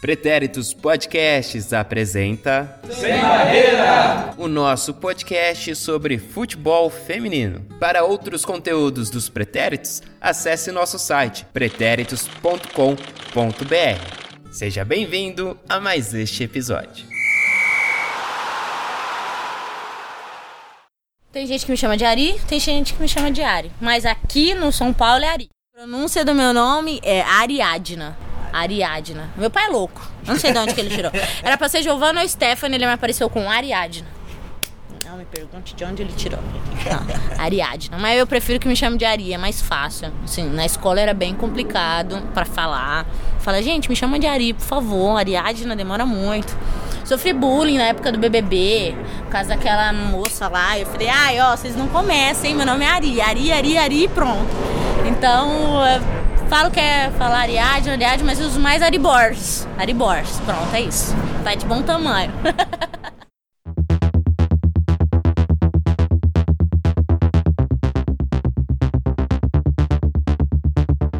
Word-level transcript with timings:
Pretéritos 0.00 0.72
Podcasts 0.72 1.72
apresenta 1.72 2.80
Sem 2.88 3.20
Barreira! 3.20 4.32
o 4.38 4.46
nosso 4.46 4.94
podcast 4.94 5.74
sobre 5.74 6.18
futebol 6.18 6.88
feminino. 6.88 7.60
Para 7.80 8.04
outros 8.04 8.44
conteúdos 8.44 9.10
dos 9.10 9.28
Pretéritos, 9.28 10.00
acesse 10.20 10.70
nosso 10.70 10.98
site 10.98 11.44
pretéritos.com.br. 11.52 14.52
Seja 14.52 14.84
bem-vindo 14.84 15.58
a 15.68 15.80
mais 15.80 16.14
este 16.14 16.44
episódio. 16.44 17.06
Tem 21.32 21.46
gente 21.46 21.66
que 21.66 21.72
me 21.72 21.76
chama 21.76 21.96
de 21.96 22.04
Ari, 22.04 22.40
tem 22.48 22.58
gente 22.58 22.94
que 22.94 23.02
me 23.02 23.08
chama 23.08 23.30
de 23.30 23.42
Ari. 23.42 23.70
Mas 23.80 24.06
aqui 24.06 24.54
no 24.54 24.72
São 24.72 24.92
Paulo 24.92 25.24
é 25.24 25.28
Ari. 25.28 25.48
A 25.78 25.82
pronúncia 25.82 26.24
do 26.24 26.34
meu 26.34 26.52
nome 26.52 26.98
é 27.04 27.22
Ariadna. 27.22 28.18
Ariadna. 28.52 29.30
Meu 29.36 29.48
pai 29.48 29.66
é 29.66 29.68
louco. 29.68 30.02
Não 30.26 30.36
sei 30.36 30.50
de 30.50 30.58
onde 30.58 30.74
que 30.74 30.80
ele 30.80 30.90
tirou. 30.90 31.12
Era 31.40 31.56
pra 31.56 31.68
ser 31.68 31.82
Giovanna 31.84 32.20
ou 32.20 32.28
Stephanie, 32.28 32.76
ele 32.76 32.84
me 32.84 32.90
apareceu 32.90 33.30
com 33.30 33.48
Ariadna. 33.48 34.08
Não 35.06 35.16
me 35.16 35.24
pergunte 35.24 35.76
de 35.76 35.84
onde 35.84 36.02
ele 36.02 36.12
tirou. 36.14 36.40
Não, 36.42 37.40
Ariadna. 37.40 37.96
Mas 37.96 38.18
eu 38.18 38.26
prefiro 38.26 38.58
que 38.58 38.66
me 38.66 38.74
chame 38.74 38.98
de 38.98 39.04
Ari, 39.04 39.32
é 39.32 39.38
mais 39.38 39.62
fácil. 39.62 40.12
Assim, 40.24 40.50
na 40.50 40.66
escola 40.66 41.00
era 41.00 41.14
bem 41.14 41.32
complicado 41.32 42.20
pra 42.34 42.44
falar. 42.44 43.06
Fala, 43.38 43.62
gente, 43.62 43.88
me 43.88 43.94
chama 43.94 44.18
de 44.18 44.26
Ari, 44.26 44.54
por 44.54 44.64
favor. 44.64 45.16
Ariadna 45.16 45.76
demora 45.76 46.04
muito. 46.04 46.58
Sofri 47.08 47.32
bullying 47.32 47.78
na 47.78 47.84
época 47.84 48.12
do 48.12 48.18
BBB, 48.18 48.94
por 49.24 49.30
causa 49.30 49.48
daquela 49.48 49.94
moça 49.94 50.46
lá. 50.46 50.78
Eu 50.78 50.84
falei, 50.84 51.08
ai, 51.08 51.40
ó, 51.40 51.56
vocês 51.56 51.74
não 51.74 51.88
comecem, 51.88 52.54
meu 52.54 52.66
nome 52.66 52.84
é 52.84 52.88
Ari. 52.90 53.18
Ari, 53.18 53.50
Ari, 53.50 53.78
Ari 53.78 54.08
pronto. 54.08 54.46
Então, 55.06 55.80
falo 56.50 56.70
que 56.70 56.78
é 56.78 57.10
falar 57.16 57.38
Ariadne, 57.38 57.92
Ariadne, 57.92 58.24
mas 58.24 58.38
uso 58.38 58.60
mais 58.60 58.82
Aribors. 58.82 59.66
Aribors, 59.78 60.38
pronto, 60.40 60.74
é 60.74 60.82
isso. 60.82 61.16
Tá 61.42 61.54
de 61.54 61.64
bom 61.64 61.80
tamanho. 61.80 62.30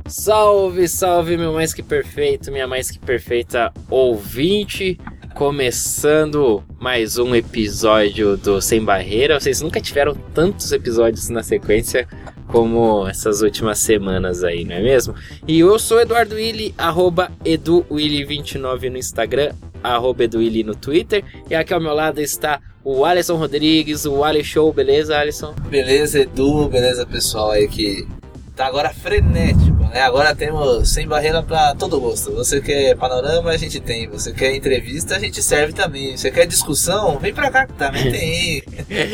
Salve, 0.07 0.87
salve, 0.89 1.39
meu 1.39 1.55
mais 1.55 1.73
que 1.73 1.83
perfeito, 1.83 2.53
minha 2.53 2.67
mais 2.67 2.91
que 2.91 2.99
perfeita 2.99 3.73
ouvinte. 3.89 4.99
Começando 5.39 6.65
mais 6.81 7.17
um 7.17 7.33
episódio 7.33 8.37
do 8.37 8.61
Sem 8.61 8.85
Barreira. 8.85 9.39
Vocês 9.39 9.61
nunca 9.61 9.81
tiveram 9.81 10.13
tantos 10.35 10.73
episódios 10.73 11.29
na 11.29 11.45
sequência 11.45 12.09
como 12.49 13.07
essas 13.07 13.41
últimas 13.41 13.79
semanas 13.79 14.43
aí, 14.43 14.65
não 14.65 14.75
é 14.75 14.83
mesmo? 14.83 15.15
E 15.47 15.61
eu 15.61 15.79
sou 15.79 16.01
Eduardo 16.01 16.35
Willi, 16.35 16.75
arroba 16.77 17.31
EduWilli29 17.45 18.91
no 18.91 18.99
Instagram, 18.99 19.53
arroba 19.81 20.25
EduWilli 20.25 20.65
no 20.65 20.75
Twitter. 20.75 21.23
E 21.49 21.55
aqui 21.55 21.73
ao 21.73 21.81
meu 21.81 21.95
lado 21.95 22.21
está 22.21 22.61
o 22.83 23.05
Alisson 23.05 23.37
Rodrigues, 23.37 24.07
o 24.07 24.25
Ali 24.25 24.43
Show, 24.43 24.73
beleza, 24.73 25.17
Alisson? 25.17 25.55
Beleza, 25.71 26.19
Edu, 26.19 26.69
beleza, 26.69 27.07
pessoal 27.07 27.53
aí 27.53 27.69
que 27.69 28.09
tá 28.57 28.67
agora 28.67 28.91
frenético, 28.93 29.78
né? 29.89 30.03
Agora 30.03 30.35
temos 30.35 30.89
sem 30.93 31.07
barreira 31.07 31.43
pra 31.43 31.75
todo 31.75 32.01
gosto. 32.01 32.33
Você 32.35 32.61
quer 32.61 32.97
panorama, 32.97 33.51
a 33.51 33.57
gente 33.57 33.81
tem. 33.81 34.09
Você 34.09 34.33
quer 34.33 34.55
entrevista, 34.55 35.17
a 35.17 35.19
gente 35.19 35.43
serve 35.43 35.73
também. 35.73 36.17
Você 36.17 36.31
quer 36.31 36.47
discussão, 36.47 37.19
vem 37.19 37.33
pra 37.35 37.51
cá 37.51 37.67
que 37.67 37.73
também 37.75 38.11
tem. 38.13 38.63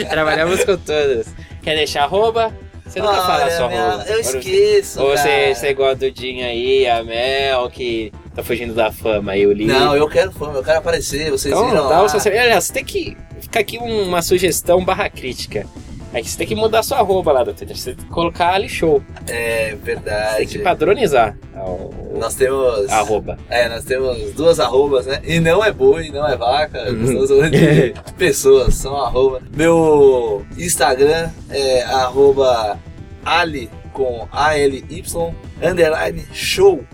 Trabalhamos 0.09 0.65
com 0.65 0.77
todas. 0.77 1.27
Quer 1.63 1.77
deixar 1.77 2.05
arroba? 2.05 2.53
Você 2.87 3.01
nunca 3.01 3.15
fala 3.23 3.45
Olha, 3.45 3.47
a 3.47 3.57
sua 3.57 3.69
minha- 3.69 3.83
arroba. 3.83 4.05
Eu 4.09 4.21
esqueço, 4.21 5.03
Ou 5.03 5.17
você, 5.17 5.55
você 5.55 5.67
é 5.67 5.71
igual 5.71 5.91
a 5.91 5.95
Dudinha 5.95 6.47
aí, 6.49 6.87
a 6.87 7.03
Mel, 7.03 7.71
que 7.71 8.13
tá 8.35 8.43
fugindo 8.43 8.75
da 8.75 8.93
fama 8.93 9.33
aí, 9.33 9.47
o 9.47 9.53
Lee. 9.53 9.67
Não, 9.67 9.97
eu 9.97 10.07
quero 10.09 10.31
fama, 10.33 10.59
eu 10.59 10.63
quero 10.63 10.79
aparecer. 10.79 11.31
Vocês 11.31 11.53
Então, 11.55 11.71
viram 11.71 11.89
dá 11.89 12.01
lá. 12.01 12.05
o 12.05 12.09
seu... 12.09 12.21
Aliás, 12.31 12.65
você 12.65 12.73
tem 12.75 12.85
que... 12.85 13.17
Fica 13.41 13.61
aqui 13.61 13.79
uma 13.79 14.21
sugestão 14.21 14.85
barra 14.85 15.09
crítica. 15.09 15.67
É 16.15 16.23
que 16.23 16.31
você 16.31 16.39
tem 16.39 16.47
que 16.47 16.55
mudar 16.55 16.83
sua 16.85 16.99
arroba 16.99 17.33
lá 17.33 17.43
do 17.45 17.53
Twitter. 17.53 17.77
Você 17.77 17.93
tem 17.95 18.05
que 18.05 18.11
colocar 18.11 18.55
ali 18.55 18.69
show. 18.69 19.03
É 19.29 19.71
Você 19.71 19.77
verdade. 19.77 20.37
tem 20.39 20.47
que 20.47 20.59
padronizar 20.61 21.37
o, 21.57 22.17
Nós 22.19 22.35
temos. 22.37 22.89
arroba. 22.89 23.37
É, 23.51 23.69
nós 23.69 23.85
temos 23.85 24.33
duas 24.33 24.61
arrobas, 24.61 25.07
né? 25.07 25.21
E 25.25 25.41
não 25.41 25.63
é 25.65 25.73
boi, 25.73 26.11
não 26.11 26.27
é 26.27 26.37
vaca, 26.37 26.85
Uhum. 26.89 26.93
nós 26.93 27.09
estamos 27.11 27.29
falando 27.31 27.51
de 27.51 27.95
pessoas, 28.17 28.75
são 28.75 28.97
arroba. 28.97 29.43
Meu 29.57 30.47
Instagram 30.57 31.31
é 31.51 31.83
arroba 31.83 32.79
ali 33.25 33.69
com 33.93 34.29
A-L-Y 34.31 35.35
underline 35.63 36.25
show 36.33 36.85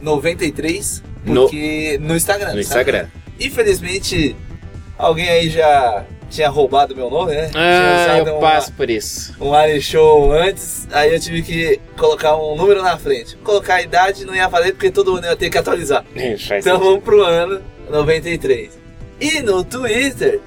93 0.00 1.02
No- 1.24 1.42
porque 1.42 1.98
no, 2.00 2.16
Instagram. 2.16 2.52
No? 2.54 2.60
Instagram. 2.60 3.06
Infelizmente, 3.40 4.34
alguém 4.96 5.28
aí 5.28 5.50
já 5.50 6.04
tinha 6.30 6.48
roubado 6.48 6.94
meu 6.96 7.08
nome, 7.10 7.32
né? 7.34 7.50
Ah, 7.54 8.18
eu 8.18 8.24
uma- 8.24 8.40
passo 8.40 8.72
por 8.72 8.90
isso. 8.90 9.34
um 9.40 9.54
Ali 9.54 9.80
Show 9.80 10.32
antes, 10.32 10.86
aí 10.92 11.12
eu 11.14 11.20
tive 11.20 11.42
que 11.42 11.80
colocar 11.96 12.36
um 12.36 12.56
número 12.56 12.82
na 12.82 12.96
frente. 12.98 13.36
Colocar 13.36 13.76
a 13.76 13.82
idade 13.82 14.24
não 14.24 14.34
ia 14.34 14.48
valer 14.48 14.72
porque 14.72 14.90
todo 14.90 15.12
mundo 15.12 15.24
ia 15.24 15.36
ter 15.36 15.48
que 15.50 15.58
atualizar. 15.58 16.04
Faz 16.14 16.16
Então 16.16 16.38
sentido. 16.74 16.78
vamos 16.78 17.04
pro 17.04 17.22
ano 17.22 17.60
93. 17.90 18.78
E 19.20 19.40
no 19.40 19.64
Twitter 19.64 20.40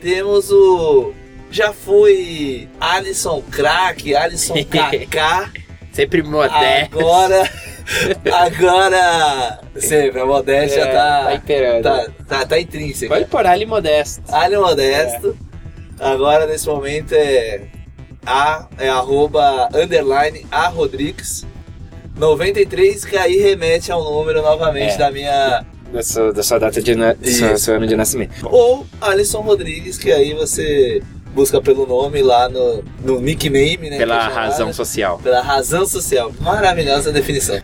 temos 0.00 0.50
o. 0.50 1.12
Já 1.50 1.72
foi 1.72 2.68
Alisson 2.80 3.42
Crack, 3.50 4.14
Alisson 4.14 4.54
KK. 4.64 5.50
Sempre 5.92 6.22
modesto. 6.22 6.98
agora. 6.98 7.50
Agora. 8.32 9.60
Sempre, 9.76 10.20
a 10.20 10.26
modéstia 10.26 10.80
É, 10.82 10.86
tá. 10.92 11.24
tá 11.24 11.34
imperando. 11.34 11.82
Tá, 11.82 12.06
tá, 12.28 12.46
tá 12.46 12.60
intrínseca. 12.60 13.14
Pode 13.14 13.26
pôr 13.26 13.46
ali 13.46 13.66
modesto. 13.66 14.22
Ali 14.32 14.56
Modesto. 14.56 15.36
Agora 15.98 16.46
nesse 16.46 16.66
momento 16.66 17.12
é. 17.14 17.60
A 18.24 18.68
é 18.78 18.88
arroba 18.88 19.68
underline 19.74 20.46
A 20.50 20.68
Rodrigues 20.68 21.44
93, 22.16 23.04
que 23.04 23.16
aí 23.16 23.36
remete 23.38 23.90
ao 23.90 24.02
número 24.04 24.40
novamente 24.42 24.94
É. 24.94 24.96
da 24.98 25.10
minha 25.10 25.64
Da 25.92 26.02
sua, 26.04 26.32
da 26.32 26.42
sua 26.42 26.58
data 26.60 26.80
de 26.80 26.94
na... 26.94 27.16
seu 27.58 27.74
ano 27.76 27.86
de 27.86 27.96
nascimento. 27.96 28.34
Ou 28.48 28.86
Alisson 29.00 29.40
Rodrigues, 29.40 29.98
que 29.98 30.12
aí 30.12 30.34
você 30.34 31.02
busca 31.32 31.60
pelo 31.60 31.86
nome 31.86 32.22
lá 32.22 32.48
no, 32.48 32.84
no 33.04 33.20
nickname, 33.20 33.90
né? 33.90 33.98
Pela 33.98 34.28
razão 34.28 34.72
social. 34.72 35.18
Pela 35.22 35.40
razão 35.40 35.86
social. 35.86 36.32
Maravilhosa 36.40 37.12
definição. 37.12 37.60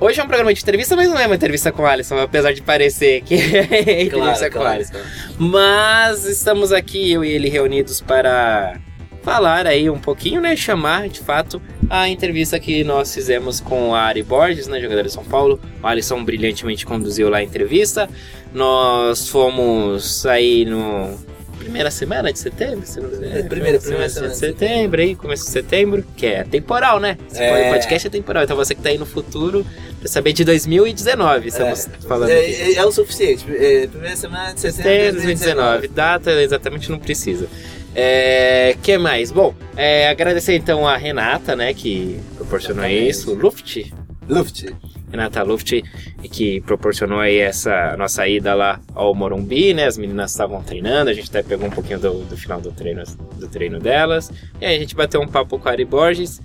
Hoje 0.00 0.20
é 0.20 0.24
um 0.24 0.26
programa 0.26 0.52
de 0.52 0.60
entrevista, 0.60 0.96
mas 0.96 1.08
não 1.08 1.16
é 1.16 1.26
uma 1.26 1.36
entrevista 1.36 1.70
com 1.70 1.82
o 1.82 1.86
Alisson, 1.86 2.18
apesar 2.18 2.52
de 2.52 2.60
parecer 2.60 3.22
que 3.22 3.34
é 3.56 4.02
entrevista 4.02 4.50
com 4.50 4.58
o 4.58 4.66
Alisson. 4.66 4.98
Mas 5.38 6.24
estamos 6.24 6.72
aqui, 6.72 7.12
eu 7.12 7.24
e 7.24 7.30
ele, 7.30 7.48
reunidos 7.48 8.00
para 8.00 8.80
falar 9.22 9.66
aí 9.66 9.88
um 9.88 9.98
pouquinho, 9.98 10.40
né? 10.40 10.56
Chamar 10.56 11.08
de 11.08 11.20
fato 11.20 11.62
a 11.88 12.08
entrevista 12.08 12.58
que 12.58 12.82
nós 12.82 13.14
fizemos 13.14 13.60
com 13.60 13.94
a 13.94 14.00
Ari 14.00 14.22
Borges, 14.22 14.66
né? 14.66 14.80
Jogadora 14.80 15.06
de 15.06 15.12
São 15.12 15.24
Paulo. 15.24 15.60
O 15.80 15.86
Alisson 15.86 16.24
brilhantemente 16.24 16.84
conduziu 16.84 17.30
lá 17.30 17.38
a 17.38 17.42
entrevista. 17.42 18.10
Nós 18.52 19.28
fomos 19.28 20.26
aí 20.26 20.64
no. 20.64 21.16
Primeira 21.62 21.90
semana 21.90 22.32
de 22.32 22.38
setembro? 22.38 22.84
se 22.86 23.00
não 23.00 23.08
me 23.08 23.16
engano. 23.16 23.38
É, 23.38 23.42
primeira- 23.42 23.78
primeira 23.78 24.08
semana 24.08 24.08
semana 24.08 24.32
de 24.32 24.38
setembro, 24.38 25.00
aí, 25.00 25.14
começo 25.14 25.44
de 25.44 25.50
setembro, 25.50 26.04
que 26.16 26.26
é 26.26 26.44
temporal, 26.44 26.98
né? 27.00 27.16
Esse 27.30 27.42
É. 27.42 27.70
podcast 27.70 28.06
é 28.06 28.10
temporal, 28.10 28.42
então 28.44 28.56
você 28.56 28.74
que 28.74 28.82
tá 28.82 28.88
aí 28.88 28.98
no 28.98 29.06
futuro, 29.06 29.64
pra 30.00 30.08
saber 30.08 30.32
de 30.32 30.44
2019, 30.44 31.48
estamos 31.48 31.88
falando 32.06 32.30
É, 32.30 32.40
aqui. 32.40 32.52
é- 32.54 32.74
é 32.76 32.84
o 32.84 32.90
suficiente. 32.92 33.44
É, 33.48 33.86
primeira 33.86 34.16
semana 34.16 34.52
de 34.52 34.60
setembro 34.60 34.82
Setembro 34.82 35.20
de 35.20 35.26
2019. 35.26 35.88
Data 35.88 36.30
exatamente 36.42 36.90
não 36.90 36.98
precisa. 36.98 37.46
É, 37.94 38.74
que 38.82 38.96
mais? 38.98 39.30
Bom, 39.30 39.54
é, 39.76 40.08
agradecer 40.08 40.54
então 40.56 40.86
a 40.88 40.96
Renata, 40.96 41.54
né, 41.54 41.74
que 41.74 42.18
proporcionou 42.36 42.84
Exatamente. 42.84 43.10
isso, 43.10 43.34
Luft, 43.34 43.92
Luft. 44.28 44.64
Renata 45.12 45.42
Luft, 45.42 45.82
que 46.22 46.60
proporcionou 46.62 47.20
aí 47.20 47.38
essa 47.38 47.94
nossa 47.98 48.26
ida 48.26 48.54
lá 48.54 48.80
ao 48.94 49.14
Morumbi, 49.14 49.74
né? 49.74 49.86
As 49.86 49.98
meninas 49.98 50.30
estavam 50.30 50.62
treinando, 50.62 51.10
a 51.10 51.14
gente 51.14 51.28
até 51.28 51.42
pegou 51.42 51.68
um 51.68 51.70
pouquinho 51.70 52.00
do, 52.00 52.24
do 52.24 52.36
final 52.36 52.60
do 52.60 52.72
treino, 52.72 53.04
do 53.38 53.46
treino 53.46 53.78
delas. 53.78 54.32
E 54.60 54.64
aí 54.64 54.76
a 54.76 54.78
gente 54.78 54.96
bateu 54.96 55.20
um 55.20 55.28
papo 55.28 55.58
com 55.58 55.68
a 55.68 55.72
Ari 55.72 55.84
Borges. 55.84 56.40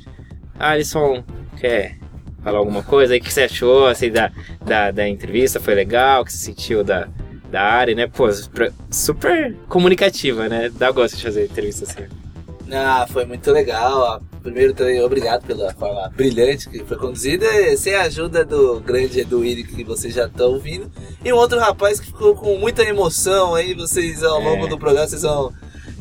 Alisson, 0.59 1.23
quer 1.59 1.97
falar 2.43 2.59
alguma 2.59 2.83
coisa 2.83 3.13
aí? 3.13 3.19
O 3.19 3.23
que 3.23 3.33
você 3.33 3.43
achou 3.43 3.87
assim, 3.87 4.11
da, 4.11 4.31
da, 4.63 4.91
da 4.91 5.07
entrevista? 5.07 5.61
Foi 5.61 5.73
legal? 5.73 6.21
O 6.21 6.25
que 6.25 6.33
você 6.33 6.45
sentiu 6.45 6.83
da, 6.83 7.07
da 7.49 7.61
Ari, 7.61 7.95
né? 7.95 8.05
Pô, 8.07 8.27
super 8.91 9.55
comunicativa, 9.69 10.49
né? 10.49 10.69
Dá 10.69 10.91
gosto 10.91 11.15
de 11.15 11.23
fazer 11.23 11.45
entrevista 11.45 11.85
assim. 11.85 12.05
Ah, 12.71 13.07
foi 13.09 13.25
muito 13.25 13.49
legal. 13.49 14.21
Primeiro, 14.47 14.73
também, 14.73 15.01
obrigado 15.01 15.45
pela 15.45 15.73
forma 15.73 16.09
brilhante 16.15 16.69
que 16.69 16.79
foi 16.85 16.95
conduzida. 16.95 17.45
Sem 17.75 17.94
a 17.95 18.03
ajuda 18.03 18.45
do 18.45 18.79
grande 18.79 19.19
Edu 19.19 19.41
que 19.41 19.83
vocês 19.83 20.13
já 20.13 20.25
estão 20.25 20.53
ouvindo. 20.53 20.89
E 21.23 21.33
um 21.33 21.35
outro 21.35 21.59
rapaz 21.59 21.99
que 21.99 22.05
ficou 22.05 22.33
com 22.33 22.57
muita 22.57 22.81
emoção 22.81 23.55
aí. 23.55 23.73
Vocês, 23.73 24.23
ao 24.23 24.41
longo 24.41 24.65
É. 24.65 24.69
do 24.69 24.77
programa, 24.79 25.05
vocês 25.05 25.23
vão. 25.23 25.51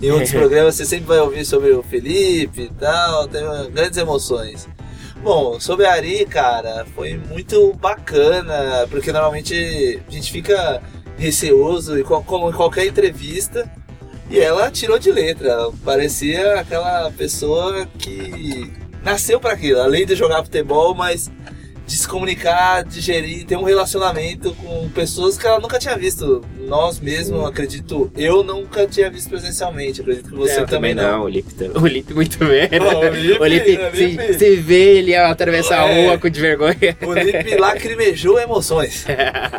Em 0.00 0.12
outros 0.12 0.30
programas, 0.30 0.76
você 0.76 0.84
sempre 0.84 1.06
vai 1.06 1.18
ouvir 1.18 1.44
sobre 1.44 1.72
o 1.72 1.82
Felipe 1.82 2.62
e 2.62 2.70
tal. 2.70 3.26
Tem 3.26 3.42
grandes 3.72 3.98
emoções. 3.98 4.68
Bom, 5.24 5.58
sobre 5.58 5.84
a 5.84 5.94
Ari, 5.94 6.24
cara, 6.26 6.86
foi 6.94 7.14
muito 7.16 7.72
bacana, 7.74 8.86
porque 8.88 9.10
normalmente 9.10 10.00
a 10.06 10.10
gente 10.10 10.30
fica 10.30 10.80
receoso, 11.18 11.98
e 11.98 12.02
em 12.02 12.04
qualquer 12.04 12.86
entrevista, 12.86 13.68
e 14.30 14.38
ela 14.40 14.70
tirou 14.70 14.98
de 14.98 15.10
letra. 15.10 15.68
Parecia 15.84 16.60
aquela 16.60 17.10
pessoa 17.12 17.86
que 17.98 18.70
nasceu 19.02 19.38
para 19.40 19.52
aquilo, 19.52 19.80
além 19.80 20.04
de 20.06 20.14
jogar 20.14 20.42
futebol, 20.42 20.94
mas 20.94 21.30
de 21.86 21.96
se 21.96 22.08
comunicar, 22.08 22.82
de 22.82 23.00
gerir, 23.00 23.46
ter 23.46 23.56
um 23.56 23.62
relacionamento 23.62 24.52
com 24.54 24.88
pessoas 24.88 25.38
que 25.38 25.46
ela 25.46 25.60
nunca 25.60 25.78
tinha 25.78 25.96
visto. 25.96 26.44
Nós 26.66 26.98
mesmos, 26.98 27.46
acredito, 27.46 28.10
eu 28.16 28.42
nunca 28.42 28.88
tinha 28.88 29.08
visto 29.08 29.28
presencialmente, 29.30 30.00
acredito 30.00 30.28
que 30.28 30.34
você 30.34 30.66
também 30.66 30.92
não. 30.96 31.22
O 31.22 31.28
Lipe, 31.28 31.54
o 31.78 31.86
Lipe 31.86 32.12
muito 32.12 32.38
bem. 32.44 32.68
Ó, 32.80 32.98
o 32.98 33.14
Lipe, 33.14 33.38
o 33.40 33.44
Lipe, 33.46 33.78
o 33.92 33.96
se, 33.96 34.06
Lipe. 34.06 34.34
se 34.34 34.56
vê 34.56 34.98
ele 34.98 35.14
atravessar 35.14 35.84
a 35.84 35.88
É. 35.88 36.06
rua 36.06 36.18
com 36.18 36.28
de 36.28 36.40
vergonha. 36.40 36.76
O 37.06 37.12
Lipe 37.14 37.54
lacrimejou 37.56 38.40
emoções. 38.40 39.06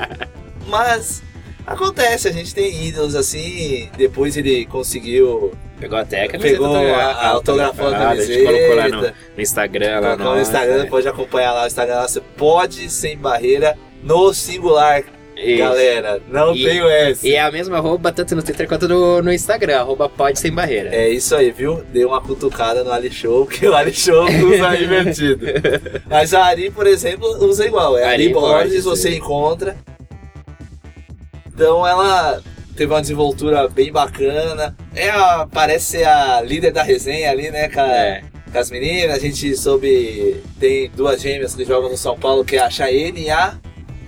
Mas 0.67 1.23
acontece, 1.67 2.27
a 2.27 2.31
gente 2.31 2.55
tem 2.55 2.87
ídolos 2.87 3.13
assim. 3.15 3.89
Depois 3.97 4.35
ele 4.37 4.65
conseguiu. 4.65 5.51
Pegou 5.79 5.99
a 5.99 6.03
Pegou 6.05 6.27
camiseta 6.39 6.67
a- 6.67 7.11
a 7.11 7.27
autografou 7.29 7.87
a 7.89 8.09
A 8.09 8.15
gente 8.15 8.43
colocou 8.43 8.75
lá 8.75 8.83
no, 8.85 8.89
camiseta. 8.91 9.15
no 9.35 9.41
Instagram. 9.43 9.99
Lá 9.99 10.15
no 10.15 10.39
Instagram, 10.41 10.77
né? 10.83 10.89
pode 10.89 11.07
acompanhar 11.07 11.53
lá 11.53 11.63
o 11.65 11.67
Instagram. 11.67 11.95
lá, 11.97 12.07
Você 12.07 12.21
pode 12.35 12.89
sem 12.89 13.15
barreira 13.15 13.77
no 14.01 14.33
singular, 14.33 15.03
Isso. 15.35 15.57
galera. 15.59 16.19
Não 16.29 16.55
E- 16.55 16.63
tem 16.63 16.81
o 16.81 16.89
S. 16.89 17.27
E 17.27 17.35
é 17.35 17.41
a 17.41 17.51
mesma 17.51 17.77
arroba 17.77 18.11
tanto 18.11 18.35
no 18.35 18.41
Twitter 18.41 18.67
quanto 18.67 18.87
no, 18.87 19.21
no 19.21 19.31
Instagram, 19.31 19.77
arroba 19.81 20.09
pode 20.09 20.39
sem 20.39 20.51
barreira. 20.51 20.89
É 20.95 21.09
isso 21.09 21.35
aí, 21.35 21.51
viu? 21.51 21.83
Deu 21.93 22.07
uma 22.07 22.21
cutucada 22.21 22.83
no 22.83 22.91
Ali 22.91 23.11
Show, 23.11 23.45
porque 23.45 23.67
o 23.67 23.75
Ali 23.75 23.93
Show 23.93 24.23
usa 24.25 24.75
invertido. 24.81 25.45
Mas 26.09 26.33
a 26.33 26.43
Ari, 26.45 26.71
por 26.71 26.87
exemplo, 26.87 27.27
usa 27.45 27.67
igual. 27.67 27.95
É 27.99 28.03
Ari, 28.03 28.13
Ari 28.25 28.29
Borges, 28.33 28.83
Borges, 28.83 28.83
você 28.85 29.15
encontra. 29.15 29.77
Então 31.57 31.87
ela 31.87 32.39
teve 32.75 32.93
uma 32.93 33.01
desenvoltura 33.01 33.67
bem 33.67 33.91
bacana. 33.91 34.77
É 34.95 35.09
a, 35.09 35.47
parece 35.51 35.97
ser 35.97 36.03
a 36.07 36.39
líder 36.41 36.71
da 36.71 36.83
resenha 36.83 37.31
ali, 37.31 37.49
né, 37.49 37.67
com, 37.67 37.79
a- 37.81 37.91
É. 37.91 38.21
com 38.51 38.59
as 38.59 38.69
meninas. 38.69 39.15
A 39.15 39.19
gente 39.19 39.57
soube. 39.57 40.39
Tem 40.59 40.87
duas 40.95 41.19
gêmeas 41.19 41.55
que 41.55 41.65
jogam 41.65 41.89
no 41.89 41.97
São 41.97 42.15
Paulo, 42.15 42.45
que 42.45 42.55
é 42.57 42.59
a 42.59 42.69
Chayenne 42.69 43.23
e 43.23 43.29
a 43.31 43.55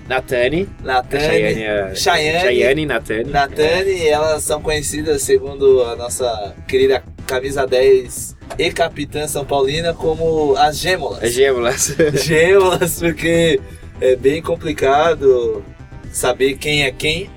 Natane, 0.08 0.70
Natane. 0.84 1.66
a- 1.66 1.96
Chayane. 1.96 2.40
Chayane 2.40 2.82
e 2.84 2.86
Natane. 2.86 3.32
Natane, 3.32 4.08
elas 4.08 4.44
são 4.44 4.62
conhecidas, 4.62 5.24
segundo 5.24 5.84
a 5.86 5.96
nossa 5.96 6.54
querida 6.68 7.04
camisa 7.26 7.66
10 7.66 8.36
e 8.60 8.70
capitã 8.72 9.28
São 9.28 9.44
Paulina, 9.44 9.92
como 9.94 10.56
as 10.56 10.78
gêmeas. 10.78 11.24
As 11.24 11.34
gêmeas. 11.34 11.96
Gêmeas, 12.24 13.00
porque 13.00 13.60
é 14.00 14.16
bem 14.16 14.40
complicado 14.40 15.64
saber 16.12 16.56
quem 16.58 16.84
é 16.84 16.92
quem, 16.92 17.30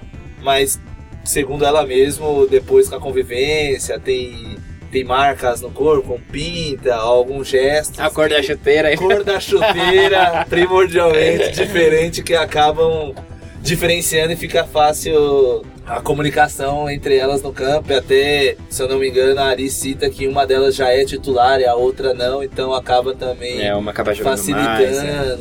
mas 0.42 0.78
segundo 1.24 1.64
ela 1.64 1.86
mesmo, 1.86 2.46
depois 2.48 2.88
com 2.88 2.96
a 2.96 3.00
convivência, 3.00 3.98
tem, 3.98 4.56
tem 4.90 5.04
marcas 5.04 5.60
no 5.60 5.70
corpo, 5.70 6.08
com 6.08 6.20
pinta, 6.20 6.94
alguns 6.94 7.48
gestos. 7.48 8.00
A 8.00 8.10
cor 8.10 8.28
da 8.28 8.42
chuteira 8.42 8.88
aí. 8.88 8.96
cor 8.96 9.22
da 9.22 9.38
chuteira 9.40 10.44
primordialmente 10.50 11.52
diferente 11.52 12.22
que 12.22 12.34
acabam 12.34 13.14
diferenciando 13.60 14.32
e 14.32 14.36
fica 14.36 14.64
fácil 14.64 15.64
a 15.86 16.00
comunicação 16.00 16.90
entre 16.90 17.16
elas 17.16 17.42
no 17.42 17.52
campo. 17.52 17.92
E 17.92 17.94
até, 17.94 18.56
se 18.68 18.82
eu 18.82 18.88
não 18.88 18.98
me 18.98 19.08
engano, 19.08 19.40
a 19.40 19.44
Ari 19.44 19.70
cita 19.70 20.10
que 20.10 20.26
uma 20.26 20.44
delas 20.46 20.74
já 20.74 20.88
é 20.88 21.04
titular 21.04 21.60
e 21.60 21.64
a 21.66 21.74
outra 21.74 22.12
não, 22.12 22.42
então 22.42 22.74
acaba 22.74 23.14
também 23.14 23.62
É, 23.64 23.74
uma 23.74 23.90
acaba 23.92 24.12
jogando 24.14 24.36
mais. 24.50 24.98
é. 24.98 25.38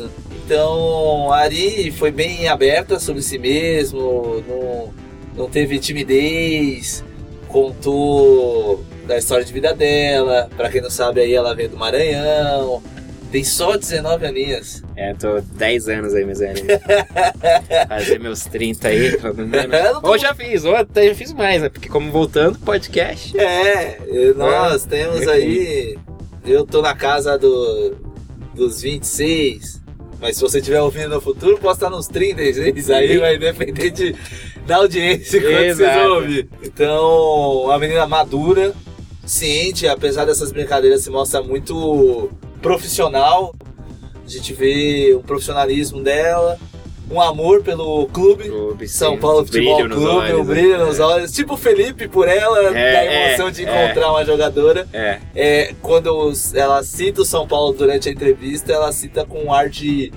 Então, 0.56 1.32
a 1.32 1.38
Ari 1.44 1.92
foi 1.94 2.12
bem 2.12 2.50
aberta 2.50 3.00
sobre 3.00 3.22
si 3.22 3.40
mesmo, 3.40 4.44
não, 4.46 4.94
não 5.34 5.50
teve 5.50 5.80
timidez, 5.80 7.02
contou 7.48 8.84
da 9.08 9.18
história 9.18 9.46
de 9.46 9.54
vida 9.54 9.74
dela. 9.74 10.50
Pra 10.58 10.70
quem 10.70 10.82
não 10.82 10.90
sabe, 10.90 11.22
aí 11.22 11.34
ela 11.34 11.56
veio 11.56 11.70
do 11.70 11.78
Maranhão. 11.78 12.84
Tem 13.32 13.46
só 13.46 13.78
19 13.78 14.26
aninhas. 14.26 14.84
É, 14.98 15.14
tô 15.14 15.40
10 15.40 15.88
anos 15.88 16.14
aí, 16.14 16.26
meus 16.26 16.42
anos. 16.42 16.60
Fazer 17.88 18.20
meus 18.20 18.44
30 18.44 18.90
aí, 18.90 19.18
pelo 19.22 19.48
menos. 19.48 19.72
Tô- 20.02 20.10
Ou 20.10 20.18
já 20.18 20.36
fiz, 20.36 20.66
ou 20.66 20.76
até 20.76 21.08
já 21.08 21.16
fiz 21.16 21.32
mais, 21.32 21.62
né? 21.62 21.70
Porque 21.70 21.88
como 21.88 22.12
voltando, 22.12 22.60
podcast. 22.60 23.40
É, 23.40 23.98
nós 24.36 24.84
temos 24.84 25.26
aí. 25.30 25.98
Eu 26.46 26.66
tô 26.66 26.82
na 26.82 26.94
casa 26.94 27.38
do, 27.38 27.96
dos 28.54 28.82
26. 28.82 29.80
Mas 30.22 30.36
se 30.38 30.42
você 30.44 30.60
estiver 30.60 30.80
ouvindo 30.80 31.10
no 31.10 31.20
futuro, 31.20 31.58
posso 31.58 31.78
estar 31.78 31.90
nos 31.90 32.08
36. 32.08 32.92
Aí 32.92 33.18
vai 33.18 33.40
depender 33.40 33.90
de, 33.90 34.16
da 34.68 34.78
audiência 34.78 35.42
quando 35.42 35.52
vocês 35.52 35.80
Exato. 35.80 36.14
ouvir. 36.14 36.48
Então, 36.62 37.64
uma 37.64 37.80
menina 37.80 38.06
madura, 38.06 38.72
ciente, 39.26 39.88
apesar 39.88 40.26
dessas 40.26 40.52
brincadeiras, 40.52 41.02
se 41.02 41.10
mostra 41.10 41.42
muito 41.42 42.30
profissional. 42.62 43.56
A 44.24 44.30
gente 44.30 44.54
vê 44.54 45.12
o 45.16 45.24
profissionalismo 45.24 46.04
dela, 46.04 46.60
um 47.12 47.20
amor 47.22 47.62
pelo 47.62 48.08
clube. 48.08 48.48
Clube, 48.50 48.88
São 48.88 49.18
Paulo 49.18 49.46
Futebol 49.46 49.88
nos 49.88 49.98
Clube, 49.98 50.34
um 50.34 50.44
brilho 50.46 50.78
né? 50.78 50.86
nos 50.86 51.00
olhos. 51.00 51.32
Tipo 51.32 51.56
o 51.56 51.58
Felipe 51.58 52.08
por 52.08 52.28
ela, 52.28 52.60
É, 52.78 52.94
da 52.94 53.06
emoção 53.28 53.48
é, 53.48 53.52
de 53.52 53.66
é. 53.66 53.86
encontrar 53.86 54.12
uma 54.12 54.24
jogadora. 54.26 54.88
É, 54.94 55.20
É, 55.36 55.74
quando 55.82 56.32
ela 56.56 56.82
cita 56.84 57.22
o 57.22 57.26
São 57.26 57.48
Paulo 57.48 57.74
durante 57.74 58.08
a 58.08 58.12
entrevista, 58.12 58.72
ela 58.72 58.92
cita 58.92 59.26
com 59.26 59.44
um 59.46 59.54
ar 59.54 59.68
de, 59.70 60.12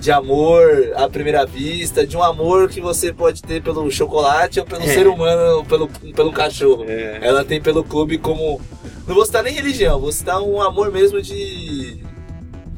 de 0.00 0.10
amor 0.10 0.92
à 0.96 1.08
primeira 1.08 1.44
vista, 1.44 2.06
de 2.06 2.16
um 2.16 2.22
amor 2.22 2.68
que 2.68 2.80
você 2.80 3.12
pode 3.12 3.42
ter 3.42 3.62
pelo 3.62 3.90
chocolate 3.90 4.58
ou 4.60 4.64
pelo 4.66 4.82
É. 4.82 4.86
ser 4.86 5.06
humano, 5.06 5.58
ou 5.58 5.64
pelo, 5.64 5.88
pelo 6.14 6.32
cachorro. 6.32 6.84
é. 6.88 7.18
Ela 7.20 7.44
tem 7.44 7.60
pelo 7.60 7.84
clube 7.84 8.16
como. 8.18 8.60
Não 9.06 9.14
vou 9.14 9.24
citar 9.24 9.42
nem 9.42 9.52
religião, 9.54 9.98
vou 10.00 10.12
citar 10.12 10.40
um 10.42 10.60
amor 10.62 10.90
mesmo 10.92 11.20
de. 11.20 11.98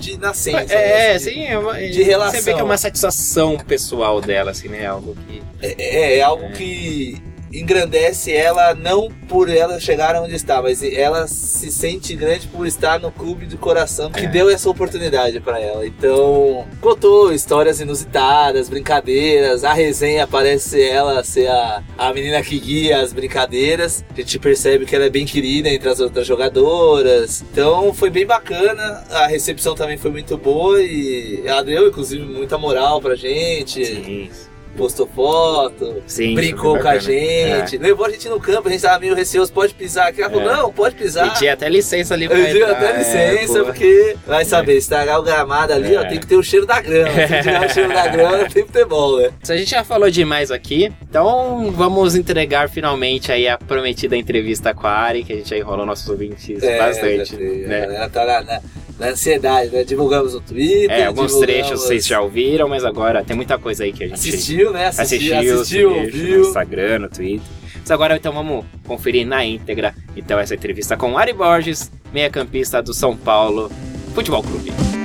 De 0.01 0.17
nascença. 0.17 0.75
É, 0.75 1.13
né? 1.13 1.19
sim, 1.19 1.45
é 1.45 1.59
uma, 1.59 1.75
de 1.75 2.03
relação. 2.03 2.41
Você 2.41 2.45
vê 2.45 2.55
que 2.55 2.61
é 2.61 2.65
uma 2.65 2.79
satisfação 2.79 3.59
pessoal 3.59 4.21
dela, 4.21 4.51
assim, 4.51 4.69
né? 4.69 4.87
Algo 4.87 5.15
que. 5.29 5.43
É, 5.63 6.19
é 6.19 6.23
algo 6.23 6.45
É. 6.45 6.53
que 6.53 7.23
engrandece 7.53 8.33
ela 8.33 8.75
não 8.75 9.09
por 9.29 9.49
ela 9.49 9.79
chegar 9.81 10.15
onde 10.21 10.35
está, 10.35 10.61
mas 10.63 10.83
ela 10.83 11.27
se 11.27 11.71
sente 11.71 12.15
grande 12.17 12.47
por 12.49 12.67
estar 12.67 12.99
no 12.99 13.11
clube 13.13 13.47
do 13.47 13.57
coração 13.59 14.11
que 14.11 14.25
É. 14.25 14.29
deu 14.29 14.51
essa 14.51 14.69
oportunidade 14.69 15.39
para 15.41 15.61
ela. 15.61 15.87
Então, 15.87 16.67
contou 16.81 17.33
histórias 17.33 17.81
inusitadas, 17.81 18.69
brincadeiras, 18.69 19.65
a 19.65 19.73
resenha 19.73 20.27
parece 20.27 20.83
ela 20.83 21.23
ser 21.23 21.49
a, 21.49 21.83
a 21.99 22.13
menina 22.13 22.43
que 22.43 22.59
guia 22.59 23.01
as 23.01 23.13
brincadeiras. 23.13 24.05
A 24.13 24.17
gente 24.21 24.39
percebe 24.39 24.85
que 24.87 24.95
ela 24.95 25.07
é 25.07 25.11
bem 25.11 25.25
querida 25.27 25.69
entre 25.69 25.89
as 25.89 26.01
outras 26.01 26.27
jogadoras. 26.27 27.43
Então, 27.53 27.93
foi 27.95 28.11
bem 28.11 28.27
bacana. 28.27 29.05
A 29.11 29.27
recepção 29.27 29.75
também 29.75 29.97
foi 29.97 30.11
muito 30.11 30.37
boa 30.37 30.81
e 30.83 31.43
ela 31.45 31.63
deu 31.63 31.89
inclusive 31.89 32.25
muita 32.25 32.59
moral 32.59 33.01
pra 33.01 33.15
gente. 33.15 33.85
Sim, 33.85 34.31
Postou 34.77 35.07
foto, 35.07 36.03
sim 36.07 36.35
brincou 36.35 36.79
com 36.79 36.89
a 36.89 36.97
gente, 36.99 37.77
levou 37.77 38.07
a 38.07 38.11
gente 38.11 38.29
no 38.29 38.41
campo, 38.41 38.69
a 38.69 38.71
gente 38.71 38.81
tava 38.81 38.99
meio 38.99 39.15
receoso, 39.15 39.53
pode 39.53 39.75
pisar 39.75 40.09
aqui. 40.09 40.23
Ela 40.23 40.31
falou, 40.31 40.51
É. 40.51 40.57
não, 40.57 40.73
pode 40.73 40.95
É. 40.95 40.99
pisar. 40.99 41.35
Tinha 41.35 41.53
até 41.53 41.69
licença 41.69 42.15
ali 42.15 42.29
pra 42.29 42.39
Eu 42.39 42.53
digo 42.53 42.65
até 42.65 42.91
é, 42.95 42.99
licença, 42.99 43.59
pô. 43.61 43.65
porque 43.67 44.17
vai 44.27 44.45
saber, 44.45 44.77
estragar 44.77 45.19
o 45.19 45.23
gramado 45.23 45.73
ali, 45.73 45.95
ó, 45.97 46.03
É. 46.03 46.09
tem 46.09 46.19
que 46.19 46.27
ter 46.27 46.37
o 46.37 46.43
cheiro 46.43 46.65
da 46.67 46.81
grama. 46.81 47.11
Se 47.13 47.27
tiver 47.43 47.67
o 47.67 47.69
cheiro 47.69 47.89
da 47.93 48.07
grama, 48.09 48.49
tem 48.49 48.65
futebol, 48.65 49.19
né? 49.21 49.31
Se 49.43 49.53
a 49.53 49.57
gente 49.57 49.71
já 49.71 49.85
falou 49.85 50.11
demais 50.11 50.51
aqui, 50.51 50.91
então 51.03 51.71
vamos 51.73 52.15
entregar 52.15 52.69
finalmente 52.71 53.31
aí 53.33 53.49
a 53.49 53.59
prometida 53.59 54.17
entrevista 54.17 54.73
com 54.73 54.87
a 54.87 54.93
Ari, 54.93 55.25
que 55.25 55.33
a 55.33 55.37
gente 55.37 55.51
já 55.51 55.57
enrolou 55.59 55.85
nossos 55.85 56.09
ouvintes 56.09 56.61
bastante. 56.61 57.17
já 57.19 57.25
sei, 57.37 57.65
A 57.65 57.69
né? 57.69 57.81
galera 57.83 58.09
tá 58.09 58.25
na, 58.25 58.41
na- 58.43 58.61
na 59.01 59.09
ansiedade, 59.09 59.71
né? 59.71 59.83
Divulgamos 59.83 60.35
no 60.35 60.41
Twitter. 60.41 60.91
É, 60.91 61.07
alguns 61.07 61.35
trechos 61.37 61.81
vocês 61.81 62.07
já 62.07 62.21
ouviram, 62.21 62.69
mas 62.69 62.85
agora 62.85 63.25
tem 63.25 63.35
muita 63.35 63.59
coisa 63.59 63.83
aí 63.83 63.93
que 63.93 64.05
a 64.05 64.09
gente 64.09 64.19
Assistiu, 64.19 64.73
né? 64.73 64.89
Assistiu, 64.89 65.37
assistiu, 65.37 66.01
assistiu, 66.01 66.39
no. 66.39 66.47
Instagram, 66.47 66.99
no 67.01 67.09
Twitter. 67.09 67.47
Mas 67.81 67.91
agora 67.91 68.17
então 68.17 68.33
vamos 68.33 68.65
conferir 68.87 69.27
na 69.27 69.45
íntegra 69.45 69.95
então 70.15 70.39
essa 70.39 70.55
entrevista 70.55 70.99
com 70.99 71.17
Ari 71.17 71.33
Borges, 71.33 71.91
meia-campista 72.13 72.83
do 72.83 72.93
São 72.93 73.17
Paulo 73.17 73.71
Futebol 74.15 74.43
Clube. 74.43 75.00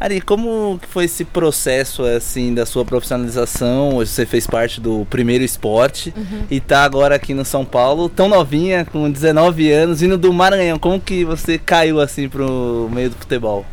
Ari, 0.00 0.22
como 0.22 0.78
que 0.80 0.88
foi 0.88 1.04
esse 1.04 1.26
processo 1.26 2.02
assim 2.04 2.54
da 2.54 2.64
sua 2.64 2.86
profissionalização? 2.86 3.96
Hoje 3.96 4.10
você 4.10 4.24
fez 4.24 4.46
parte 4.46 4.80
do 4.80 5.06
primeiro 5.10 5.44
esporte 5.44 6.14
e 6.50 6.58
tá 6.58 6.84
agora 6.84 7.16
aqui 7.16 7.34
no 7.34 7.44
São 7.44 7.66
Paulo, 7.66 8.08
tão 8.08 8.26
novinha, 8.26 8.86
com 8.86 9.10
19 9.10 9.70
anos, 9.70 10.00
vindo 10.00 10.16
do 10.16 10.32
Maranhão. 10.32 10.78
Como 10.78 10.98
que 10.98 11.22
você 11.22 11.58
caiu 11.58 12.00
assim 12.00 12.30
pro 12.30 12.88
meio 12.90 13.10
do 13.10 13.16
futebol? 13.16 13.66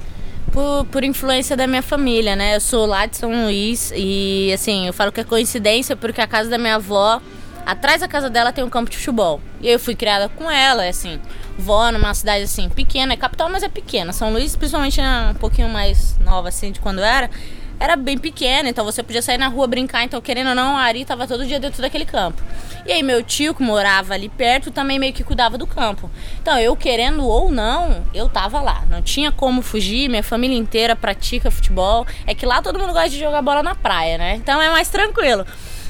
Por, 0.51 0.85
por 0.87 1.01
influência 1.01 1.55
da 1.55 1.65
minha 1.65 1.81
família, 1.81 2.35
né? 2.35 2.57
Eu 2.57 2.59
sou 2.59 2.85
lá 2.85 3.05
de 3.05 3.15
São 3.15 3.45
Luís 3.45 3.93
e, 3.95 4.51
assim, 4.53 4.85
eu 4.85 4.91
falo 4.91 5.13
que 5.13 5.21
é 5.21 5.23
coincidência 5.23 5.95
porque 5.95 6.19
a 6.19 6.27
casa 6.27 6.49
da 6.49 6.57
minha 6.57 6.75
avó 6.75 7.21
Atrás 7.67 7.99
da 7.99 8.07
casa 8.07 8.29
dela 8.29 8.53
tem 8.53 8.63
um 8.63 8.69
campo 8.69 8.89
de 8.89 8.95
futebol. 8.95 9.41
E 9.59 9.67
eu 9.67 9.77
fui 9.77 9.93
criada 9.93 10.29
com 10.29 10.49
ela, 10.49 10.85
é 10.85 10.87
assim, 10.87 11.19
vó 11.59 11.91
numa 11.91 12.13
cidade 12.13 12.45
assim, 12.45 12.69
pequena, 12.69 13.11
é 13.11 13.17
capital, 13.17 13.49
mas 13.49 13.61
é 13.61 13.67
pequena. 13.67 14.13
São 14.13 14.31
Luís, 14.31 14.55
principalmente 14.55 15.01
um 15.01 15.33
pouquinho 15.33 15.67
mais 15.67 16.17
nova 16.19 16.47
assim 16.47 16.71
de 16.71 16.79
quando 16.79 17.01
era, 17.01 17.29
era 17.77 17.97
bem 17.97 18.17
pequena, 18.17 18.69
então 18.69 18.85
você 18.85 19.03
podia 19.03 19.21
sair 19.21 19.37
na 19.37 19.49
rua 19.49 19.67
brincar, 19.67 20.05
então 20.05 20.21
querendo 20.21 20.47
ou 20.47 20.55
não, 20.55 20.77
a 20.77 20.81
Ari 20.83 21.03
tava 21.03 21.27
todo 21.27 21.45
dia 21.45 21.59
dentro 21.59 21.81
daquele 21.81 22.05
campo. 22.05 22.41
E 22.85 22.91
aí 22.93 23.03
meu 23.03 23.21
tio, 23.21 23.53
que 23.53 23.61
morava 23.61 24.13
ali 24.13 24.29
perto, 24.29 24.71
também 24.71 24.97
meio 24.97 25.11
que 25.11 25.21
cuidava 25.21 25.57
do 25.57 25.67
campo. 25.67 26.09
Então 26.41 26.57
eu 26.57 26.73
querendo 26.73 27.27
ou 27.27 27.51
não, 27.51 28.01
eu 28.13 28.29
tava 28.29 28.61
lá. 28.61 28.85
Não 28.89 29.01
tinha 29.01 29.29
como 29.29 29.61
fugir, 29.61 30.07
minha 30.07 30.23
família 30.23 30.57
inteira 30.57 30.95
pratica 30.95 31.51
futebol. 31.51 32.07
É 32.25 32.33
que 32.33 32.45
lá 32.45 32.61
todo 32.61 32.79
mundo 32.79 32.93
gosta 32.93 33.09
de 33.09 33.19
jogar 33.19 33.41
bola 33.41 33.61
na 33.61 33.75
praia, 33.75 34.17
né? 34.17 34.35
Então 34.35 34.61
é 34.61 34.69
mais 34.69 34.87
tranquilo. 34.87 35.45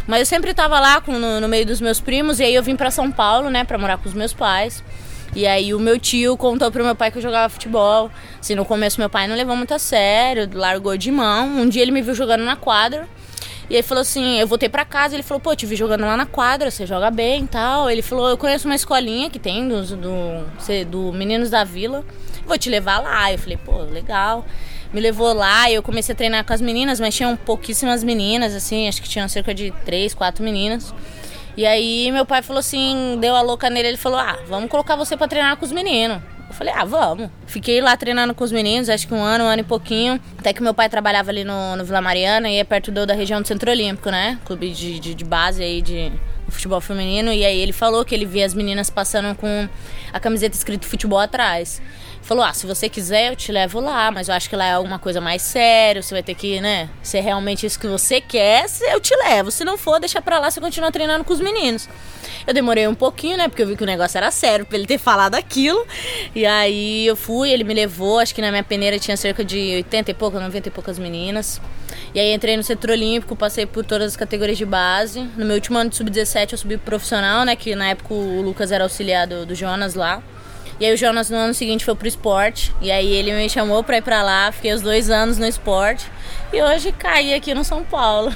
Mas 0.07 0.21
eu 0.21 0.25
sempre 0.25 0.53
tava 0.53 0.79
lá 0.79 1.01
com, 1.01 1.19
no, 1.19 1.41
no 1.41 1.47
meio 1.47 1.65
dos 1.65 1.81
meus 1.81 1.99
primos, 1.99 2.39
e 2.39 2.43
aí 2.43 2.55
eu 2.55 2.63
vim 2.63 2.75
para 2.75 2.89
São 2.89 3.11
Paulo, 3.11 3.49
né, 3.49 3.63
pra 3.65 3.77
morar 3.77 3.97
com 3.97 4.07
os 4.07 4.15
meus 4.15 4.33
pais. 4.33 4.83
E 5.35 5.45
aí 5.45 5.73
o 5.73 5.79
meu 5.79 5.99
tio 5.99 6.35
contou 6.37 6.71
pro 6.71 6.83
meu 6.83 6.95
pai 6.95 7.11
que 7.11 7.17
eu 7.17 7.21
jogava 7.21 7.49
futebol. 7.49 8.09
Assim, 8.39 8.55
no 8.55 8.65
começo 8.65 8.99
meu 8.99 9.09
pai 9.09 9.27
não 9.27 9.35
levou 9.35 9.55
muito 9.55 9.73
a 9.73 9.79
sério, 9.79 10.49
largou 10.51 10.97
de 10.97 11.11
mão. 11.11 11.45
Um 11.47 11.69
dia 11.69 11.81
ele 11.81 11.91
me 11.91 12.01
viu 12.01 12.15
jogando 12.15 12.43
na 12.43 12.55
quadra. 12.55 13.07
E 13.69 13.75
aí 13.75 13.83
falou 13.83 14.01
assim, 14.01 14.39
eu 14.39 14.47
voltei 14.47 14.69
pra 14.69 14.85
casa, 14.85 15.15
ele 15.15 15.23
falou, 15.23 15.41
pô, 15.41 15.53
te 15.53 15.65
vi 15.65 15.75
jogando 15.75 16.01
lá 16.01 16.15
na 16.15 16.25
quadra, 16.25 16.71
você 16.71 16.85
joga 16.85 17.11
bem 17.11 17.43
e 17.43 17.47
tal. 17.47 17.89
Ele 17.89 18.01
falou, 18.01 18.29
eu 18.29 18.37
conheço 18.37 18.65
uma 18.67 18.75
escolinha 18.75 19.29
que 19.29 19.37
tem 19.37 19.67
do, 19.67 19.83
do, 19.83 20.85
do 20.89 21.13
Meninos 21.13 21.49
da 21.49 21.65
Vila, 21.65 22.05
vou 22.45 22.57
te 22.57 22.69
levar 22.69 22.99
lá. 22.99 23.31
Eu 23.31 23.37
falei, 23.37 23.57
pô, 23.57 23.81
legal. 23.81 24.45
Me 24.93 25.01
levou 25.01 25.33
lá 25.33 25.69
e 25.69 25.75
eu 25.75 25.83
comecei 25.83 26.13
a 26.13 26.15
treinar 26.15 26.45
com 26.45 26.53
as 26.53 26.61
meninas, 26.61 26.99
mas 26.99 27.15
tinham 27.15 27.35
pouquíssimas 27.35 28.03
meninas, 28.03 28.55
assim, 28.55 28.87
acho 28.87 29.01
que 29.01 29.09
tinham 29.09 29.27
cerca 29.27 29.53
de 29.53 29.71
três, 29.85 30.13
quatro 30.13 30.43
meninas. 30.43 30.93
E 31.55 31.65
aí 31.65 32.11
meu 32.11 32.25
pai 32.25 32.41
falou 32.41 32.59
assim, 32.59 33.17
deu 33.19 33.35
a 33.35 33.41
louca 33.41 33.69
nele, 33.69 33.89
ele 33.89 33.97
falou, 33.97 34.19
ah, 34.19 34.37
vamos 34.47 34.69
colocar 34.69 34.95
você 34.95 35.17
para 35.17 35.27
treinar 35.27 35.57
com 35.57 35.65
os 35.65 35.71
meninos. 35.71 36.21
Eu 36.47 36.53
falei, 36.53 36.73
ah, 36.73 36.85
vamos. 36.85 37.29
Fiquei 37.45 37.81
lá 37.81 37.97
treinando 37.97 38.33
com 38.33 38.43
os 38.43 38.51
meninos, 38.51 38.89
acho 38.89 39.07
que 39.07 39.13
um 39.13 39.21
ano, 39.21 39.43
um 39.43 39.47
ano 39.47 39.61
e 39.61 39.65
pouquinho. 39.65 40.19
Até 40.37 40.53
que 40.53 40.63
meu 40.63 40.73
pai 40.73 40.87
trabalhava 40.87 41.29
ali 41.29 41.43
no, 41.43 41.75
no 41.75 41.83
Vila 41.83 41.99
Mariana 41.99 42.49
e 42.49 42.57
é 42.57 42.63
perto 42.63 42.89
do, 42.91 43.05
da 43.05 43.13
região 43.13 43.41
do 43.41 43.47
Centro 43.47 43.69
Olímpico, 43.69 44.09
né? 44.09 44.39
Clube 44.45 44.69
de, 44.69 44.99
de, 44.99 45.13
de 45.13 45.25
base 45.25 45.61
aí 45.61 45.81
de 45.81 46.11
futebol 46.47 46.79
feminino. 46.79 47.33
E 47.33 47.45
aí 47.45 47.59
ele 47.59 47.73
falou 47.73 48.05
que 48.05 48.15
ele 48.15 48.25
via 48.25 48.45
as 48.45 48.53
meninas 48.53 48.89
passando 48.89 49.35
com 49.35 49.67
a 50.13 50.19
camiseta 50.19 50.55
escrito 50.55 50.85
futebol 50.85 51.19
atrás. 51.19 51.81
Falou, 52.27 52.43
ah, 52.43 52.53
se 52.53 52.67
você 52.67 52.89
quiser 52.89 53.29
eu 53.31 53.37
te 53.37 53.53
levo 53.53 53.79
lá, 53.79 54.11
mas 54.11 54.27
eu 54.27 54.35
acho 54.35 54.49
que 54.49 54.55
lá 54.57 54.65
é 54.65 54.73
alguma 54.73 54.99
coisa 54.99 55.21
mais 55.21 55.41
séria, 55.41 56.01
você 56.01 56.13
vai 56.13 56.21
ter 56.21 56.35
que, 56.35 56.59
né, 56.59 56.89
ser 57.01 57.21
realmente 57.21 57.65
isso 57.65 57.79
que 57.79 57.87
você 57.87 58.19
quer, 58.19 58.65
eu 58.91 58.99
te 58.99 59.15
levo. 59.15 59.49
Se 59.49 59.63
não 59.63 59.77
for, 59.77 59.97
deixa 59.97 60.21
pra 60.21 60.37
lá, 60.37 60.51
você 60.51 60.59
continua 60.59 60.91
treinando 60.91 61.23
com 61.23 61.31
os 61.31 61.39
meninos. 61.39 61.87
Eu 62.45 62.53
demorei 62.53 62.85
um 62.85 62.93
pouquinho, 62.93 63.37
né, 63.37 63.47
porque 63.47 63.63
eu 63.63 63.67
vi 63.67 63.77
que 63.77 63.83
o 63.83 63.85
negócio 63.85 64.17
era 64.17 64.29
sério, 64.29 64.65
pra 64.65 64.77
ele 64.77 64.85
ter 64.85 64.97
falado 64.97 65.35
aquilo. 65.35 65.87
E 66.35 66.45
aí 66.45 67.07
eu 67.07 67.15
fui, 67.15 67.49
ele 67.49 67.63
me 67.63 67.73
levou, 67.73 68.19
acho 68.19 68.35
que 68.35 68.41
na 68.41 68.51
minha 68.51 68.63
peneira 68.63 68.99
tinha 68.99 69.15
cerca 69.15 69.41
de 69.41 69.75
80 69.77 70.11
e 70.11 70.13
poucas, 70.13 70.41
90 70.41 70.67
e 70.67 70.71
poucas 70.71 70.99
meninas. 70.99 71.61
E 72.13 72.19
aí 72.19 72.33
entrei 72.33 72.57
no 72.57 72.63
setor 72.63 72.89
olímpico, 72.89 73.37
passei 73.37 73.65
por 73.65 73.85
todas 73.85 74.07
as 74.07 74.17
categorias 74.17 74.57
de 74.57 74.65
base. 74.65 75.21
No 75.37 75.45
meu 75.45 75.55
último 75.55 75.77
ano 75.77 75.89
de 75.89 75.95
sub-17 75.95 76.51
eu 76.51 76.57
subi 76.57 76.75
pro 76.75 76.87
profissional, 76.87 77.45
né, 77.45 77.55
que 77.55 77.73
na 77.73 77.87
época 77.87 78.13
o 78.13 78.41
Lucas 78.41 78.69
era 78.69 78.83
auxiliar 78.83 79.25
do, 79.25 79.45
do 79.45 79.55
Jonas 79.55 79.95
lá. 79.95 80.21
E 80.79 80.85
aí 80.85 80.93
o 80.93 80.97
Jonas 80.97 81.29
no 81.29 81.37
ano 81.37 81.53
seguinte 81.53 81.83
foi 81.83 81.95
pro 81.95 82.07
esporte. 82.07 82.73
E 82.79 82.91
aí 82.91 83.11
ele 83.13 83.33
me 83.33 83.49
chamou 83.49 83.83
pra 83.83 83.97
ir 83.97 84.01
pra 84.01 84.21
lá, 84.21 84.51
fiquei 84.51 84.73
os 84.73 84.81
dois 84.81 85.09
anos 85.09 85.37
no 85.37 85.45
esporte. 85.45 86.05
E 86.53 86.61
hoje 86.61 86.91
caí 86.91 87.33
aqui 87.33 87.53
no 87.53 87.63
São 87.63 87.83
Paulo. 87.83 88.33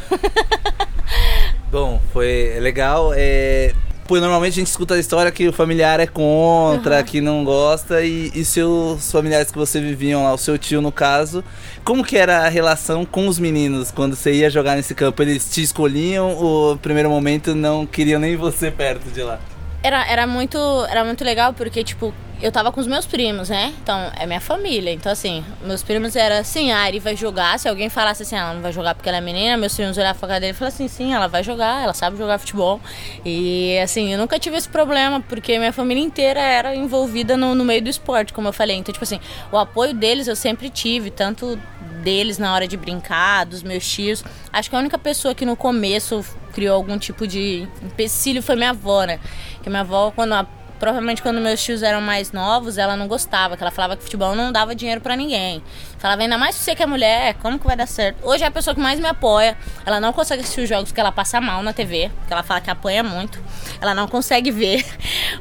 Bom, 1.72 2.02
foi 2.12 2.58
legal. 2.60 3.12
É... 3.16 3.74
Pô, 4.08 4.20
normalmente 4.20 4.54
a 4.54 4.56
gente 4.56 4.68
escuta 4.68 4.96
a 4.96 5.00
história 5.00 5.32
que 5.32 5.48
o 5.48 5.54
familiar 5.54 6.02
é 6.02 6.08
contra, 6.08 6.98
uhum. 6.98 7.04
que 7.04 7.22
não 7.22 7.46
gosta, 7.46 8.02
e, 8.02 8.30
e 8.36 8.44
seus 8.44 9.10
familiares 9.10 9.50
que 9.52 9.58
você 9.58 9.80
viviam 9.80 10.24
lá, 10.26 10.34
o 10.34 10.38
seu 10.38 10.58
tio 10.58 10.82
no 10.82 10.92
caso, 10.92 11.42
como 11.86 12.04
que 12.04 12.18
era 12.18 12.40
a 12.40 12.50
relação 12.50 13.06
com 13.06 13.26
os 13.28 13.40
meninos 13.40 13.90
quando 13.90 14.18
você 14.18 14.34
ia 14.34 14.50
jogar 14.50 14.76
nesse 14.76 14.94
campo? 14.94 15.22
Eles 15.22 15.50
te 15.50 15.62
escolhiam 15.62 16.36
ou 16.36 16.74
no 16.74 16.80
primeiro 16.80 17.10
momento 17.10 17.56
não 17.56 17.86
queriam 17.86 18.20
nem 18.20 18.36
você 18.36 18.70
perto 18.70 19.10
de 19.12 19.22
lá? 19.22 19.40
Era, 19.82 20.06
era, 20.06 20.28
muito, 20.28 20.58
era 20.90 21.06
muito 21.06 21.24
legal 21.24 21.54
porque, 21.54 21.82
tipo, 21.82 22.14
eu 22.42 22.52
tava 22.52 22.72
com 22.72 22.82
os 22.82 22.88
meus 22.88 23.06
primos, 23.06 23.50
né? 23.50 23.74
Então, 23.82 24.12
é 24.18 24.26
minha 24.26 24.42
família. 24.42 24.92
Então, 24.92 25.12
assim, 25.12 25.44
meus 25.64 25.84
primos 25.84 26.16
eram 26.16 26.38
assim, 26.38 26.72
a 26.72 26.80
Ari 26.80 27.00
vai 27.00 27.16
jogar. 27.16 27.60
Se 27.60 27.70
alguém 27.70 27.90
falasse 27.90 28.24
assim, 28.24 28.36
ela 28.36 28.54
não 28.54 28.62
vai 28.62 28.74
jogar 28.74 28.96
porque 28.96 29.08
ela 29.08 29.20
é 29.20 29.22
menina, 29.22 29.58
meus 29.58 29.76
primos 29.76 29.98
olhavam 29.98 30.20
pra 30.20 30.28
cara 30.28 30.40
dele 30.40 30.54
e 30.54 30.56
falavam 30.56 30.76
assim, 30.76 30.88
sim, 30.88 31.14
ela 31.14 31.28
vai 31.28 31.44
jogar, 31.44 31.84
ela 31.84 31.94
sabe 31.94 32.18
jogar 32.18 32.40
futebol. 32.40 32.82
E, 33.24 33.78
assim, 33.80 34.12
eu 34.14 34.18
nunca 34.18 34.40
tive 34.40 34.58
esse 34.58 34.68
problema, 34.68 35.22
porque 35.22 35.58
minha 35.60 35.72
família 35.72 36.04
inteira 36.04 36.40
era 36.40 36.76
envolvida 36.76 37.38
no, 37.38 37.54
no 37.54 37.64
meio 37.64 37.82
do 37.82 37.90
esporte, 37.90 38.34
como 38.34 38.48
eu 38.48 38.54
falei. 38.54 38.78
Então, 38.78 38.92
tipo 38.92 39.04
assim, 39.04 39.20
o 39.52 39.58
apoio 39.58 39.94
deles 39.94 40.28
eu 40.28 40.36
sempre 40.36 40.70
tive, 40.70 41.12
tanto 41.12 41.60
deles 42.02 42.38
na 42.38 42.54
hora 42.54 42.68
de 42.68 42.76
brincar, 42.76 43.46
dos 43.46 43.62
meus 43.62 43.88
tios. 43.88 44.24
Acho 44.52 44.70
que 44.70 44.76
a 44.76 44.80
única 44.80 44.98
pessoa 44.98 45.36
que 45.36 45.46
no 45.46 45.56
começo 45.56 46.26
criou 46.54 46.76
algum 46.76 46.98
tipo 46.98 47.28
de 47.28 47.68
empecilho 47.84 48.42
foi 48.42 48.56
minha 48.56 48.72
avó, 48.72 49.04
né? 49.04 49.20
Que 49.62 49.70
minha 49.70 49.82
avó, 49.82 50.12
quando 50.12 50.34
a 50.34 50.44
provavelmente 50.82 51.22
quando 51.22 51.40
meus 51.40 51.64
tios 51.64 51.84
eram 51.84 52.02
mais 52.02 52.32
novos, 52.32 52.76
ela 52.76 52.98
não 52.98 53.08
gostava, 53.08 53.56
que 53.56 53.62
ela 53.62 53.70
falava 53.70 53.96
que 53.96 54.02
futebol 54.02 54.36
não 54.36 54.52
dava 54.52 54.74
dinheiro 54.74 55.00
para 55.00 55.16
ninguém. 55.16 55.62
Falava, 56.00 56.24
ainda 56.24 56.36
mais 56.40 56.56
você 56.56 56.74
que 56.74 56.82
é 56.82 56.86
mulher, 56.88 57.36
como 57.36 57.60
que 57.60 57.68
vai 57.68 57.76
dar 57.76 57.86
certo? 57.86 58.28
Hoje 58.28 58.44
é 58.44 58.48
a 58.48 58.52
pessoa 58.52 58.74
que 58.74 58.82
mais 58.82 59.00
me 59.00 59.06
apoia. 59.06 59.56
Ela 59.86 60.00
não 60.00 60.12
consegue 60.12 60.42
assistir 60.42 60.62
os 60.62 60.68
jogos 60.68 60.90
porque 60.90 61.00
ela 61.00 61.12
passa 61.12 61.40
mal 61.40 61.62
na 61.62 61.72
TV, 61.72 62.10
porque 62.18 62.34
ela 62.34 62.42
fala 62.42 62.60
que 62.60 62.72
apanha 62.72 63.04
muito. 63.04 63.40
Ela 63.80 63.94
não 63.94 64.08
consegue 64.08 64.50
ver. 64.50 64.84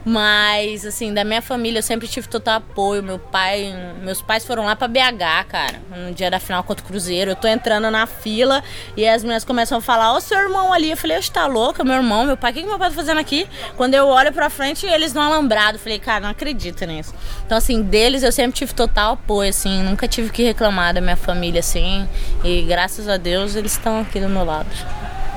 Mas, 0.04 0.84
assim, 0.84 1.14
da 1.14 1.24
minha 1.24 1.40
família 1.40 1.78
eu 1.78 1.82
sempre 1.82 2.06
tive 2.06 2.28
total 2.28 2.56
apoio. 2.56 3.02
Meu 3.02 3.18
pai, 3.18 3.74
meus 4.02 4.20
pais 4.20 4.44
foram 4.44 4.66
lá 4.66 4.76
para 4.76 4.86
BH, 4.86 5.46
cara, 5.48 5.80
no 5.96 6.12
dia 6.12 6.30
da 6.30 6.38
final 6.38 6.62
contra 6.62 6.84
o 6.84 6.86
Cruzeiro. 6.86 7.30
Eu 7.30 7.36
tô 7.36 7.48
entrando 7.48 7.90
na 7.90 8.06
fila 8.06 8.62
e 8.94 9.08
as 9.08 9.22
meninas 9.22 9.46
começam 9.46 9.78
a 9.78 9.80
falar: 9.80 10.12
Ó, 10.12 10.18
oh, 10.18 10.20
seu 10.20 10.38
irmão 10.38 10.74
ali. 10.74 10.90
Eu 10.90 10.96
falei: 10.98 11.22
Você 11.22 11.32
tá 11.32 11.46
louca, 11.46 11.82
meu 11.82 11.94
irmão, 11.94 12.26
meu 12.26 12.36
pai, 12.36 12.50
o 12.50 12.54
que, 12.54 12.60
que 12.60 12.68
meu 12.68 12.78
pai 12.78 12.90
tá 12.90 12.94
fazendo 12.94 13.18
aqui? 13.18 13.48
Quando 13.78 13.94
eu 13.94 14.06
olho 14.06 14.30
pra 14.30 14.50
frente, 14.50 14.84
eles 14.84 15.14
não 15.14 15.29
alambrado. 15.30 15.78
Falei: 15.78 15.98
Cara, 15.98 16.20
não 16.20 16.30
acredito 16.30 16.84
nisso. 16.86 17.14
Então, 17.44 17.56
assim, 17.56 17.82
deles 17.82 18.22
eu 18.22 18.32
sempre 18.32 18.52
tive 18.52 18.74
total 18.74 19.14
apoio, 19.14 19.50
assim, 19.50 19.82
nunca 19.82 20.06
tive 20.06 20.30
que 20.30 20.42
reclamar 20.42 20.94
da 20.94 21.00
minha 21.00 21.16
família, 21.16 21.60
assim. 21.60 22.08
E 22.44 22.62
graças 22.62 23.08
a 23.08 23.16
Deus 23.16 23.54
eles 23.56 23.72
estão 23.72 24.00
aqui 24.00 24.20
do 24.20 24.28
meu 24.28 24.44
lado. 24.44 24.68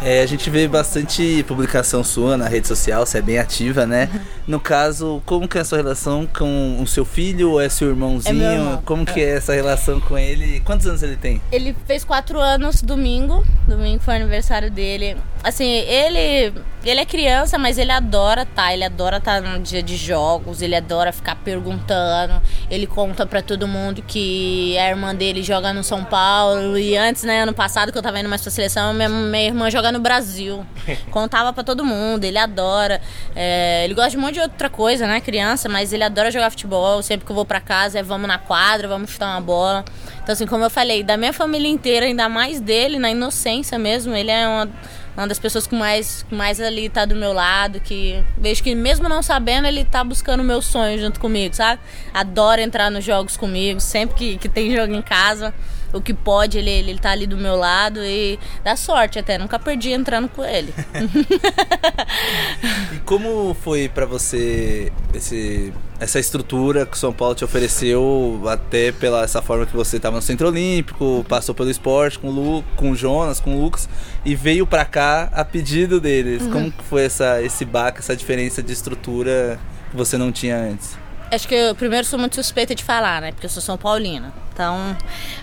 É, 0.05 0.21
a 0.21 0.25
gente 0.25 0.49
vê 0.49 0.67
bastante 0.67 1.45
publicação 1.47 2.03
sua 2.03 2.35
na 2.35 2.49
rede 2.49 2.67
social, 2.67 3.05
você 3.05 3.19
é 3.19 3.21
bem 3.21 3.39
ativa, 3.39 3.85
né? 3.85 4.09
No 4.45 4.59
caso, 4.59 5.21
como 5.25 5.47
que 5.47 5.57
é 5.57 5.61
a 5.61 5.63
sua 5.63 5.77
relação 5.77 6.27
com 6.27 6.81
o 6.81 6.85
seu 6.85 7.05
filho 7.05 7.51
ou 7.51 7.61
é 7.61 7.69
seu 7.69 7.87
irmãozinho? 7.87 8.43
É 8.43 8.55
irmão. 8.55 8.81
Como 8.83 9.05
que 9.05 9.21
é 9.21 9.37
essa 9.37 9.53
relação 9.53 10.01
com 10.01 10.17
ele? 10.17 10.59
Quantos 10.65 10.85
anos 10.85 11.01
ele 11.01 11.15
tem? 11.15 11.41
Ele 11.49 11.73
fez 11.85 12.03
quatro 12.03 12.41
anos 12.41 12.81
domingo. 12.81 13.45
Domingo 13.65 14.03
foi 14.03 14.15
o 14.15 14.17
aniversário 14.17 14.69
dele. 14.69 15.15
Assim, 15.43 15.65
ele 15.65 16.53
ele 16.85 16.99
é 16.99 17.05
criança, 17.05 17.57
mas 17.57 17.77
ele 17.77 17.91
adora 17.91 18.45
tá, 18.45 18.73
ele 18.73 18.83
adora 18.83 19.17
estar 19.17 19.41
tá 19.41 19.49
no 19.49 19.59
dia 19.59 19.81
de 19.81 19.95
jogos, 19.95 20.61
ele 20.61 20.75
adora 20.75 21.13
ficar 21.13 21.35
perguntando. 21.35 22.41
Ele 22.69 22.85
conta 22.85 23.25
para 23.25 23.41
todo 23.41 23.65
mundo 23.67 24.01
que 24.05 24.77
a 24.77 24.89
irmã 24.89 25.15
dele 25.15 25.41
joga 25.41 25.71
no 25.71 25.81
São 25.83 26.03
Paulo 26.03 26.77
e 26.77 26.97
antes, 26.97 27.23
né, 27.23 27.43
ano 27.43 27.53
passado 27.53 27.91
que 27.91 27.97
eu 27.97 28.01
tava 28.01 28.19
indo 28.19 28.27
mais 28.27 28.41
pra 28.41 28.51
seleção, 28.51 28.93
minha, 28.93 29.07
minha 29.07 29.45
irmã 29.45 29.69
joga 29.69 29.91
no 29.91 29.99
Brasil. 29.99 30.65
Contava 31.09 31.53
para 31.53 31.63
todo 31.63 31.85
mundo, 31.85 32.25
ele 32.25 32.37
adora. 32.37 32.99
É, 33.33 33.85
ele 33.85 33.93
gosta 33.93 34.11
de 34.11 34.17
um 34.17 34.21
monte 34.21 34.33
de 34.33 34.41
outra 34.41 34.69
coisa, 34.69 35.07
né, 35.07 35.21
criança, 35.21 35.69
mas 35.69 35.93
ele 35.93 36.03
adora 36.03 36.31
jogar 36.31 36.49
futebol. 36.49 37.01
Sempre 37.01 37.25
que 37.25 37.31
eu 37.31 37.35
vou 37.35 37.45
para 37.45 37.61
casa 37.61 37.99
é 37.99 38.03
vamos 38.03 38.27
na 38.27 38.37
quadra, 38.37 38.89
vamos 38.89 39.09
chutar 39.09 39.29
uma 39.29 39.41
bola. 39.41 39.85
Então 40.21 40.33
assim, 40.33 40.45
como 40.45 40.65
eu 40.65 40.69
falei, 40.69 41.01
da 41.01 41.15
minha 41.15 41.33
família 41.33 41.69
inteira, 41.69 42.05
ainda 42.05 42.27
mais 42.27 42.59
dele, 42.59 42.99
na 42.99 43.09
inocência 43.09 43.79
mesmo, 43.79 44.13
ele 44.13 44.31
é 44.31 44.47
uma 44.47 44.69
uma 45.15 45.27
das 45.27 45.39
pessoas 45.39 45.67
que 45.67 45.75
mais, 45.75 46.25
que 46.27 46.35
mais 46.35 46.59
ali 46.59 46.89
tá 46.89 47.05
do 47.05 47.15
meu 47.15 47.33
lado, 47.33 47.79
que 47.79 48.23
vejo 48.37 48.63
que 48.63 48.73
mesmo 48.73 49.07
não 49.07 49.21
sabendo, 49.21 49.67
ele 49.67 49.85
tá 49.85 50.03
buscando 50.03 50.41
o 50.41 50.43
meu 50.43 50.61
sonho 50.61 50.99
junto 50.99 51.19
comigo, 51.19 51.55
sabe? 51.55 51.81
Adora 52.13 52.61
entrar 52.61 52.89
nos 52.89 53.03
jogos 53.03 53.37
comigo, 53.37 53.79
sempre 53.79 54.15
que, 54.15 54.37
que 54.37 54.49
tem 54.49 54.75
jogo 54.75 54.93
em 54.93 55.01
casa, 55.01 55.53
o 55.93 56.01
que 56.01 56.13
pode, 56.13 56.57
ele, 56.57 56.71
ele 56.71 56.97
tá 56.97 57.11
ali 57.11 57.27
do 57.27 57.37
meu 57.37 57.55
lado 57.55 58.03
e 58.03 58.39
dá 58.63 58.75
sorte 58.75 59.19
até, 59.19 59.37
nunca 59.37 59.59
perdi 59.59 59.91
entrando 59.91 60.27
com 60.27 60.43
ele. 60.43 60.73
e 62.91 62.97
como 62.99 63.53
foi 63.53 63.87
para 63.87 64.07
você 64.07 64.91
esse 65.13 65.71
essa 66.03 66.19
estrutura 66.19 66.85
que 66.85 66.95
o 66.95 66.99
São 66.99 67.13
Paulo 67.13 67.33
te 67.33 67.43
ofereceu, 67.43 68.41
até 68.47 68.91
pela 68.91 69.23
essa 69.23 69.41
forma 69.41 69.65
que 69.65 69.75
você 69.75 69.97
estava 69.97 70.17
no 70.17 70.21
Centro 70.21 70.47
Olímpico, 70.47 71.25
passou 71.27 71.55
pelo 71.55 71.69
esporte 71.69 72.19
com 72.19 72.27
o, 72.27 72.31
Lu, 72.31 72.63
com 72.75 72.91
o 72.91 72.95
Jonas, 72.95 73.39
com 73.39 73.55
o 73.55 73.63
Lucas, 73.63 73.87
e 74.25 74.35
veio 74.35 74.67
para 74.67 74.85
cá 74.85 75.29
a 75.31 75.45
pedido 75.45 75.99
deles. 75.99 76.43
Uhum. 76.43 76.51
Como 76.51 76.73
foi 76.89 77.05
essa, 77.05 77.41
esse 77.41 77.63
baque, 77.65 77.99
essa 77.99 78.15
diferença 78.15 78.61
de 78.61 78.73
estrutura 78.73 79.59
que 79.89 79.97
você 79.97 80.17
não 80.17 80.31
tinha 80.31 80.57
antes? 80.57 81.02
Acho 81.31 81.47
que 81.47 81.55
eu 81.55 81.75
primeiro 81.75 82.05
sou 82.05 82.19
muito 82.19 82.35
suspeita 82.35 82.75
de 82.75 82.83
falar, 82.83 83.21
né? 83.21 83.31
Porque 83.31 83.45
eu 83.45 83.49
sou 83.49 83.61
São 83.61 83.77
Paulina. 83.77 84.33
Então, 84.53 84.95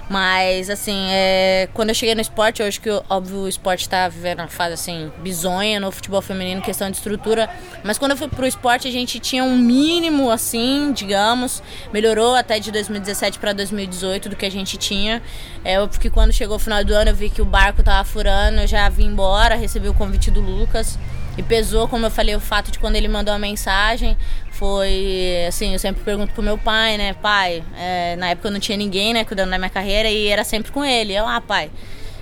mas 0.08 0.70
assim, 0.70 1.08
é, 1.10 1.68
quando 1.74 1.88
eu 1.88 1.94
cheguei 1.96 2.14
no 2.14 2.20
esporte, 2.20 2.62
eu 2.62 2.68
acho 2.68 2.80
que 2.80 2.88
óbvio 3.08 3.38
o 3.38 3.48
esporte 3.48 3.88
tá 3.88 4.08
vivendo 4.08 4.38
uma 4.38 4.46
fase 4.46 4.74
assim 4.74 5.10
bizonha 5.18 5.80
no 5.80 5.90
futebol 5.90 6.22
feminino, 6.22 6.62
questão 6.62 6.88
de 6.88 6.96
estrutura. 6.96 7.50
Mas 7.82 7.98
quando 7.98 8.12
eu 8.12 8.16
fui 8.16 8.28
pro 8.28 8.46
esporte, 8.46 8.86
a 8.86 8.90
gente 8.90 9.18
tinha 9.18 9.42
um 9.42 9.58
mínimo 9.58 10.30
assim, 10.30 10.92
digamos, 10.92 11.60
melhorou 11.92 12.36
até 12.36 12.60
de 12.60 12.70
2017 12.70 13.40
para 13.40 13.52
2018 13.52 14.28
do 14.28 14.36
que 14.36 14.46
a 14.46 14.50
gente 14.50 14.76
tinha. 14.76 15.20
É, 15.64 15.84
porque 15.84 16.08
quando 16.08 16.32
chegou 16.32 16.54
o 16.54 16.60
final 16.60 16.84
do 16.84 16.94
ano, 16.94 17.10
eu 17.10 17.14
vi 17.14 17.30
que 17.30 17.42
o 17.42 17.44
barco 17.44 17.82
tava 17.82 18.04
furando, 18.04 18.60
eu 18.60 18.66
já 18.68 18.88
vim 18.88 19.06
embora, 19.06 19.56
recebi 19.56 19.88
o 19.88 19.94
convite 19.94 20.30
do 20.30 20.40
Lucas. 20.40 20.96
E 21.36 21.42
pesou, 21.42 21.88
como 21.88 22.06
eu 22.06 22.10
falei, 22.10 22.34
o 22.34 22.40
fato 22.40 22.70
de 22.70 22.78
quando 22.78 22.96
ele 22.96 23.08
mandou 23.08 23.32
a 23.32 23.38
mensagem, 23.38 24.16
foi 24.60 25.46
assim, 25.48 25.72
eu 25.72 25.78
sempre 25.78 26.04
pergunto 26.04 26.34
pro 26.34 26.42
meu 26.42 26.58
pai, 26.58 26.98
né, 26.98 27.14
pai, 27.14 27.64
é, 27.78 28.14
na 28.16 28.28
época 28.28 28.48
eu 28.48 28.52
não 28.52 28.60
tinha 28.60 28.76
ninguém, 28.76 29.14
né, 29.14 29.24
cuidando 29.24 29.48
da 29.48 29.56
minha 29.56 29.70
carreira 29.70 30.10
e 30.10 30.28
era 30.28 30.44
sempre 30.44 30.70
com 30.70 30.84
ele. 30.84 31.14
Eu, 31.14 31.26
ah, 31.26 31.40
pai, 31.40 31.70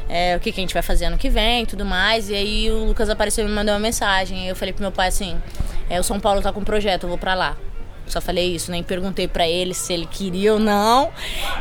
é, 0.08 0.36
o 0.36 0.40
que, 0.40 0.52
que 0.52 0.60
a 0.60 0.62
gente 0.62 0.72
vai 0.72 0.82
fazer 0.82 1.06
ano 1.06 1.18
que 1.18 1.28
vem 1.28 1.66
tudo 1.66 1.84
mais. 1.84 2.30
E 2.30 2.36
aí 2.36 2.70
o 2.70 2.84
Lucas 2.84 3.10
apareceu 3.10 3.44
e 3.44 3.48
me 3.48 3.52
mandou 3.52 3.74
uma 3.74 3.80
mensagem. 3.80 4.46
Eu 4.46 4.54
falei 4.54 4.72
pro 4.72 4.82
meu 4.82 4.92
pai 4.92 5.08
assim, 5.08 5.36
é, 5.90 5.98
o 5.98 6.04
São 6.04 6.20
Paulo 6.20 6.40
tá 6.40 6.52
com 6.52 6.60
um 6.60 6.64
projeto, 6.64 7.02
eu 7.02 7.08
vou 7.08 7.18
pra 7.18 7.34
lá. 7.34 7.56
Só 8.06 8.20
falei 8.20 8.54
isso, 8.54 8.70
nem 8.70 8.84
perguntei 8.84 9.26
para 9.26 9.46
ele 9.46 9.74
se 9.74 9.92
ele 9.92 10.06
queria 10.06 10.54
ou 10.54 10.60
não. 10.60 11.10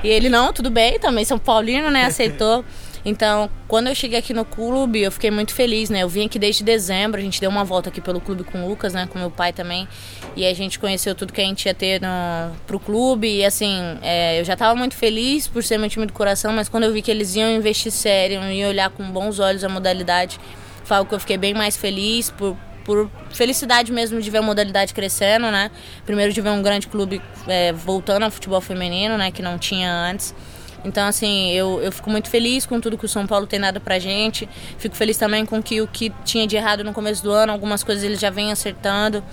E 0.04 0.08
ele, 0.08 0.30
não, 0.30 0.54
tudo 0.54 0.70
bem, 0.70 1.00
também 1.00 1.26
São 1.26 1.40
Paulino, 1.40 1.90
né, 1.90 2.06
aceitou. 2.06 2.64
Então, 3.08 3.50
quando 3.70 3.88
eu 3.88 3.96
cheguei 3.96 4.20
aqui 4.20 4.34
no 4.34 4.44
clube, 4.44 5.00
eu 5.00 5.10
fiquei 5.10 5.32
muito 5.32 5.54
feliz, 5.54 5.90
né? 5.90 6.04
Eu 6.04 6.10
vim 6.10 6.26
aqui 6.26 6.38
desde 6.38 6.62
dezembro, 6.62 7.18
a 7.18 7.24
gente 7.24 7.40
deu 7.40 7.50
uma 7.50 7.64
volta 7.64 7.88
aqui 7.88 8.02
pelo 8.02 8.20
clube 8.20 8.44
com 8.44 8.66
o 8.66 8.68
Lucas, 8.68 8.94
né? 8.94 9.08
Com 9.10 9.18
meu 9.18 9.32
pai 9.32 9.54
também. 9.54 9.88
E 10.36 10.46
a 10.46 10.54
gente 10.54 10.78
conheceu 10.78 11.16
tudo 11.16 11.32
que 11.32 11.40
a 11.40 11.44
gente 11.46 11.68
ia 11.68 11.74
ter 11.74 12.02
no, 12.02 12.54
pro 12.68 12.78
clube. 12.78 13.34
E 13.34 13.46
assim, 13.46 13.98
é, 14.02 14.42
eu 14.42 14.44
já 14.44 14.54
estava 14.54 14.76
muito 14.76 14.94
feliz 14.94 15.48
por 15.48 15.64
ser 15.64 15.78
meu 15.78 15.90
time 15.90 16.06
do 16.06 16.12
coração, 16.12 16.52
mas 16.52 16.68
quando 16.68 16.84
eu 16.84 16.92
vi 16.92 17.02
que 17.02 17.10
eles 17.10 17.34
iam 17.34 17.50
investir 17.50 17.94
sério, 17.94 18.44
iam 18.52 18.70
olhar 18.70 18.90
com 18.90 19.10
bons 19.10 19.40
olhos 19.40 19.64
a 19.64 19.70
modalidade, 19.70 20.38
foi 20.84 20.98
algo 20.98 21.08
que 21.08 21.16
eu 21.16 21.20
fiquei 21.22 21.38
bem 21.38 21.54
mais 21.54 21.78
feliz 21.78 22.30
por, 22.30 22.58
por 22.84 23.10
felicidade 23.32 23.90
mesmo 23.90 24.20
de 24.20 24.30
ver 24.30 24.40
a 24.40 24.42
modalidade 24.42 24.94
crescendo, 24.94 25.50
né? 25.50 25.72
Primeiro 26.06 26.34
de 26.34 26.42
ver 26.42 26.50
um 26.50 26.62
grande 26.62 26.88
clube 26.88 27.22
é, 27.48 27.72
voltando 27.72 28.24
ao 28.24 28.32
futebol 28.32 28.60
feminino, 28.60 29.18
né? 29.18 29.32
Que 29.32 29.42
não 29.42 29.58
tinha 29.58 29.90
antes. 29.90 30.36
Então, 30.84 31.08
assim, 31.08 31.52
eu, 31.52 31.82
eu 31.82 31.92
fico 31.92 32.10
muito 32.10 32.30
feliz 32.30 32.66
com 32.66 32.80
tudo 32.80 32.98
que 32.98 33.06
o 33.06 33.10
São 33.10 33.26
Paulo 33.28 33.46
tem 33.46 33.60
dado 33.60 33.82
pra 33.82 34.00
gente. 34.00 34.48
Fico 34.78 34.96
feliz 34.96 35.18
também 35.18 35.46
com 35.46 35.62
que 35.62 35.82
o 35.82 35.88
que 35.88 36.12
tinha 36.24 36.48
de 36.48 36.56
errado 36.56 36.84
no 36.84 36.94
começo 36.94 37.24
do 37.24 37.32
ano, 37.32 37.52
algumas 37.52 37.84
coisas 37.84 38.04
ele 38.04 38.16
já 38.16 38.30
vem 38.30 38.52
acertando. 38.52 39.24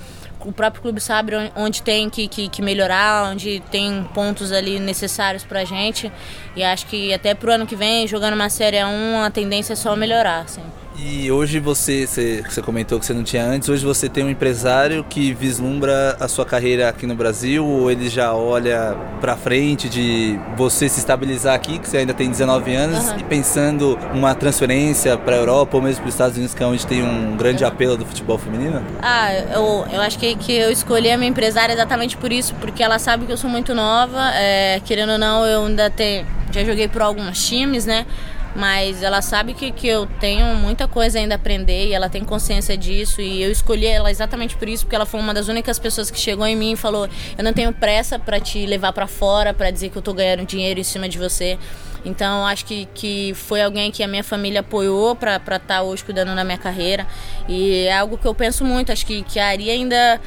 O 0.40 0.52
próprio 0.52 0.82
clube 0.82 1.00
sabe 1.00 1.32
onde 1.56 1.82
tem 1.82 2.10
que, 2.10 2.28
que, 2.28 2.48
que 2.48 2.60
melhorar, 2.60 3.30
onde 3.30 3.60
tem 3.70 4.04
pontos 4.12 4.52
ali 4.52 4.78
necessários 4.78 5.42
pra 5.42 5.64
gente. 5.64 6.12
E 6.54 6.62
acho 6.62 6.86
que 6.86 7.14
até 7.14 7.34
pro 7.34 7.52
ano 7.52 7.66
que 7.66 7.74
vem, 7.74 8.06
jogando 8.06 8.34
uma 8.34 8.50
Série 8.50 8.84
1, 8.84 9.22
a 9.22 9.30
tendência 9.30 9.72
é 9.72 9.76
só 9.76 9.96
melhorar, 9.96 10.40
assim. 10.40 10.62
E 10.96 11.30
hoje 11.30 11.58
você, 11.58 12.06
você, 12.06 12.42
você, 12.48 12.62
comentou 12.62 13.00
que 13.00 13.06
você 13.06 13.12
não 13.12 13.24
tinha 13.24 13.44
antes, 13.44 13.68
hoje 13.68 13.84
você 13.84 14.08
tem 14.08 14.22
um 14.22 14.30
empresário 14.30 15.02
que 15.02 15.34
vislumbra 15.34 16.16
a 16.20 16.28
sua 16.28 16.46
carreira 16.46 16.88
aqui 16.88 17.04
no 17.04 17.16
Brasil 17.16 17.66
ou 17.66 17.90
ele 17.90 18.08
já 18.08 18.32
olha 18.32 18.96
para 19.20 19.36
frente 19.36 19.88
de 19.88 20.38
você 20.56 20.88
se 20.88 21.00
estabilizar 21.00 21.54
aqui, 21.54 21.80
que 21.80 21.88
você 21.88 21.98
ainda 21.98 22.14
tem 22.14 22.30
19 22.30 22.74
anos, 22.74 23.08
uhum. 23.08 23.18
e 23.18 23.24
pensando 23.24 23.98
uma 24.12 24.34
transferência 24.36 25.18
para 25.18 25.34
a 25.34 25.38
Europa 25.38 25.76
ou 25.76 25.82
mesmo 25.82 26.02
para 26.02 26.08
os 26.08 26.14
Estados 26.14 26.36
Unidos, 26.36 26.54
que 26.54 26.62
é 26.62 26.66
onde 26.66 26.86
tem 26.86 27.02
um 27.02 27.36
grande 27.36 27.64
apelo 27.64 27.96
do 27.96 28.06
futebol 28.06 28.38
feminino? 28.38 28.80
Ah, 29.02 29.34
eu, 29.34 29.86
eu 29.92 30.00
acho 30.00 30.16
que, 30.16 30.36
que 30.36 30.52
eu 30.52 30.70
escolhi 30.70 31.10
a 31.10 31.18
minha 31.18 31.30
empresária 31.30 31.72
exatamente 31.72 32.16
por 32.16 32.32
isso, 32.32 32.54
porque 32.60 32.82
ela 32.82 33.00
sabe 33.00 33.26
que 33.26 33.32
eu 33.32 33.36
sou 33.36 33.50
muito 33.50 33.74
nova, 33.74 34.30
é, 34.34 34.80
querendo 34.84 35.12
ou 35.12 35.18
não, 35.18 35.44
eu 35.44 35.64
ainda 35.66 35.90
tenho, 35.90 36.24
já 36.52 36.62
joguei 36.62 36.86
por 36.86 37.02
alguns 37.02 37.44
times, 37.48 37.84
né? 37.84 38.06
Mas 38.54 39.02
ela 39.02 39.20
sabe 39.20 39.52
que, 39.52 39.72
que 39.72 39.88
eu 39.88 40.06
tenho 40.20 40.54
muita 40.54 40.86
coisa 40.86 41.18
ainda 41.18 41.34
a 41.34 41.36
aprender 41.36 41.88
e 41.88 41.92
ela 41.92 42.08
tem 42.08 42.22
consciência 42.22 42.76
disso. 42.76 43.20
E 43.20 43.42
eu 43.42 43.50
escolhi 43.50 43.86
ela 43.86 44.10
exatamente 44.10 44.56
por 44.56 44.68
isso 44.68 44.84
porque 44.84 44.94
ela 44.94 45.06
foi 45.06 45.18
uma 45.18 45.34
das 45.34 45.48
únicas 45.48 45.78
pessoas 45.78 46.10
que 46.10 46.18
chegou 46.18 46.46
em 46.46 46.56
mim 46.56 46.72
e 46.72 46.76
falou 46.76 47.08
eu 47.36 47.42
não 47.42 47.52
tenho 47.52 47.72
pressa 47.72 48.18
para 48.18 48.38
te 48.38 48.64
levar 48.64 48.92
para 48.92 49.06
fora 49.06 49.52
para 49.52 49.70
dizer 49.70 49.90
que 49.90 49.96
eu 49.96 50.02
tô 50.02 50.14
ganhando 50.14 50.46
dinheiro 50.46 50.78
em 50.78 50.84
cima 50.84 51.08
de 51.08 51.18
você. 51.18 51.58
Então 52.04 52.46
acho 52.46 52.64
que, 52.64 52.86
que 52.94 53.32
foi 53.34 53.62
alguém 53.62 53.90
que 53.90 54.02
a 54.02 54.08
minha 54.08 54.22
família 54.22 54.60
apoiou 54.60 55.16
para 55.16 55.36
estar 55.36 55.58
tá 55.58 55.82
hoje 55.82 56.04
cuidando 56.04 56.34
da 56.34 56.44
minha 56.44 56.58
carreira. 56.58 57.06
E 57.48 57.86
é 57.86 57.98
algo 57.98 58.16
que 58.16 58.26
eu 58.26 58.34
penso 58.34 58.64
muito 58.64 58.92
acho 58.92 59.04
que, 59.04 59.22
que 59.22 59.40
a 59.40 59.48
Ari 59.48 59.70
ainda 59.70 60.20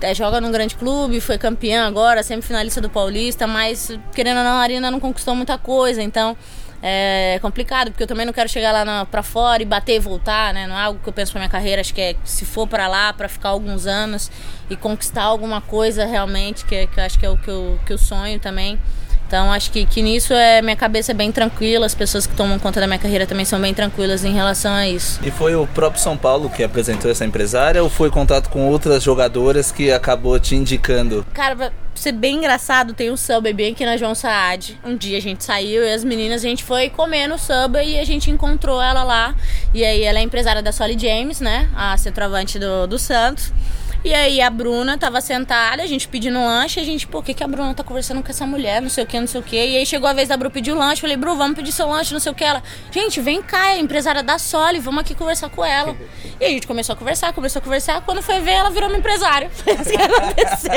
é, 0.00 0.14
joga 0.14 0.40
num 0.40 0.52
grande 0.52 0.76
clube, 0.76 1.20
foi 1.20 1.38
campeã 1.38 1.86
agora, 1.86 2.22
sempre 2.22 2.46
finalista 2.46 2.80
do 2.80 2.90
Paulista, 2.90 3.46
mas 3.46 3.90
querendo 4.14 4.38
ou 4.38 4.44
não, 4.44 4.52
a 4.52 4.60
Ari 4.60 4.74
ainda 4.74 4.90
não 4.90 5.00
conquistou 5.00 5.34
muita 5.34 5.56
coisa, 5.56 6.02
então 6.02 6.36
é 6.82 7.38
complicado, 7.40 7.92
porque 7.92 8.02
eu 8.02 8.06
também 8.08 8.26
não 8.26 8.32
quero 8.32 8.48
chegar 8.48 8.72
lá 8.72 8.84
na, 8.84 9.06
pra 9.06 9.22
fora 9.22 9.62
e 9.62 9.64
bater 9.64 9.94
e 9.94 9.98
voltar, 10.00 10.52
né? 10.52 10.66
Não 10.66 10.76
é 10.76 10.82
algo 10.82 10.98
que 11.00 11.08
eu 11.08 11.12
penso 11.12 11.30
pra 11.30 11.38
minha 11.38 11.48
carreira, 11.48 11.80
acho 11.80 11.94
que 11.94 12.00
é 12.00 12.16
se 12.24 12.44
for 12.44 12.66
para 12.66 12.88
lá 12.88 13.12
para 13.12 13.28
ficar 13.28 13.50
alguns 13.50 13.86
anos 13.86 14.30
e 14.68 14.74
conquistar 14.74 15.22
alguma 15.22 15.60
coisa 15.60 16.04
realmente, 16.04 16.64
que, 16.64 16.88
que 16.88 16.98
eu 16.98 17.04
acho 17.04 17.18
que 17.18 17.24
é 17.24 17.30
o 17.30 17.38
que 17.38 17.48
eu, 17.48 17.78
que 17.86 17.92
eu 17.92 17.98
sonho 17.98 18.40
também. 18.40 18.80
Então 19.32 19.50
acho 19.50 19.70
que, 19.70 19.86
que 19.86 20.02
nisso 20.02 20.34
é 20.34 20.60
minha 20.60 20.76
cabeça 20.76 21.12
é 21.12 21.14
bem 21.14 21.32
tranquila, 21.32 21.86
as 21.86 21.94
pessoas 21.94 22.26
que 22.26 22.36
tomam 22.36 22.58
conta 22.58 22.78
da 22.78 22.86
minha 22.86 22.98
carreira 22.98 23.26
também 23.26 23.46
são 23.46 23.58
bem 23.58 23.72
tranquilas 23.72 24.26
em 24.26 24.34
relação 24.34 24.74
a 24.74 24.86
isso. 24.86 25.18
E 25.24 25.30
foi 25.30 25.54
o 25.54 25.66
próprio 25.66 26.02
São 26.02 26.18
Paulo 26.18 26.50
que 26.50 26.62
apresentou 26.62 27.10
essa 27.10 27.24
empresária 27.24 27.82
ou 27.82 27.88
foi 27.88 28.10
contato 28.10 28.50
com 28.50 28.68
outras 28.68 29.02
jogadoras 29.02 29.72
que 29.72 29.90
acabou 29.90 30.38
te 30.38 30.54
indicando? 30.54 31.24
Cara, 31.32 31.56
pra 31.56 31.72
ser 31.94 32.12
bem 32.12 32.36
engraçado, 32.36 32.92
tem 32.92 33.10
um 33.10 33.16
Subway 33.16 33.54
bem 33.54 33.72
aqui 33.72 33.86
na 33.86 33.96
João 33.96 34.14
Saad. 34.14 34.78
Um 34.84 34.94
dia 34.94 35.16
a 35.16 35.22
gente 35.22 35.42
saiu 35.42 35.82
e 35.82 35.90
as 35.90 36.04
meninas, 36.04 36.44
a 36.44 36.48
gente 36.48 36.62
foi 36.62 36.90
comer 36.90 37.26
no 37.26 37.38
Subway 37.38 37.94
e 37.94 37.98
a 38.00 38.04
gente 38.04 38.30
encontrou 38.30 38.82
ela 38.82 39.02
lá. 39.02 39.34
E 39.72 39.82
aí 39.82 40.02
ela 40.02 40.18
é 40.18 40.22
empresária 40.22 40.60
da 40.60 40.72
Solly 40.72 40.98
James, 40.98 41.40
né? 41.40 41.70
A 41.74 41.96
centroavante 41.96 42.58
do, 42.58 42.86
do 42.86 42.98
Santos. 42.98 43.50
E 44.04 44.12
aí 44.12 44.40
a 44.40 44.50
Bruna 44.50 44.98
tava 44.98 45.20
sentada, 45.20 45.82
a 45.82 45.86
gente 45.86 46.08
pedindo 46.08 46.38
lanche, 46.38 46.80
a 46.80 46.84
gente, 46.84 47.06
pô, 47.06 47.18
o 47.18 47.22
que, 47.22 47.32
que 47.32 47.44
a 47.44 47.46
Bruna 47.46 47.72
tá 47.72 47.84
conversando 47.84 48.22
com 48.22 48.28
essa 48.30 48.44
mulher, 48.44 48.82
não 48.82 48.88
sei 48.88 49.04
o 49.04 49.06
que, 49.06 49.18
não 49.18 49.28
sei 49.28 49.40
o 49.40 49.44
que. 49.44 49.56
E 49.56 49.76
aí 49.76 49.86
chegou 49.86 50.08
a 50.08 50.12
vez 50.12 50.28
da 50.28 50.36
Bru 50.36 50.50
pedir 50.50 50.72
o 50.72 50.74
lanche, 50.76 51.00
falei, 51.00 51.16
Bru, 51.16 51.36
vamos 51.36 51.56
pedir 51.56 51.70
seu 51.70 51.88
lanche, 51.88 52.12
não 52.12 52.20
sei 52.20 52.32
o 52.32 52.34
que. 52.34 52.42
Ela, 52.42 52.62
gente, 52.90 53.20
vem 53.20 53.40
cá, 53.40 53.68
é 53.68 53.78
empresária 53.78 54.22
da 54.22 54.38
Soli, 54.38 54.80
vamos 54.80 55.02
aqui 55.02 55.14
conversar 55.14 55.48
com 55.50 55.64
ela. 55.64 55.96
E 56.40 56.44
a 56.44 56.48
gente 56.48 56.66
começou 56.66 56.94
a 56.94 56.96
conversar, 56.96 57.32
começou 57.32 57.60
a 57.60 57.62
conversar. 57.62 58.00
Quando 58.00 58.20
foi 58.20 58.40
ver, 58.40 58.50
ela 58.50 58.70
virou 58.70 58.88
uma 58.88 58.98
empresária. 58.98 59.48
Foi 59.54 59.74
assim 59.74 59.96
que 59.96 60.02
aconteceu. 60.02 60.72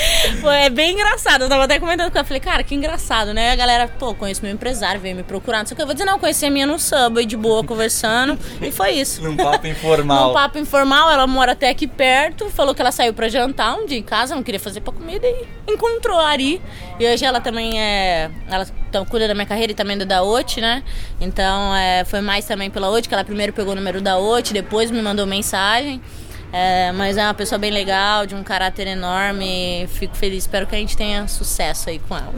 Foi 0.40 0.56
é 0.56 0.70
bem 0.70 0.94
engraçado. 0.94 1.42
Eu 1.42 1.48
tava 1.48 1.64
até 1.64 1.78
comentando 1.78 2.10
com 2.10 2.18
ela, 2.18 2.24
falei, 2.24 2.40
cara, 2.40 2.62
que 2.62 2.74
engraçado, 2.74 3.32
né? 3.32 3.52
A 3.52 3.56
galera, 3.56 3.88
pô, 3.88 4.14
conheço 4.14 4.42
meu 4.42 4.52
empresário, 4.52 5.00
veio 5.00 5.14
me 5.14 5.22
procurar, 5.22 5.58
não 5.58 5.66
sei 5.66 5.74
o 5.74 5.76
que. 5.76 5.82
Eu 5.82 5.86
vou 5.86 5.94
dizer, 5.94 6.04
não, 6.04 6.18
conheci 6.18 6.46
a 6.46 6.50
minha 6.50 6.66
no 6.66 6.78
Subway, 6.78 7.24
de 7.26 7.36
boa, 7.36 7.62
conversando. 7.62 8.38
E 8.60 8.70
foi 8.70 8.92
isso. 8.92 9.22
Num 9.22 9.36
papo 9.36 9.66
informal. 9.66 10.28
Num 10.28 10.34
papo 10.34 10.58
informal, 10.58 11.10
ela 11.10 11.26
mora 11.26 11.52
até 11.52 11.68
aqui 11.68 11.86
perto, 11.86 12.23
falou 12.50 12.74
que 12.74 12.80
ela 12.80 12.92
saiu 12.92 13.12
para 13.14 13.28
jantar 13.28 13.76
um 13.76 13.86
dia 13.86 13.98
em 13.98 14.02
casa, 14.02 14.34
não 14.34 14.42
queria 14.42 14.60
fazer 14.60 14.80
para 14.80 14.92
comida 14.92 15.26
e 15.26 15.72
encontrou 15.72 16.18
a 16.18 16.28
Ari. 16.28 16.60
E 16.98 17.06
hoje 17.06 17.24
ela 17.24 17.40
também 17.40 17.80
é. 17.80 18.30
Ela 18.48 18.66
então, 18.88 19.04
cuida 19.04 19.26
da 19.26 19.34
minha 19.34 19.46
carreira 19.46 19.72
e 19.72 19.74
também 19.74 19.98
da 19.98 20.22
OT, 20.22 20.60
né? 20.60 20.84
Então 21.20 21.74
é, 21.74 22.04
foi 22.04 22.20
mais 22.20 22.44
também 22.44 22.70
pela 22.70 22.88
OT, 22.90 23.08
que 23.08 23.14
ela 23.14 23.24
primeiro 23.24 23.52
pegou 23.52 23.72
o 23.72 23.76
número 23.76 24.00
da 24.00 24.18
OT, 24.18 24.52
depois 24.52 24.90
me 24.90 25.02
mandou 25.02 25.26
mensagem. 25.26 26.00
É, 26.52 26.92
mas 26.92 27.16
é 27.16 27.24
uma 27.24 27.34
pessoa 27.34 27.58
bem 27.58 27.72
legal, 27.72 28.26
de 28.26 28.36
um 28.36 28.44
caráter 28.44 28.86
enorme. 28.86 29.88
Fico 29.88 30.14
feliz, 30.14 30.44
espero 30.44 30.68
que 30.68 30.76
a 30.76 30.78
gente 30.78 30.96
tenha 30.96 31.26
sucesso 31.26 31.90
aí 31.90 31.98
com 31.98 32.16
ela. 32.16 32.34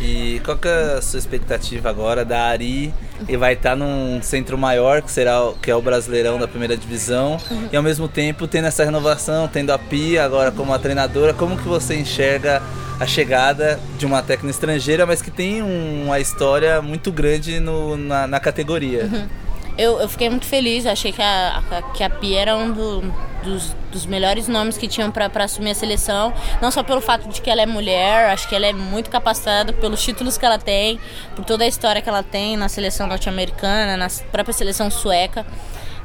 E 0.00 0.40
qual 0.42 0.56
que 0.56 0.66
é 0.66 0.94
a 0.94 1.02
sua 1.02 1.18
expectativa 1.18 1.90
agora 1.90 2.24
da 2.24 2.44
Ari? 2.44 2.94
E 3.26 3.36
vai 3.36 3.54
estar 3.54 3.74
num 3.74 4.20
centro 4.22 4.56
maior, 4.58 5.02
que 5.02 5.10
será 5.10 5.52
que 5.60 5.70
é 5.70 5.74
o 5.74 5.82
Brasileirão 5.82 6.38
da 6.38 6.46
primeira 6.46 6.76
divisão, 6.76 7.38
uhum. 7.50 7.68
e 7.72 7.76
ao 7.76 7.82
mesmo 7.82 8.06
tempo 8.06 8.46
tendo 8.46 8.66
essa 8.66 8.84
renovação, 8.84 9.48
tendo 9.48 9.72
a 9.72 9.78
Pia 9.78 10.24
agora 10.24 10.52
como 10.52 10.72
a 10.72 10.78
treinadora, 10.78 11.32
como 11.32 11.56
que 11.56 11.66
você 11.66 11.96
enxerga 11.96 12.62
a 13.00 13.06
chegada 13.06 13.78
de 13.96 14.04
uma 14.04 14.22
técnica 14.22 14.50
estrangeira, 14.50 15.06
mas 15.06 15.22
que 15.22 15.30
tem 15.30 15.62
uma 15.62 16.18
história 16.18 16.82
muito 16.82 17.12
grande 17.12 17.60
no, 17.60 17.96
na, 17.96 18.26
na 18.26 18.40
categoria? 18.40 19.04
Uhum. 19.04 19.47
Eu, 19.78 20.00
eu 20.00 20.08
fiquei 20.08 20.28
muito 20.28 20.44
feliz, 20.44 20.84
achei 20.86 21.12
que 21.12 21.22
a, 21.22 21.62
a, 21.70 21.82
que 21.92 22.02
a 22.02 22.10
Pia 22.10 22.40
era 22.40 22.56
um 22.56 22.72
do, 22.72 23.14
dos, 23.44 23.76
dos 23.92 24.06
melhores 24.06 24.48
nomes 24.48 24.76
que 24.76 24.88
tinham 24.88 25.08
para 25.10 25.30
assumir 25.44 25.70
a 25.70 25.74
seleção. 25.74 26.34
Não 26.60 26.68
só 26.72 26.82
pelo 26.82 27.00
fato 27.00 27.28
de 27.28 27.40
que 27.40 27.48
ela 27.48 27.62
é 27.62 27.66
mulher, 27.66 28.28
acho 28.30 28.48
que 28.48 28.56
ela 28.56 28.66
é 28.66 28.72
muito 28.72 29.08
capacitada 29.08 29.72
pelos 29.72 30.02
títulos 30.02 30.36
que 30.36 30.44
ela 30.44 30.58
tem, 30.58 30.98
por 31.36 31.44
toda 31.44 31.62
a 31.62 31.68
história 31.68 32.02
que 32.02 32.08
ela 32.08 32.24
tem 32.24 32.56
na 32.56 32.68
seleção 32.68 33.06
norte-americana, 33.06 33.96
na 33.96 34.08
própria 34.32 34.52
seleção 34.52 34.90
sueca. 34.90 35.46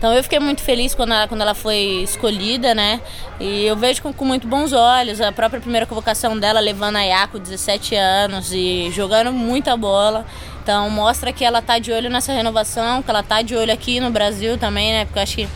Então 0.04 0.14
eu 0.14 0.22
fiquei 0.22 0.38
muito 0.38 0.62
feliz 0.62 0.94
quando 0.94 1.14
ela, 1.14 1.30
quando 1.30 1.40
ela 1.40 1.56
foi 1.56 2.04
escolhida, 2.04 2.76
né? 2.76 3.00
E 3.40 3.66
eu 3.66 3.78
vejo 3.78 4.02
com, 4.02 4.12
com 4.12 4.26
muito 4.26 4.46
bons 4.46 4.74
olhos 4.74 5.22
a 5.22 5.32
própria 5.32 5.62
primeira 5.62 5.86
convocação 5.86 6.38
dela, 6.38 6.60
levando 6.60 6.98
a 6.98 7.02
Yako, 7.02 7.40
17 7.40 7.96
anos, 7.96 8.52
e 8.52 8.92
jogando 8.92 9.32
muita 9.32 9.78
bola. 9.78 10.26
Então 10.64 10.90
mostra 10.90 11.34
que 11.34 11.44
ela 11.44 11.62
tá 11.62 11.78
de 11.78 11.92
olho 11.92 12.10
nessa 12.10 12.32
renovação, 12.32 13.04
que 13.04 13.10
ela 13.10 13.22
tá 13.22 13.42
de 13.42 13.54
olho 13.54 13.72
aqui 13.74 14.00
no 14.00 14.10
Brasil 14.10 14.58
também, 14.58 14.94
né? 14.94 15.04
Porque 15.04 15.20
eu 15.20 15.24
acho 15.24 15.36
que 15.36 15.50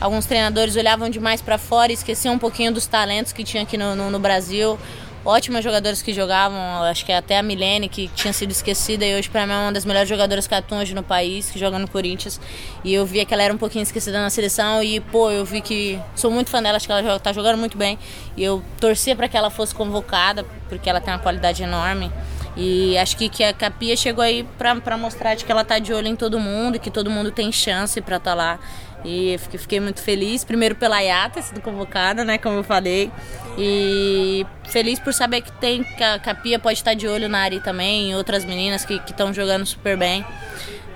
alguns 0.00 0.24
treinadores 0.24 0.74
olhavam 0.76 1.10
demais 1.10 1.42
para 1.42 1.58
fora 1.58 1.92
e 1.92 1.94
esqueciam 1.94 2.34
um 2.34 2.38
pouquinho 2.38 2.72
dos 2.72 2.86
talentos 2.86 3.34
que 3.34 3.44
tinha 3.44 3.64
aqui 3.64 3.76
no, 3.76 3.94
no, 3.94 4.10
no 4.10 4.18
Brasil. 4.18 4.78
ótimas 5.26 5.62
jogadoras 5.62 6.00
que 6.00 6.10
jogavam, 6.12 6.58
acho 6.84 7.04
que 7.04 7.12
até 7.12 7.36
a 7.36 7.42
Milene, 7.42 7.86
que 7.86 8.08
tinha 8.14 8.32
sido 8.32 8.50
esquecida 8.50 9.04
e 9.04 9.18
hoje 9.18 9.28
para 9.28 9.46
mim 9.46 9.52
é 9.52 9.56
uma 9.56 9.72
das 9.72 9.84
melhores 9.84 10.08
jogadoras 10.08 10.46
que 10.46 10.54
atuam 10.54 10.80
hoje 10.80 10.94
no 10.94 11.02
país, 11.02 11.50
que 11.50 11.58
joga 11.58 11.78
no 11.78 11.86
Corinthians. 11.86 12.40
E 12.82 12.94
eu 12.94 13.04
via 13.04 13.26
que 13.26 13.34
ela 13.34 13.42
era 13.42 13.52
um 13.52 13.58
pouquinho 13.58 13.82
esquecida 13.82 14.18
na 14.20 14.30
seleção 14.30 14.82
e, 14.82 15.00
pô, 15.00 15.30
eu 15.30 15.44
vi 15.44 15.60
que 15.60 16.00
sou 16.14 16.30
muito 16.30 16.48
fã 16.48 16.62
dela, 16.62 16.76
acho 16.76 16.86
que 16.86 16.92
ela 16.92 17.18
tá 17.20 17.32
jogando 17.32 17.58
muito 17.58 17.76
bem. 17.76 17.98
E 18.36 18.42
eu 18.42 18.62
torcia 18.80 19.14
para 19.14 19.28
que 19.28 19.36
ela 19.36 19.50
fosse 19.50 19.74
convocada, 19.74 20.46
porque 20.68 20.88
ela 20.88 21.00
tem 21.00 21.12
uma 21.12 21.20
qualidade 21.20 21.62
enorme. 21.62 22.10
E 22.56 22.96
acho 22.96 23.16
que, 23.16 23.28
que 23.28 23.44
a 23.44 23.52
Capia 23.52 23.94
chegou 23.96 24.24
aí 24.24 24.46
para 24.58 24.96
mostrar 24.96 25.34
de 25.34 25.44
que 25.44 25.52
ela 25.52 25.62
tá 25.62 25.78
de 25.78 25.92
olho 25.92 26.08
em 26.08 26.16
todo 26.16 26.40
mundo, 26.40 26.80
que 26.80 26.90
todo 26.90 27.10
mundo 27.10 27.30
tem 27.30 27.52
chance 27.52 28.00
para 28.00 28.16
estar 28.16 28.30
tá 28.30 28.34
lá. 28.34 28.58
E 29.04 29.36
fiquei, 29.38 29.58
fiquei 29.58 29.80
muito 29.80 30.00
feliz, 30.00 30.42
primeiro 30.42 30.74
pela 30.74 30.98
ter 31.28 31.42
sido 31.42 31.60
convocada, 31.60 32.24
né, 32.24 32.38
como 32.38 32.56
eu 32.56 32.64
falei. 32.64 33.10
E 33.58 34.44
feliz 34.64 34.98
por 34.98 35.12
saber 35.12 35.42
que 35.42 35.52
tem 35.52 35.84
que 35.84 36.02
a 36.02 36.18
Capia 36.18 36.58
pode 36.58 36.78
estar 36.78 36.94
de 36.94 37.06
olho 37.06 37.28
na 37.28 37.40
Ari 37.40 37.60
também, 37.60 38.10
e 38.10 38.14
outras 38.14 38.44
meninas 38.44 38.84
que 38.84 38.94
estão 38.94 39.32
jogando 39.34 39.66
super 39.66 39.96
bem. 39.96 40.24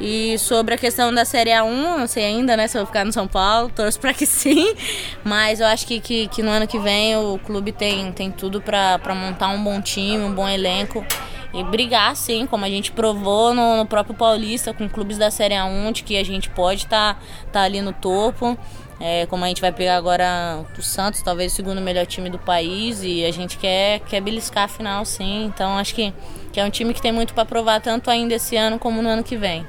E 0.01 0.39
sobre 0.39 0.75
a 0.75 0.79
questão 0.79 1.13
da 1.13 1.27
Série 1.27 1.51
A1, 1.51 1.99
não 1.99 2.07
sei 2.07 2.25
ainda, 2.25 2.57
né, 2.57 2.67
se 2.67 2.77
eu 2.77 2.81
vou 2.81 2.87
ficar 2.87 3.05
no 3.05 3.13
São 3.13 3.29
Paulo, 3.29 3.71
torço 3.77 4.01
para 4.01 4.15
que 4.15 4.25
sim. 4.25 4.75
Mas 5.23 5.61
eu 5.61 5.67
acho 5.67 5.87
que, 5.87 6.01
que, 6.01 6.27
que, 6.29 6.43
no 6.43 6.51
ano 6.51 6.67
que 6.67 6.79
vem 6.79 7.15
o 7.17 7.39
clube 7.39 7.71
tem, 7.71 8.11
tem 8.13 8.31
tudo 8.31 8.63
para 8.63 9.15
montar 9.15 9.49
um 9.49 9.63
bom 9.63 9.81
time, 9.81 10.25
um 10.25 10.33
bom 10.33 10.49
elenco 10.49 11.05
e 11.53 11.65
brigar, 11.65 12.15
sim, 12.15 12.47
como 12.47 12.65
a 12.65 12.69
gente 12.69 12.93
provou 12.93 13.53
no, 13.53 13.77
no 13.77 13.87
próprio 13.87 14.15
Paulista, 14.15 14.73
com 14.73 14.89
clubes 14.89 15.19
da 15.19 15.31
Série 15.31 15.55
A1, 15.55 15.93
de 15.93 16.03
que 16.03 16.17
a 16.17 16.25
gente 16.25 16.49
pode 16.51 16.85
estar 16.85 17.15
tá, 17.15 17.21
tá 17.53 17.63
ali 17.63 17.81
no 17.81 17.93
topo. 17.93 18.57
É, 19.01 19.25
como 19.27 19.45
a 19.45 19.49
gente 19.49 19.63
vai 19.63 19.73
pegar 19.73 19.97
agora 19.97 20.63
o 20.79 20.83
Santos, 20.83 21.23
talvez 21.23 21.53
o 21.53 21.57
segundo 21.57 21.81
melhor 21.81 22.05
time 22.05 22.29
do 22.29 22.39
país, 22.39 23.03
e 23.03 23.25
a 23.25 23.33
gente 23.33 23.57
quer, 23.57 24.01
quer 24.01 24.21
beliscar 24.21 24.65
a 24.65 24.69
final, 24.69 25.05
sim. 25.07 25.47
Então 25.47 25.79
acho 25.79 25.95
que, 25.95 26.13
que 26.53 26.61
é 26.61 26.65
um 26.65 26.71
time 26.71 26.93
que 26.93 27.01
tem 27.01 27.11
muito 27.11 27.33
para 27.33 27.47
provar, 27.47 27.81
tanto 27.81 28.11
ainda 28.11 28.35
esse 28.35 28.57
ano 28.57 28.79
como 28.79 29.01
no 29.01 29.09
ano 29.09 29.25
que 29.25 29.37
vem. 29.37 29.67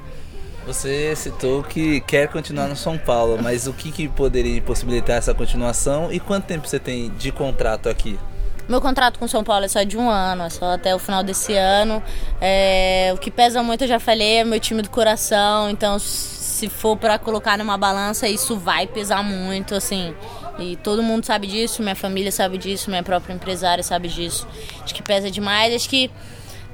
Você 0.66 1.16
citou 1.16 1.64
que 1.64 2.00
quer 2.02 2.28
continuar 2.28 2.68
no 2.68 2.76
São 2.76 2.96
Paulo, 2.96 3.42
mas 3.42 3.66
o 3.66 3.72
que, 3.72 3.90
que 3.90 4.06
poderia 4.06 4.60
possibilitar 4.62 5.16
essa 5.16 5.34
continuação 5.34 6.12
e 6.12 6.20
quanto 6.20 6.44
tempo 6.44 6.68
você 6.68 6.78
tem 6.78 7.10
de 7.10 7.32
contrato 7.32 7.88
aqui? 7.88 8.18
Meu 8.68 8.80
contrato 8.80 9.18
com 9.18 9.26
São 9.26 9.42
Paulo 9.42 9.64
é 9.64 9.68
só 9.68 9.82
de 9.82 9.98
um 9.98 10.08
ano, 10.08 10.44
é 10.44 10.50
só 10.50 10.72
até 10.72 10.94
o 10.94 10.98
final 10.98 11.22
desse 11.22 11.54
ano. 11.54 12.02
É, 12.40 13.10
o 13.14 13.18
que 13.18 13.30
pesa 13.30 13.62
muito, 13.62 13.84
eu 13.84 13.88
já 13.88 13.98
falei, 13.98 14.38
é 14.38 14.44
meu 14.44 14.60
time 14.60 14.82
do 14.82 14.90
coração. 14.90 15.68
Então, 15.68 15.98
se 15.98 16.68
for 16.68 16.96
para 16.96 17.18
colocar 17.18 17.58
numa 17.58 17.76
balança, 17.76 18.28
isso 18.28 18.56
vai 18.56 18.86
pesar 18.86 19.22
muito, 19.22 19.74
assim. 19.74 20.14
E 20.58 20.76
todo 20.76 21.02
mundo 21.02 21.24
sabe 21.24 21.46
disso, 21.46 21.82
minha 21.82 21.96
família 21.96 22.30
sabe 22.30 22.56
disso, 22.56 22.88
minha 22.88 23.02
própria 23.02 23.32
empresária 23.34 23.82
sabe 23.82 24.08
disso. 24.08 24.46
Acho 24.82 24.94
que 24.94 25.02
pesa 25.02 25.30
demais. 25.30 25.74
Acho 25.74 25.88
que 25.88 26.10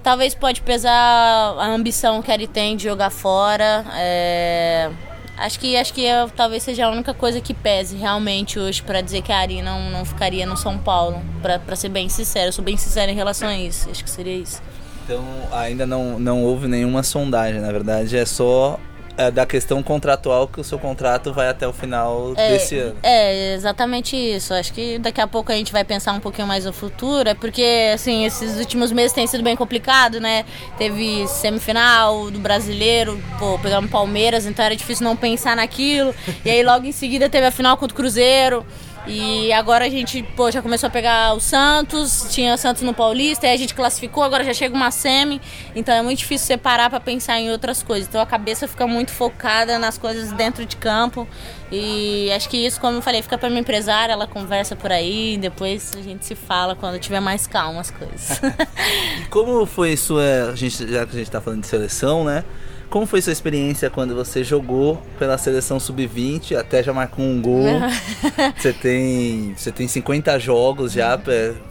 talvez 0.03 0.35
pode 0.35 0.61
pesar 0.61 0.93
a 0.93 1.67
ambição 1.67 2.21
que 2.21 2.31
ele 2.31 2.47
tem 2.47 2.77
de 2.77 2.85
jogar 2.85 3.11
fora. 3.11 3.85
É 3.95 4.91
Acho 5.39 5.61
que 5.61 5.77
acho 5.77 5.95
que 5.95 6.03
eu, 6.03 6.29
talvez 6.29 6.65
seja 6.65 6.87
a 6.87 6.91
única 6.91 7.15
coisa 7.15 7.41
que 7.41 7.55
pese 7.55 7.97
realmente 7.97 8.59
hoje 8.59 8.83
para 8.83 9.01
dizer 9.01 9.23
que 9.23 9.31
a 9.31 9.39
Ari 9.39 9.63
não, 9.63 9.91
não 9.91 10.05
ficaria 10.05 10.45
no 10.45 10.57
São 10.57 10.77
Paulo. 10.77 11.23
para 11.41 11.77
ser 11.77 11.89
bem 11.89 12.09
sincero, 12.09 12.49
eu 12.49 12.53
sou 12.53 12.65
bem 12.65 12.77
sincera 12.77 13.11
em 13.11 13.15
relação 13.15 13.49
a 13.49 13.57
isso. 13.57 13.89
Acho 13.89 14.03
que 14.03 14.11
seria 14.11 14.35
isso. 14.35 14.61
Então 15.05 15.25
ainda 15.53 15.87
não, 15.87 16.19
não 16.19 16.43
houve 16.43 16.67
nenhuma 16.67 17.03
sondagem, 17.03 17.61
na 17.61 17.71
verdade 17.71 18.17
é 18.17 18.27
só 18.27 18.79
é, 19.19 19.33
da 19.33 19.45
questão 19.45 19.83
contratual 19.83 20.47
que 20.47 20.61
o 20.61 20.65
seu 20.65 20.79
contrato 20.79 21.33
vai 21.33 21.49
até 21.49 21.67
o 21.67 21.73
final 21.73 22.33
é, 22.37 22.53
desse 22.53 22.79
ano. 22.79 22.97
É, 23.03 23.55
exatamente 23.55 24.17
isso. 24.17 24.55
Acho 24.55 24.73
que 24.73 24.97
daqui 24.99 25.21
a 25.21 25.27
pouco 25.27 25.51
a 25.51 25.57
gente 25.57 25.73
vai 25.73 25.83
pensar 25.83 26.13
um 26.13 26.21
pouquinho 26.21 26.47
mais 26.47 26.65
no 26.65 26.73
futuro, 26.73 27.29
é 27.29 27.35
porque, 27.35 27.91
assim, 27.93 28.25
esses 28.25 28.59
últimos 28.59 28.93
meses 28.93 29.13
tem 29.13 29.27
sido 29.27 29.43
bem 29.43 29.57
complicado, 29.57 30.21
né? 30.21 30.45
Teve 30.79 31.27
semifinal 31.27 32.31
do 32.31 32.39
brasileiro, 32.39 33.21
pô, 33.41 33.59
pegamos 33.59 33.91
Palmeiras, 33.91 34.47
então 34.47 34.65
era 34.65 34.77
difícil 34.77 35.05
não 35.05 35.17
pensar 35.17 35.57
naquilo. 35.57 36.15
E 36.45 36.51
aí 36.51 36.63
logo 36.63 36.87
em 36.87 36.93
seguida 36.93 37.29
teve 37.29 37.47
a 37.47 37.51
final 37.51 37.77
contra 37.77 37.93
o 37.93 37.97
Cruzeiro. 37.97 38.65
E 39.09 39.53
agora 39.53 39.87
a 39.87 39.89
gente, 39.89 40.23
pô, 40.37 40.51
já 40.51 40.61
começou 40.61 40.89
a 40.89 40.91
pegar 40.91 41.33
o 41.35 41.41
Santos, 41.41 42.27
tinha 42.31 42.57
Santos 42.57 42.83
no 42.83 42.93
Paulista, 42.93 43.47
aí 43.47 43.55
a 43.55 43.57
gente 43.57 43.75
classificou, 43.75 44.23
agora 44.23 44.45
já 44.45 44.53
chega 44.53 44.75
uma 44.75 44.91
semi, 44.91 45.41
então 45.75 45.95
é 45.95 46.03
muito 46.03 46.19
difícil 46.19 46.47
separar 46.47 46.91
para 46.91 47.01
pensar 47.01 47.41
em 47.41 47.51
outras 47.51 47.83
coisas. 47.83 48.09
Então 48.09 48.21
a 48.21 48.27
cabeça 48.27 48.69
fica 48.69 48.87
muito 48.87 49.11
focada 49.11 49.79
nas 49.79 49.97
coisas 49.97 50.33
dentro 50.33 50.67
de 50.67 50.77
campo. 50.77 51.27
E 51.71 52.31
acho 52.33 52.49
que 52.49 52.57
isso, 52.57 52.81
como 52.81 52.99
eu 52.99 53.03
falei, 53.03 53.23
fica 53.23 53.37
para 53.37 53.49
minha 53.49 53.61
empresária, 53.61 54.13
ela 54.13 54.27
conversa 54.27 54.75
por 54.75 54.91
aí, 54.91 55.37
depois 55.39 55.95
a 55.97 56.03
gente 56.03 56.25
se 56.25 56.35
fala 56.35 56.75
quando 56.75 56.99
tiver 56.99 57.21
mais 57.21 57.47
calma 57.47 57.81
as 57.81 57.91
coisas. 57.91 58.41
e 59.23 59.27
como 59.29 59.67
foi 59.67 59.97
sua, 59.97 60.51
a 60.53 60.57
gente, 60.57 60.91
já 60.91 61.07
que 61.07 61.15
a 61.15 61.19
gente 61.19 61.31
tá 61.31 61.41
falando 61.41 61.61
de 61.61 61.67
seleção, 61.67 62.25
né? 62.25 62.45
Como 62.91 63.07
foi 63.07 63.21
sua 63.21 63.33
experiência 63.33 63.91
quando 63.91 64.15
você 64.15 64.43
jogou 64.43 65.01
pela 65.19 65.37
seleção 65.37 65.79
sub-20, 65.79 66.57
até 66.57 66.83
já 66.83 66.93
marcou 66.93 67.25
um 67.25 67.41
gol? 67.41 67.81
você 68.57 68.73
tem 68.73 69.55
você 69.57 69.71
tem 69.71 69.87
50 69.87 70.39
jogos 70.39 70.93
já 70.93 71.19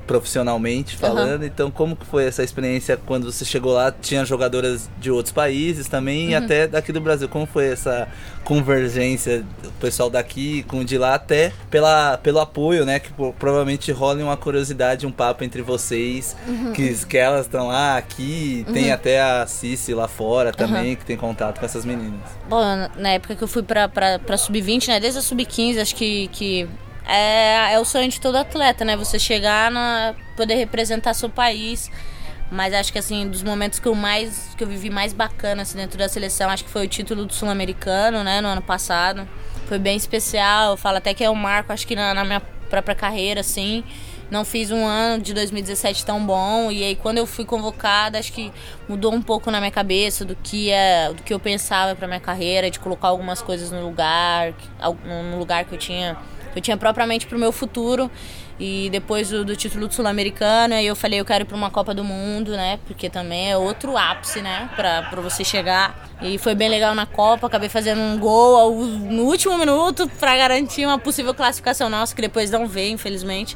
profissionalmente 0.05 0.95
falando, 0.95 1.41
uhum. 1.41 1.47
então 1.47 1.69
como 1.69 1.95
que 1.95 2.05
foi 2.05 2.25
essa 2.25 2.43
experiência 2.43 2.97
quando 3.05 3.31
você 3.31 3.43
chegou 3.43 3.73
lá? 3.73 3.91
Tinha 3.91 4.23
jogadoras 4.23 4.89
de 4.99 5.11
outros 5.11 5.33
países 5.33 5.87
também 5.87 6.25
uhum. 6.25 6.31
e 6.31 6.35
até 6.35 6.67
daqui 6.67 6.91
do 6.91 7.01
Brasil. 7.01 7.27
Como 7.27 7.45
foi 7.45 7.67
essa 7.67 8.07
convergência 8.43 9.43
do 9.61 9.71
pessoal 9.73 10.09
daqui 10.09 10.63
com 10.63 10.79
o 10.79 10.85
de 10.85 10.97
lá 10.97 11.15
até 11.15 11.51
pela, 11.69 12.17
pelo 12.17 12.39
apoio, 12.39 12.85
né? 12.85 12.99
Que 12.99 13.11
provavelmente 13.37 13.91
rola 13.91 14.23
uma 14.23 14.37
curiosidade, 14.37 15.05
um 15.05 15.11
papo 15.11 15.43
entre 15.43 15.61
vocês, 15.61 16.35
uhum. 16.47 16.71
que, 16.71 17.05
que 17.05 17.17
elas 17.17 17.45
estão 17.45 17.67
lá, 17.67 17.97
aqui, 17.97 18.65
tem 18.71 18.87
uhum. 18.87 18.93
até 18.93 19.21
a 19.21 19.45
Cici 19.45 19.93
lá 19.93 20.07
fora 20.07 20.53
também, 20.53 20.95
tem 21.07 21.17
contato 21.17 21.59
com 21.59 21.65
essas 21.65 21.85
meninas. 21.85 22.19
Bom, 22.47 22.61
na 22.97 23.09
época 23.09 23.35
que 23.35 23.43
eu 23.43 23.47
fui 23.47 23.63
pra, 23.63 23.87
pra, 23.87 24.19
pra 24.19 24.37
sub-20, 24.37 24.89
né? 24.89 24.99
Desde 24.99 25.19
a 25.19 25.21
sub-15, 25.21 25.81
acho 25.81 25.95
que, 25.95 26.27
que 26.27 26.69
é, 27.07 27.73
é 27.73 27.79
o 27.79 27.85
sonho 27.85 28.09
de 28.09 28.19
todo 28.19 28.35
atleta, 28.35 28.83
né? 28.83 28.97
Você 28.97 29.17
chegar 29.17 29.71
na 29.71 30.13
poder 30.35 30.55
representar 30.55 31.13
seu 31.13 31.29
país. 31.29 31.89
Mas 32.51 32.73
acho 32.73 32.93
que 32.93 32.99
assim, 32.99 33.27
dos 33.27 33.43
momentos 33.43 33.79
que 33.79 33.87
eu 33.87 33.95
mais 33.95 34.55
que 34.57 34.63
eu 34.63 34.67
vivi 34.67 34.89
mais 34.89 35.11
bacana 35.11 35.63
assim, 35.63 35.77
dentro 35.77 35.97
da 35.97 36.07
seleção, 36.07 36.49
acho 36.49 36.63
que 36.63 36.69
foi 36.69 36.85
o 36.85 36.87
título 36.87 37.25
do 37.25 37.33
Sul-Americano, 37.33 38.23
né, 38.23 38.39
no 38.39 38.47
ano 38.47 38.61
passado. 38.61 39.27
Foi 39.67 39.77
bem 39.77 39.97
especial. 39.97 40.71
Eu 40.71 40.77
falo 40.77 40.97
até 40.97 41.13
que 41.13 41.23
é 41.23 41.29
um 41.29 41.35
marco, 41.35 41.73
acho 41.73 41.85
que 41.85 41.95
na, 41.95 42.13
na 42.13 42.23
minha 42.23 42.41
própria 42.69 42.95
carreira, 42.95 43.41
assim. 43.41 43.83
Não 44.29 44.43
fiz 44.43 44.71
um 44.71 44.85
ano 44.85 45.23
de 45.23 45.33
2017 45.33 46.05
tão 46.05 46.25
bom. 46.25 46.71
E 46.71 46.83
aí 46.83 46.95
quando 46.95 47.17
eu 47.17 47.25
fui 47.25 47.45
convocada, 47.45 48.19
acho 48.19 48.33
que 48.33 48.51
mudou 48.87 49.13
um 49.13 49.21
pouco 49.21 49.49
na 49.51 49.59
minha 49.59 49.71
cabeça 49.71 50.25
do 50.25 50.35
que 50.35 50.69
é, 50.69 51.11
do 51.13 51.23
que 51.23 51.33
eu 51.33 51.39
pensava 51.39 51.95
para 51.95 52.07
minha 52.07 52.19
carreira, 52.19 52.69
de 52.69 52.79
colocar 52.79 53.07
algumas 53.07 53.41
coisas 53.41 53.71
no 53.71 53.81
lugar, 53.83 54.53
no 55.31 55.37
lugar 55.37 55.65
que 55.65 55.73
eu 55.73 55.79
tinha 55.79 56.17
eu 56.55 56.61
tinha 56.61 56.75
propriamente 56.75 57.27
pro 57.27 57.37
meu 57.37 57.51
futuro. 57.51 58.09
E 58.59 58.89
depois 58.89 59.29
do, 59.29 59.45
do 59.45 59.55
título 59.55 59.91
sul-americano, 59.91 60.73
aí 60.73 60.87
eu 60.87 60.95
falei, 60.95 61.19
eu 61.19 61.25
quero 61.25 61.43
ir 61.43 61.45
para 61.45 61.55
uma 61.55 61.69
Copa 61.69 61.93
do 61.93 62.03
Mundo, 62.03 62.53
né? 62.53 62.79
Porque 62.87 63.07
também 63.07 63.51
é 63.51 63.57
outro 63.57 63.95
ápice, 63.95 64.41
né? 64.41 64.67
Pra 64.75 65.21
você 65.21 65.43
chegar. 65.43 66.09
E 66.23 66.39
foi 66.39 66.55
bem 66.55 66.67
legal 66.67 66.95
na 66.95 67.05
Copa, 67.05 67.45
acabei 67.45 67.69
fazendo 67.69 68.01
um 68.01 68.17
gol 68.17 68.57
ao, 68.57 68.71
no 68.73 69.25
último 69.25 69.55
minuto 69.59 70.09
para 70.19 70.35
garantir 70.35 70.87
uma 70.87 70.97
possível 70.97 71.35
classificação 71.35 71.87
nossa, 71.87 72.15
que 72.15 72.21
depois 72.21 72.49
não 72.49 72.65
veio, 72.65 72.93
infelizmente. 72.93 73.55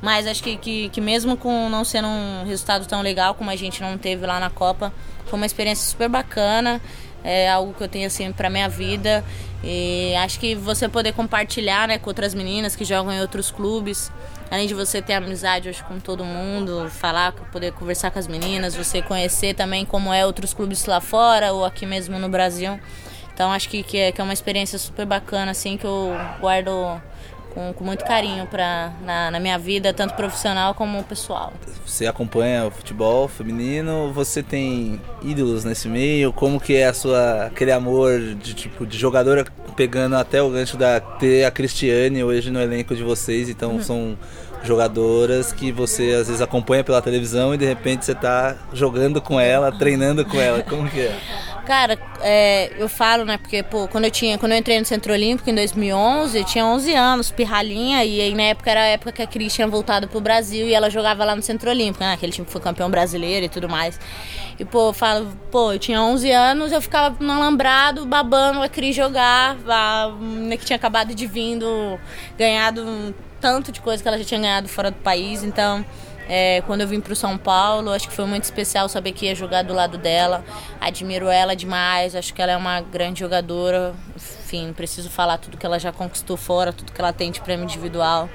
Mas 0.00 0.26
acho 0.26 0.42
que, 0.42 0.56
que, 0.56 0.88
que 0.90 1.00
mesmo 1.00 1.36
com 1.36 1.68
não 1.68 1.84
sendo 1.84 2.08
um 2.08 2.44
resultado 2.44 2.86
tão 2.86 3.02
legal 3.02 3.34
como 3.34 3.50
a 3.50 3.56
gente 3.56 3.80
não 3.80 3.98
teve 3.98 4.24
lá 4.24 4.38
na 4.38 4.50
Copa, 4.50 4.92
foi 5.26 5.38
uma 5.38 5.46
experiência 5.46 5.88
super 5.88 6.08
bacana 6.08 6.80
é 7.24 7.50
algo 7.50 7.74
que 7.74 7.82
eu 7.82 7.88
tenho 7.88 8.06
assim 8.06 8.32
para 8.32 8.48
minha 8.48 8.68
vida. 8.68 9.24
E 9.62 10.14
acho 10.16 10.38
que 10.38 10.54
você 10.54 10.88
poder 10.88 11.12
compartilhar 11.12 11.88
né, 11.88 11.98
com 11.98 12.08
outras 12.08 12.32
meninas 12.32 12.76
que 12.76 12.84
jogam 12.84 13.12
em 13.12 13.20
outros 13.20 13.50
clubes 13.50 14.10
além 14.50 14.66
de 14.66 14.72
você 14.72 15.02
ter 15.02 15.12
amizade 15.12 15.68
hoje 15.68 15.82
com 15.82 16.00
todo 16.00 16.24
mundo 16.24 16.88
falar 16.88 17.32
poder 17.32 17.72
conversar 17.72 18.10
com 18.10 18.18
as 18.18 18.26
meninas 18.26 18.74
você 18.74 19.02
conhecer 19.02 19.54
também 19.54 19.84
como 19.84 20.10
é 20.10 20.24
outros 20.24 20.54
clubes 20.54 20.86
lá 20.86 21.02
fora 21.02 21.52
ou 21.52 21.64
aqui 21.64 21.84
mesmo 21.84 22.18
no 22.18 22.28
Brasil. 22.28 22.80
Então 23.34 23.52
acho 23.52 23.68
que, 23.68 23.82
que, 23.82 23.98
é, 23.98 24.12
que 24.12 24.20
é 24.20 24.24
uma 24.24 24.32
experiência 24.32 24.78
super 24.78 25.04
bacana 25.04 25.50
assim 25.50 25.76
que 25.76 25.84
eu 25.84 26.12
guardo 26.40 27.00
com, 27.58 27.72
com 27.72 27.84
muito 27.84 28.04
carinho 28.04 28.46
pra, 28.46 28.92
na, 29.04 29.32
na, 29.32 29.40
minha 29.40 29.58
vida, 29.58 29.92
tanto 29.92 30.14
profissional 30.14 30.74
como 30.74 31.02
pessoal. 31.02 31.52
Você 31.84 32.06
acompanha 32.06 32.66
o 32.66 32.70
futebol 32.70 33.26
feminino, 33.26 34.12
você 34.12 34.44
tem 34.44 35.00
ídolos 35.22 35.64
nesse 35.64 35.88
meio? 35.88 36.32
Como 36.32 36.60
que 36.60 36.76
é 36.76 36.86
a 36.86 36.94
sua, 36.94 37.46
aquele 37.46 37.72
amor 37.72 38.20
de 38.36 38.54
tipo 38.54 38.86
de 38.86 38.96
jogadora 38.96 39.44
pegando 39.74 40.14
até 40.14 40.40
o 40.40 40.48
gancho 40.50 40.76
da 40.76 41.00
ter 41.00 41.44
a 41.44 41.50
Cristiane 41.50 42.22
hoje 42.22 42.48
no 42.48 42.60
elenco 42.60 42.94
de 42.94 43.02
vocês, 43.02 43.48
então 43.48 43.72
uhum. 43.72 43.82
são 43.82 44.18
jogadoras 44.62 45.52
que 45.52 45.72
você 45.72 46.12
às 46.12 46.28
vezes 46.28 46.40
acompanha 46.40 46.84
pela 46.84 47.02
televisão 47.02 47.54
e 47.54 47.58
de 47.58 47.64
repente 47.64 48.04
você 48.04 48.12
está 48.12 48.56
jogando 48.72 49.20
com 49.20 49.40
ela, 49.40 49.72
treinando 49.72 50.24
com 50.24 50.40
ela. 50.40 50.62
Como 50.62 50.88
que 50.88 51.00
é? 51.00 51.18
Cara, 51.68 51.98
é, 52.22 52.72
eu 52.78 52.88
falo, 52.88 53.26
né, 53.26 53.36
porque, 53.36 53.62
pô, 53.62 53.86
quando 53.88 54.06
eu 54.06 54.10
tinha, 54.10 54.38
quando 54.38 54.52
eu 54.52 54.58
entrei 54.58 54.78
no 54.78 54.86
Centro 54.86 55.12
Olímpico 55.12 55.50
em 55.50 55.54
2011, 55.54 56.38
eu 56.38 56.42
tinha 56.42 56.64
11 56.64 56.94
anos, 56.94 57.30
pirralhinha, 57.30 58.02
e 58.06 58.22
aí 58.22 58.34
na 58.34 58.44
época 58.44 58.70
era 58.70 58.80
a 58.80 58.86
época 58.86 59.12
que 59.12 59.20
a 59.20 59.26
Cris 59.26 59.52
tinha 59.52 59.68
voltado 59.68 60.08
pro 60.08 60.18
Brasil 60.18 60.66
e 60.66 60.72
ela 60.72 60.88
jogava 60.88 61.26
lá 61.26 61.36
no 61.36 61.42
Centro 61.42 61.68
Olímpico, 61.68 62.02
né, 62.02 62.14
aquele 62.14 62.32
time 62.32 62.46
que 62.46 62.52
foi 62.52 62.62
campeão 62.62 62.90
brasileiro 62.90 63.44
e 63.44 63.50
tudo 63.50 63.68
mais. 63.68 64.00
E, 64.58 64.64
pô, 64.64 64.88
eu 64.88 64.92
falo, 64.94 65.30
pô, 65.50 65.74
eu 65.74 65.78
tinha 65.78 66.00
11 66.02 66.32
anos, 66.32 66.72
eu 66.72 66.80
ficava 66.80 67.14
no 67.22 67.32
alambrado, 67.32 68.06
babando 68.06 68.62
a 68.62 68.68
Cris 68.70 68.96
jogar, 68.96 69.54
a 69.68 70.10
menina 70.18 70.56
que 70.56 70.64
tinha 70.64 70.76
acabado 70.78 71.14
de 71.14 71.26
vindo, 71.26 72.00
ganhado 72.38 73.14
tanto 73.42 73.70
de 73.70 73.82
coisa 73.82 74.02
que 74.02 74.08
ela 74.08 74.16
já 74.16 74.24
tinha 74.24 74.40
ganhado 74.40 74.68
fora 74.68 74.90
do 74.90 74.96
país, 74.96 75.44
então 75.44 75.84
é, 76.28 76.62
quando 76.66 76.82
eu 76.82 76.88
vim 76.88 77.00
para 77.00 77.12
o 77.12 77.16
São 77.16 77.38
Paulo, 77.38 77.90
acho 77.90 78.06
que 78.06 78.14
foi 78.14 78.26
muito 78.26 78.44
especial 78.44 78.88
saber 78.88 79.12
que 79.12 79.26
ia 79.26 79.34
jogar 79.34 79.62
do 79.62 79.72
lado 79.72 79.96
dela. 79.96 80.44
Admiro 80.78 81.28
ela 81.28 81.56
demais, 81.56 82.14
acho 82.14 82.34
que 82.34 82.42
ela 82.42 82.52
é 82.52 82.56
uma 82.56 82.82
grande 82.82 83.20
jogadora. 83.20 83.94
Enfim, 84.14 84.72
preciso 84.74 85.08
falar 85.08 85.38
tudo 85.38 85.56
que 85.56 85.64
ela 85.64 85.78
já 85.78 85.90
conquistou 85.90 86.36
fora, 86.36 86.72
tudo 86.72 86.92
que 86.92 87.00
ela 87.00 87.12
tem 87.12 87.30
de 87.30 87.40
prêmio 87.40 87.64
individual. 87.64 88.28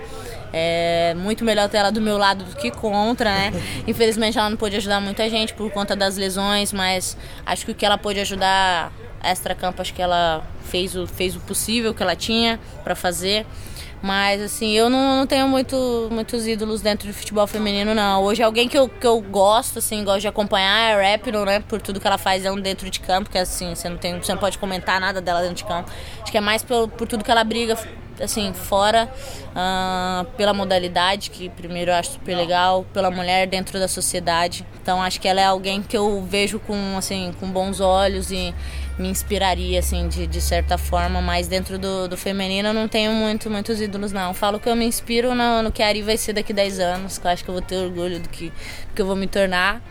É 0.51 1.13
muito 1.15 1.43
melhor 1.43 1.69
ter 1.69 1.77
ela 1.77 1.91
do 1.91 2.01
meu 2.01 2.17
lado 2.17 2.43
do 2.43 2.55
que 2.55 2.71
contra, 2.71 3.29
né? 3.31 3.51
Infelizmente 3.87 4.37
ela 4.37 4.49
não 4.49 4.57
pôde 4.57 4.75
ajudar 4.75 4.99
muita 4.99 5.29
gente 5.29 5.53
por 5.53 5.71
conta 5.71 5.95
das 5.95 6.17
lesões, 6.17 6.73
mas 6.73 7.15
acho 7.45 7.65
que 7.65 7.71
o 7.71 7.75
que 7.75 7.85
ela 7.85 7.97
pôde 7.97 8.19
ajudar 8.19 8.91
extra 9.23 9.55
campo, 9.55 9.81
acho 9.81 9.93
que 9.93 10.01
ela 10.01 10.43
fez 10.65 10.95
o, 10.95 11.07
fez 11.07 11.35
o 11.35 11.39
possível 11.39 11.93
que 11.93 12.03
ela 12.03 12.15
tinha 12.15 12.59
para 12.83 12.95
fazer. 12.95 13.45
Mas, 14.03 14.41
assim, 14.41 14.71
eu 14.73 14.89
não, 14.89 15.19
não, 15.19 15.25
tenho 15.25 15.47
muito, 15.47 16.09
muitos 16.11 16.45
ídolos 16.45 16.81
dentro 16.81 17.07
do 17.07 17.13
futebol 17.13 17.47
feminino, 17.47 17.95
não. 17.95 18.21
Hoje, 18.21 18.43
alguém 18.43 18.67
que 18.67 18.77
eu, 18.77 18.89
que 18.89 19.07
eu 19.07 19.21
gosto, 19.21 19.79
assim, 19.79 20.03
gosto 20.03 20.19
de 20.19 20.27
acompanhar 20.27 20.89
é 20.89 20.93
a 20.93 21.11
Rapino, 21.13 21.45
né? 21.45 21.61
Por 21.61 21.81
tudo 21.81 22.01
que 22.01 22.05
ela 22.05 22.17
faz 22.17 22.43
dentro 22.61 22.89
de 22.89 22.99
campo, 22.99 23.29
que, 23.29 23.37
assim, 23.37 23.73
você 23.73 23.87
não, 23.87 23.95
tem, 23.95 24.19
você 24.19 24.33
não 24.33 24.41
pode 24.41 24.57
comentar 24.57 24.99
nada 24.99 25.21
dela 25.21 25.39
dentro 25.39 25.55
de 25.55 25.63
campo. 25.63 25.89
Acho 26.21 26.29
que 26.29 26.37
é 26.37 26.41
mais 26.41 26.61
por, 26.61 26.89
por 26.89 27.07
tudo 27.07 27.23
que 27.23 27.31
ela 27.31 27.45
briga, 27.45 27.77
assim, 28.19 28.51
fora, 28.51 29.09
uh, 29.55 30.25
pela 30.35 30.53
modalidade, 30.53 31.29
que 31.29 31.47
primeiro 31.47 31.91
eu 31.91 31.95
acho 31.95 32.11
super 32.11 32.35
legal, 32.35 32.85
pela 32.91 33.09
mulher 33.09 33.47
dentro 33.47 33.79
da 33.79 33.87
sociedade. 33.87 34.67
Então, 34.81 35.01
acho 35.01 35.21
que 35.21 35.29
ela 35.29 35.39
é 35.39 35.45
alguém 35.45 35.81
que 35.81 35.95
eu 35.95 36.21
vejo 36.23 36.59
com, 36.59 36.97
assim, 36.97 37.33
com 37.39 37.49
bons 37.49 37.79
olhos 37.79 38.31
e 38.31 38.53
me 38.97 39.07
inspiraria, 39.07 39.79
assim, 39.79 40.07
de, 40.07 40.27
de 40.27 40.41
certa 40.41 40.77
forma, 40.77 41.21
mas 41.21 41.47
dentro 41.47 41.77
do, 41.79 42.07
do 42.07 42.15
feminino 42.15 42.69
eu 42.69 42.73
não 42.73 42.87
tenho 42.87 43.11
muito, 43.11 43.49
muitos 43.49 43.81
ídolos, 43.81 44.11
não. 44.11 44.33
Falo 44.33 44.59
que 44.59 44.69
eu 44.69 44.75
me 44.75 44.85
inspiro 44.85 45.33
no, 45.33 45.63
no 45.63 45.71
que 45.71 45.81
a 45.81 45.87
Ari 45.87 46.01
vai 46.01 46.17
ser 46.17 46.33
daqui 46.33 46.53
10 46.53 46.79
anos, 46.79 47.17
que 47.17 47.25
eu 47.25 47.31
acho 47.31 47.43
que 47.43 47.49
eu 47.49 47.53
vou 47.53 47.61
ter 47.61 47.75
orgulho 47.77 48.19
do 48.19 48.29
que, 48.29 48.49
do 48.49 48.93
que 48.95 49.01
eu 49.01 49.05
vou 49.05 49.15
me 49.15 49.27
tornar. 49.27 49.81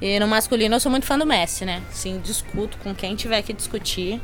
E 0.00 0.18
no 0.18 0.26
masculino 0.26 0.76
eu 0.76 0.80
sou 0.80 0.90
muito 0.90 1.06
fã 1.06 1.18
do 1.18 1.26
Messi, 1.26 1.64
né? 1.64 1.82
Sim, 1.90 2.20
discuto 2.22 2.78
com 2.78 2.94
quem 2.94 3.14
tiver 3.14 3.42
que 3.42 3.52
discutir, 3.52 4.20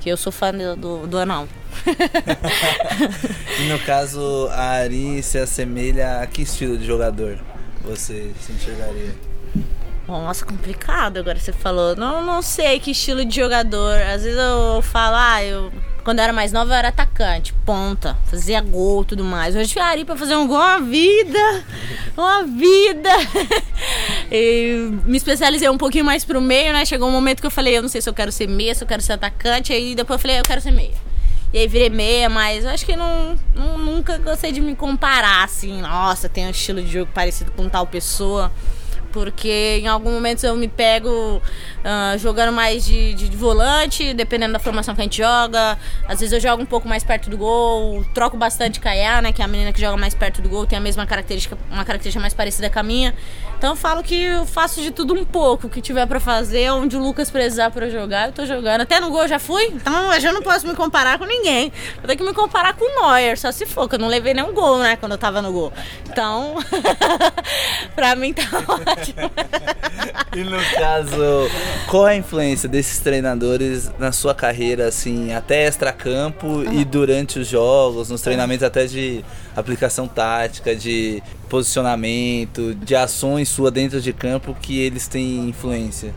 que 0.00 0.08
eu 0.08 0.16
sou 0.16 0.32
fã 0.32 0.52
do, 0.52 0.76
do, 0.76 1.06
do 1.06 1.18
Anão. 1.18 1.48
e 3.60 3.68
no 3.68 3.78
caso, 3.80 4.48
a 4.50 4.70
Ari 4.70 5.22
se 5.22 5.38
assemelha 5.38 6.20
a 6.20 6.26
que 6.26 6.42
estilo 6.42 6.76
de 6.76 6.84
jogador 6.84 7.38
você 7.82 8.32
se 8.40 8.52
enxergaria? 8.52 9.29
Nossa, 10.06 10.44
complicado 10.44 11.18
agora 11.18 11.38
você 11.38 11.52
falou. 11.52 11.94
Não, 11.96 12.24
não 12.24 12.42
sei 12.42 12.80
que 12.80 12.90
estilo 12.90 13.24
de 13.24 13.36
jogador. 13.36 14.00
Às 14.00 14.22
vezes 14.22 14.38
eu 14.38 14.82
falo, 14.82 15.16
ah, 15.16 15.42
eu. 15.44 15.72
Quando 16.02 16.18
eu 16.18 16.24
era 16.24 16.32
mais 16.32 16.50
nova 16.50 16.72
eu 16.72 16.76
era 16.76 16.88
atacante, 16.88 17.52
ponta, 17.64 18.16
fazia 18.24 18.60
gol 18.62 19.04
tudo 19.04 19.22
mais. 19.22 19.54
Hoje 19.54 19.76
eu 19.76 19.82
Ari 19.82 20.04
pra 20.04 20.16
fazer 20.16 20.34
um 20.34 20.46
gol, 20.46 20.56
uma 20.56 20.80
vida! 20.80 21.64
Uma 22.16 22.42
vida! 22.42 23.10
e 24.32 24.90
me 25.04 25.18
especializei 25.18 25.68
um 25.68 25.76
pouquinho 25.76 26.04
mais 26.04 26.24
pro 26.24 26.40
meio, 26.40 26.72
né? 26.72 26.86
Chegou 26.86 27.06
um 27.06 27.12
momento 27.12 27.40
que 27.40 27.46
eu 27.46 27.50
falei, 27.50 27.76
eu 27.76 27.82
não 27.82 27.88
sei 27.88 28.00
se 28.00 28.08
eu 28.08 28.14
quero 28.14 28.32
ser 28.32 28.48
meia, 28.48 28.74
se 28.74 28.82
eu 28.82 28.88
quero 28.88 29.02
ser 29.02 29.12
atacante. 29.12 29.74
Aí 29.74 29.94
depois 29.94 30.18
eu 30.18 30.22
falei, 30.22 30.40
eu 30.40 30.44
quero 30.44 30.62
ser 30.62 30.70
meia. 30.70 30.94
E 31.52 31.58
aí 31.58 31.68
virei 31.68 31.90
meia, 31.90 32.30
mas 32.30 32.64
eu 32.64 32.70
acho 32.70 32.86
que 32.86 32.96
não, 32.96 33.36
não, 33.54 33.76
nunca 33.76 34.16
gostei 34.18 34.52
de 34.52 34.60
me 34.60 34.74
comparar 34.74 35.44
assim. 35.44 35.82
Nossa, 35.82 36.28
tem 36.28 36.46
um 36.46 36.50
estilo 36.50 36.80
de 36.80 36.90
jogo 36.90 37.10
parecido 37.12 37.52
com 37.52 37.68
tal 37.68 37.86
pessoa 37.86 38.50
porque 39.12 39.78
em 39.82 39.86
algum 39.86 40.12
momento 40.12 40.44
eu 40.44 40.56
me 40.56 40.68
pego 40.68 41.10
uh, 41.38 42.18
jogando 42.18 42.52
mais 42.52 42.84
de, 42.84 43.14
de, 43.14 43.28
de, 43.28 43.36
volante, 43.36 44.14
dependendo 44.14 44.52
da 44.52 44.58
formação 44.58 44.94
que 44.94 45.00
a 45.00 45.04
gente 45.04 45.18
joga. 45.18 45.78
Às 46.08 46.20
vezes 46.20 46.32
eu 46.32 46.40
jogo 46.40 46.62
um 46.62 46.66
pouco 46.66 46.88
mais 46.88 47.04
perto 47.04 47.28
do 47.28 47.36
gol, 47.36 48.04
troco 48.14 48.36
bastante 48.36 48.80
Kaya, 48.80 49.20
né, 49.22 49.32
que 49.32 49.42
é 49.42 49.44
a 49.44 49.48
menina 49.48 49.72
que 49.72 49.80
joga 49.80 49.96
mais 49.96 50.14
perto 50.14 50.40
do 50.40 50.48
gol, 50.48 50.66
tem 50.66 50.78
a 50.78 50.82
mesma 50.82 51.06
característica, 51.06 51.56
uma 51.70 51.84
característica 51.84 52.20
mais 52.20 52.34
parecida 52.34 52.70
com 52.70 52.78
a 52.78 52.82
minha. 52.82 53.14
Então 53.60 53.72
eu 53.72 53.76
falo 53.76 54.02
que 54.02 54.14
eu 54.14 54.46
faço 54.46 54.80
de 54.80 54.90
tudo 54.90 55.12
um 55.12 55.22
pouco, 55.22 55.66
o 55.66 55.70
que 55.70 55.82
tiver 55.82 56.06
para 56.06 56.18
fazer, 56.18 56.70
onde 56.70 56.96
o 56.96 56.98
Lucas 56.98 57.30
precisar 57.30 57.70
para 57.70 57.90
jogar, 57.90 58.28
eu 58.28 58.32
tô 58.32 58.46
jogando. 58.46 58.80
Até 58.80 58.98
no 58.98 59.10
gol 59.10 59.28
já 59.28 59.38
fui, 59.38 59.64
então 59.66 60.14
eu 60.14 60.18
já 60.18 60.32
não 60.32 60.40
posso 60.40 60.66
me 60.66 60.74
comparar 60.74 61.18
com 61.18 61.26
ninguém. 61.26 61.70
Eu 62.02 62.06
tenho 62.06 62.16
que 62.20 62.24
me 62.24 62.32
comparar 62.32 62.72
com 62.72 62.86
o 62.86 63.02
Neuer, 63.02 63.38
só 63.38 63.52
se 63.52 63.66
for, 63.66 63.86
que 63.86 63.96
eu 63.96 63.98
não 63.98 64.08
levei 64.08 64.32
nenhum 64.32 64.54
gol, 64.54 64.78
né, 64.78 64.96
quando 64.96 65.12
eu 65.12 65.18
tava 65.18 65.42
no 65.42 65.52
gol. 65.52 65.70
Então, 66.08 66.54
pra 67.94 68.16
mim 68.16 68.32
tá 68.32 68.44
ótimo. 68.66 69.30
e 70.34 70.42
no 70.42 70.58
caso, 70.76 71.50
qual 71.90 72.08
é 72.08 72.12
a 72.12 72.16
influência 72.16 72.66
desses 72.66 72.98
treinadores 73.00 73.90
na 73.98 74.10
sua 74.10 74.34
carreira, 74.34 74.88
assim, 74.88 75.34
até 75.34 75.66
extra-campo 75.66 76.46
uhum. 76.46 76.80
e 76.80 76.82
durante 76.82 77.38
os 77.38 77.46
jogos, 77.46 78.08
nos 78.08 78.22
treinamentos 78.22 78.64
até 78.64 78.86
de 78.86 79.22
aplicação 79.54 80.08
tática, 80.08 80.74
de 80.74 81.22
posicionamento, 81.50 82.74
de 82.74 82.96
ações 82.96 83.48
sua 83.48 83.70
dentro 83.70 84.00
de 84.00 84.12
campo 84.12 84.56
que 84.58 84.78
eles 84.80 85.06
têm 85.06 85.48
influência? 85.48 86.14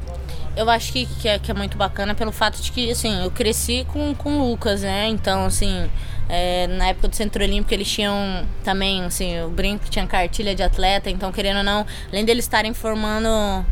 eu 0.55 0.69
acho 0.69 0.93
que, 0.93 1.05
que 1.05 1.27
é, 1.27 1.39
que, 1.39 1.49
é, 1.49 1.53
muito 1.53 1.77
bacana 1.77 2.13
pelo 2.13 2.31
fato 2.31 2.61
de 2.61 2.71
que, 2.71 2.91
assim, 2.91 3.23
eu 3.23 3.31
cresci 3.31 3.85
com, 3.91 4.13
com 4.13 4.37
o 4.37 4.49
Lucas, 4.49 4.81
né? 4.81 5.07
Então, 5.07 5.45
assim, 5.45 5.89
é, 6.29 6.67
na 6.67 6.89
época 6.89 7.07
do 7.07 7.15
Centro 7.15 7.43
Olímpico 7.43 7.73
eles 7.73 7.89
tinham 7.89 8.45
também, 8.63 9.03
assim, 9.03 9.41
o 9.41 9.49
brinco 9.49 9.89
tinha 9.89 10.05
cartilha 10.05 10.53
de 10.53 10.61
atleta, 10.61 11.09
então 11.09 11.31
querendo 11.31 11.57
ou 11.57 11.63
não, 11.63 11.85
além 12.09 12.23
deles 12.23 12.45
estarem 12.45 12.73
formando 12.73 13.27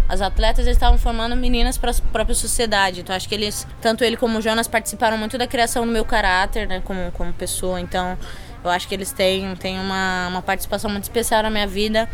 as 0.09 0.21
atletas, 0.21 0.65
eles 0.65 0.75
estavam 0.75 0.97
formando 0.97 1.35
meninas 1.35 1.77
para 1.77 1.91
a 1.91 1.93
própria 2.11 2.35
sociedade. 2.35 3.01
Então 3.01 3.15
acho 3.15 3.29
que 3.29 3.35
eles, 3.35 3.67
tanto 3.79 4.03
ele 4.03 4.17
como 4.17 4.39
o 4.39 4.41
Jonas, 4.41 4.67
participaram 4.67 5.17
muito 5.17 5.37
da 5.37 5.47
criação 5.47 5.85
do 5.85 5.91
meu 5.91 6.03
caráter, 6.03 6.67
né, 6.67 6.81
como, 6.83 7.11
como 7.11 7.31
pessoa. 7.31 7.79
Então 7.79 8.17
eu 8.63 8.69
acho 8.69 8.87
que 8.87 8.95
eles 8.95 9.11
têm, 9.11 9.55
têm 9.55 9.79
uma, 9.79 10.27
uma 10.27 10.41
participação 10.41 10.89
muito 10.89 11.03
especial 11.03 11.43
na 11.43 11.49
minha 11.49 11.67
vida. 11.67 12.07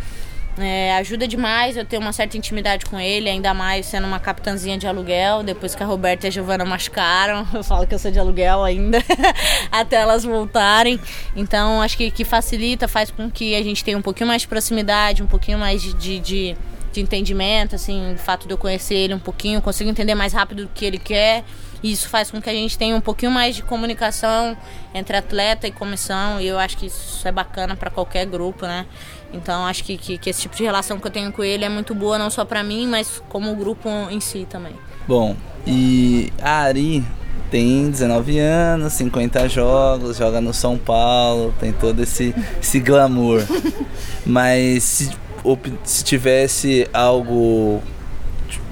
É, 0.59 0.95
ajuda 0.97 1.27
demais, 1.27 1.77
eu 1.77 1.85
tenho 1.85 2.01
uma 2.01 2.11
certa 2.11 2.35
intimidade 2.35 2.85
com 2.85 2.99
ele, 2.99 3.29
ainda 3.29 3.53
mais 3.53 3.85
sendo 3.85 4.07
uma 4.07 4.19
capitãzinha 4.19 4.75
de 4.75 4.87
aluguel, 4.87 5.43
depois 5.43 5.75
que 5.75 5.83
a 5.83 5.85
Roberta 5.85 6.25
e 6.25 6.29
a 6.29 6.31
Giovana 6.31 6.65
machucaram, 6.65 7.47
eu 7.53 7.63
falo 7.63 7.85
que 7.85 7.93
eu 7.93 7.99
sou 7.99 8.09
de 8.09 8.17
aluguel 8.17 8.63
ainda, 8.63 8.97
até 9.71 9.97
elas 9.97 10.23
voltarem. 10.23 10.99
Então 11.35 11.81
acho 11.81 11.95
que, 11.95 12.09
que 12.09 12.25
facilita, 12.25 12.87
faz 12.87 13.11
com 13.11 13.29
que 13.29 13.55
a 13.55 13.61
gente 13.61 13.83
tenha 13.83 13.97
um 13.97 14.01
pouquinho 14.01 14.27
mais 14.27 14.41
de 14.41 14.47
proximidade, 14.47 15.21
um 15.21 15.27
pouquinho 15.27 15.59
mais 15.59 15.81
de, 15.81 15.93
de, 15.93 16.19
de, 16.19 16.57
de 16.91 17.01
entendimento, 17.01 17.75
assim, 17.75 18.13
o 18.13 18.17
fato 18.17 18.47
de 18.47 18.53
eu 18.53 18.57
conhecer 18.57 18.95
ele 18.95 19.13
um 19.13 19.19
pouquinho, 19.19 19.61
consigo 19.61 19.89
entender 19.89 20.15
mais 20.15 20.33
rápido 20.33 20.63
o 20.63 20.67
que 20.73 20.83
ele 20.85 20.97
quer. 20.97 21.43
E 21.83 21.91
isso 21.91 22.09
faz 22.09 22.31
com 22.31 22.41
que 22.41 22.49
a 22.49 22.53
gente 22.53 22.77
tenha 22.77 22.95
um 22.95 23.01
pouquinho 23.01 23.31
mais 23.31 23.55
de 23.55 23.63
comunicação 23.63 24.57
entre 24.93 25.17
atleta 25.17 25.67
e 25.67 25.71
comissão, 25.71 26.39
e 26.41 26.47
eu 26.47 26.57
acho 26.57 26.77
que 26.77 26.87
isso 26.87 27.27
é 27.27 27.31
bacana 27.31 27.75
para 27.75 27.89
qualquer 27.89 28.25
grupo, 28.25 28.65
né? 28.65 28.85
Então 29.33 29.65
acho 29.65 29.83
que, 29.83 29.97
que, 29.97 30.17
que, 30.17 30.29
esse 30.29 30.41
tipo 30.41 30.55
de 30.55 30.63
relação 30.63 30.99
que 30.99 31.07
eu 31.07 31.11
tenho 31.11 31.31
com 31.31 31.43
ele 31.43 31.65
é 31.65 31.69
muito 31.69 31.93
boa, 31.93 32.17
não 32.17 32.29
só 32.29 32.45
para 32.45 32.63
mim, 32.63 32.87
mas 32.87 33.21
como 33.29 33.51
o 33.51 33.55
grupo 33.55 33.89
em 34.09 34.19
si 34.19 34.47
também. 34.49 34.73
Bom, 35.07 35.35
e 35.65 36.31
a 36.41 36.61
Ari 36.61 37.03
tem 37.51 37.89
19 37.89 38.39
anos, 38.39 38.93
50 38.93 39.47
jogos, 39.49 40.17
joga 40.17 40.41
no 40.41 40.53
São 40.53 40.77
Paulo, 40.77 41.53
tem 41.59 41.71
todo 41.71 42.01
esse, 42.01 42.33
esse 42.61 42.79
glamour. 42.79 43.41
Mas 44.25 44.83
se, 44.83 45.11
se 45.83 46.03
tivesse 46.03 46.87
algo 46.93 47.81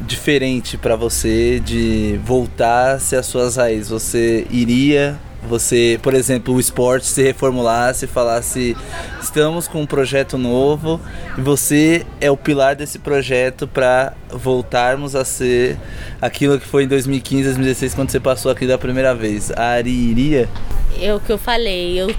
diferente 0.02 0.78
para 0.78 0.96
você 0.96 1.60
de 1.60 2.20
voltar 2.24 3.00
se 3.00 3.16
as 3.16 3.26
suas 3.26 3.56
raízes, 3.56 3.90
você 3.90 4.48
iria 4.50 5.20
você, 5.48 6.00
por 6.02 6.14
exemplo, 6.14 6.56
o 6.56 6.60
esporte 6.60 7.06
se 7.06 7.22
reformulasse 7.22 8.08
falasse: 8.08 8.76
estamos 9.22 9.68
com 9.68 9.82
um 9.82 9.86
projeto 9.86 10.38
novo 10.38 11.00
e 11.38 11.42
você 11.42 12.06
é 12.20 12.30
o 12.32 12.38
pilar 12.38 12.76
desse 12.76 13.00
projeto 13.00 13.68
para 13.68 14.14
voltarmos 14.30 15.16
a 15.16 15.24
ser 15.24 15.78
aquilo 16.20 16.60
que 16.60 16.66
foi 16.66 16.84
em 16.84 16.88
2015, 16.88 17.44
2016, 17.44 17.94
quando 17.94 18.10
você 18.10 18.20
passou 18.20 18.52
aqui 18.52 18.66
da 18.66 18.78
primeira 18.78 19.14
vez. 19.14 19.52
A 19.52 19.74
Ari 19.74 19.92
iria? 19.92 20.50
É 21.00 21.14
o 21.14 21.20
que 21.20 21.32
eu 21.32 21.38
falei. 21.38 22.00
Eu, 22.00 22.10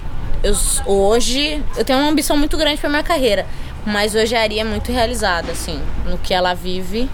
eu, 0.42 0.54
hoje 0.86 1.62
eu 1.76 1.84
tenho 1.84 1.98
uma 1.98 2.08
ambição 2.08 2.36
muito 2.36 2.56
grande 2.56 2.80
para 2.80 2.88
minha 2.88 3.02
carreira, 3.02 3.44
mas 3.84 4.14
hoje 4.14 4.36
a 4.36 4.42
Ari 4.42 4.60
é 4.60 4.64
muito 4.64 4.92
realizada, 4.92 5.50
assim, 5.50 5.80
no 6.08 6.16
que 6.16 6.32
ela 6.32 6.54
vive 6.54 7.08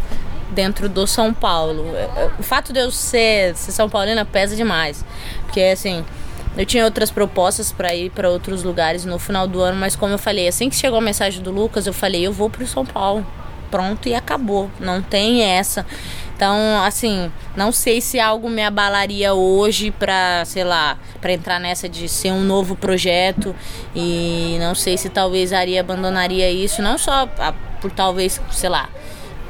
dentro 0.52 0.88
do 0.88 1.06
São 1.06 1.32
Paulo. 1.32 1.94
É, 1.96 2.24
é, 2.24 2.30
o 2.38 2.42
fato 2.42 2.72
de 2.72 2.80
eu 2.80 2.90
ser, 2.90 3.56
ser 3.56 3.72
São 3.72 3.88
Paulina 3.88 4.24
pesa 4.24 4.54
demais. 4.54 5.04
Porque, 5.44 5.60
assim, 5.60 6.04
eu 6.56 6.66
tinha 6.66 6.84
outras 6.84 7.10
propostas 7.10 7.72
para 7.72 7.94
ir 7.94 8.10
para 8.10 8.28
outros 8.28 8.62
lugares 8.62 9.04
no 9.04 9.18
final 9.18 9.48
do 9.48 9.60
ano, 9.60 9.78
mas 9.78 9.96
como 9.96 10.12
eu 10.12 10.18
falei, 10.18 10.46
assim 10.48 10.68
que 10.68 10.76
chegou 10.76 10.98
a 10.98 11.02
mensagem 11.02 11.42
do 11.42 11.50
Lucas, 11.50 11.86
eu 11.86 11.92
falei, 11.92 12.26
eu 12.26 12.32
vou 12.32 12.50
pro 12.50 12.66
São 12.66 12.84
Paulo. 12.84 13.26
Pronto 13.70 14.06
e 14.06 14.14
acabou. 14.14 14.70
Não 14.78 15.00
tem 15.00 15.42
essa. 15.42 15.86
Então, 16.36 16.82
assim, 16.84 17.32
não 17.56 17.72
sei 17.72 18.00
se 18.00 18.20
algo 18.20 18.50
me 18.50 18.62
abalaria 18.62 19.32
hoje 19.32 19.90
pra, 19.90 20.44
sei 20.44 20.64
lá, 20.64 20.98
pra 21.20 21.32
entrar 21.32 21.58
nessa 21.58 21.88
de 21.88 22.06
ser 22.06 22.32
um 22.32 22.42
novo 22.42 22.76
projeto. 22.76 23.54
E 23.94 24.58
não 24.60 24.74
sei 24.74 24.98
se 24.98 25.08
talvez 25.08 25.52
a 25.52 25.60
Ari 25.60 25.78
abandonaria 25.78 26.50
isso, 26.50 26.82
não 26.82 26.98
só 26.98 27.26
por 27.80 27.90
talvez, 27.92 28.40
sei 28.50 28.68
lá, 28.68 28.90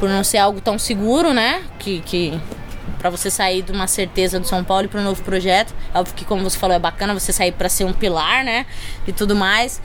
por 0.02 0.08
não 0.08 0.24
ser 0.24 0.38
algo 0.38 0.60
tão 0.60 0.80
seguro, 0.80 1.32
né? 1.32 1.62
Que, 1.78 2.00
que 2.00 2.36
para 2.98 3.08
você 3.08 3.30
sair 3.30 3.62
de 3.62 3.70
uma 3.70 3.86
certeza 3.86 4.40
do 4.40 4.48
São 4.48 4.64
Paulo 4.64 4.88
para 4.88 5.00
um 5.00 5.04
novo 5.04 5.22
projeto. 5.22 5.72
Óbvio 5.94 6.12
que, 6.16 6.24
como 6.24 6.42
você 6.42 6.58
falou, 6.58 6.74
é 6.74 6.78
bacana 6.80 7.14
você 7.14 7.32
sair 7.32 7.52
para 7.52 7.68
ser 7.68 7.84
um 7.84 7.92
pilar, 7.92 8.42
né? 8.42 8.66
E 9.06 9.12
tudo 9.12 9.36
mais. 9.36 9.80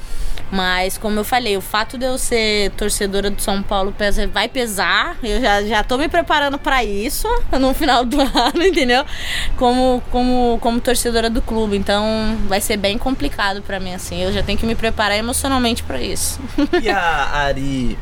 Mas, 0.51 0.97
como 0.97 1.19
eu 1.19 1.23
falei, 1.23 1.55
o 1.55 1.61
fato 1.61 1.99
de 1.99 2.07
eu 2.07 2.17
ser 2.17 2.71
torcedora 2.71 3.29
do 3.29 3.39
São 3.39 3.61
Paulo 3.61 3.91
pesa, 3.91 4.25
vai 4.25 4.49
pesar. 4.49 5.15
Eu 5.21 5.39
já, 5.39 5.61
já 5.61 5.83
tô 5.83 5.99
me 5.99 6.09
preparando 6.09 6.57
para 6.57 6.83
isso 6.83 7.27
no 7.59 7.71
final 7.75 8.03
do 8.03 8.17
ano, 8.33 8.63
entendeu? 8.63 9.05
Como, 9.55 10.01
como, 10.09 10.57
como 10.59 10.81
torcedora 10.81 11.29
do 11.29 11.43
clube. 11.43 11.77
Então, 11.77 12.03
vai 12.47 12.59
ser 12.59 12.77
bem 12.77 12.97
complicado 12.97 13.61
para 13.61 13.79
mim, 13.79 13.93
assim. 13.93 14.23
Eu 14.23 14.33
já 14.33 14.41
tenho 14.41 14.57
que 14.57 14.65
me 14.65 14.73
preparar 14.73 15.15
emocionalmente 15.15 15.83
para 15.83 16.01
isso. 16.01 16.39
E 16.81 16.89
a 16.89 17.29
Ari 17.33 17.95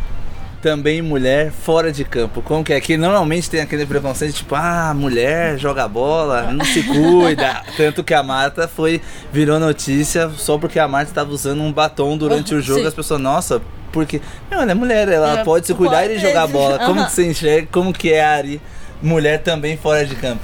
também 0.66 1.00
mulher 1.00 1.52
fora 1.52 1.92
de 1.92 2.04
campo. 2.04 2.42
Como 2.42 2.64
que 2.64 2.74
é? 2.74 2.82
Que 2.82 2.98
normalmente 2.98 3.48
tem 3.48 3.62
aquele 3.62 3.86
preconceito, 3.86 4.34
tipo, 4.34 4.56
ah, 4.56 4.96
mulher 4.96 5.60
joga 5.60 5.88
bola, 5.88 6.52
não 6.52 6.66
se 6.66 6.82
cuida. 6.82 7.62
Tanto 7.78 8.04
que 8.04 8.16
a 8.16 8.24
Marta 8.24 8.68
foi, 8.68 9.00
virou 9.32 9.60
notícia 9.60 10.28
só 10.36 10.58
porque 10.58 10.80
a 10.80 10.88
Marta 10.88 11.12
estava 11.12 11.30
usando 11.30 11.62
um 11.62 11.72
batom 11.72 12.18
durante 12.18 12.56
o 12.56 12.62
jogo. 12.64 12.80
Sim. 12.80 12.88
As 12.88 12.96
pessoas, 12.96 13.22
nossa, 13.22 13.62
porque. 13.92 14.20
Não, 14.50 14.64
ela 14.64 14.72
é 14.72 14.74
mulher, 14.74 15.08
ela 15.08 15.42
É, 15.42 15.44
pode 15.44 15.68
se 15.68 15.74
cuidar 15.76 16.02
pode 16.02 16.14
e 16.14 16.18
jogar 16.18 16.48
bola. 16.48 16.80
Como 16.80 17.00
Aham. 17.00 17.06
que 17.06 17.12
você 17.12 17.28
enxerga? 17.30 17.68
Como 17.72 17.94
que 17.94 18.12
é 18.12 18.26
a 18.26 18.32
Ari, 18.32 18.60
mulher 19.00 19.44
também 19.44 19.78
fora 19.78 20.04
de 20.04 20.16
campo? 20.16 20.42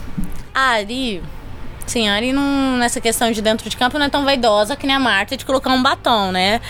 A 0.54 0.74
Ari, 0.74 1.24
Ari 2.00 2.34
não, 2.34 2.78
nessa 2.78 3.00
questão 3.02 3.32
de 3.32 3.42
dentro 3.42 3.70
de 3.70 3.78
campo 3.78 3.98
não 3.98 4.06
é 4.06 4.10
tão 4.10 4.24
vaidosa 4.24 4.76
que 4.76 4.88
nem 4.88 4.96
a 4.96 5.00
Marta 5.00 5.36
de 5.36 5.46
colocar 5.46 5.72
um 5.72 5.82
batom, 5.82 6.32
né? 6.32 6.62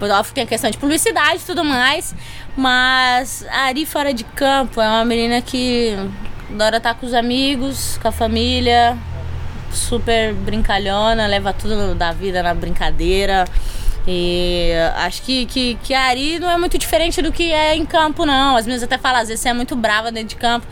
Óbvio 0.00 0.24
que 0.24 0.34
tem 0.34 0.44
a 0.44 0.46
questão 0.46 0.70
de 0.70 0.76
publicidade 0.76 1.42
e 1.42 1.46
tudo 1.46 1.64
mais, 1.64 2.14
mas 2.56 3.46
a 3.48 3.66
Ari 3.66 3.86
fora 3.86 4.12
de 4.12 4.24
campo 4.24 4.80
é 4.80 4.88
uma 4.88 5.04
menina 5.04 5.40
que 5.40 5.96
adora 6.50 6.76
estar 6.76 6.94
com 6.94 7.06
os 7.06 7.14
amigos, 7.14 7.98
com 8.02 8.08
a 8.08 8.12
família, 8.12 8.98
super 9.72 10.34
brincalhona, 10.34 11.26
leva 11.26 11.52
tudo 11.52 11.94
da 11.94 12.12
vida 12.12 12.42
na 12.42 12.54
brincadeira. 12.54 13.44
E 14.06 14.70
acho 14.96 15.22
que, 15.22 15.46
que, 15.46 15.78
que 15.82 15.94
a 15.94 16.02
Ari 16.02 16.38
não 16.38 16.50
é 16.50 16.58
muito 16.58 16.76
diferente 16.76 17.22
do 17.22 17.32
que 17.32 17.52
é 17.52 17.74
em 17.74 17.86
campo, 17.86 18.26
não. 18.26 18.56
Às 18.56 18.66
vezes 18.66 18.82
até 18.82 18.98
fala, 18.98 19.20
às 19.20 19.28
vezes 19.28 19.40
você 19.40 19.48
é 19.48 19.54
muito 19.54 19.74
brava 19.74 20.12
dentro 20.12 20.28
de 20.30 20.36
campo. 20.36 20.66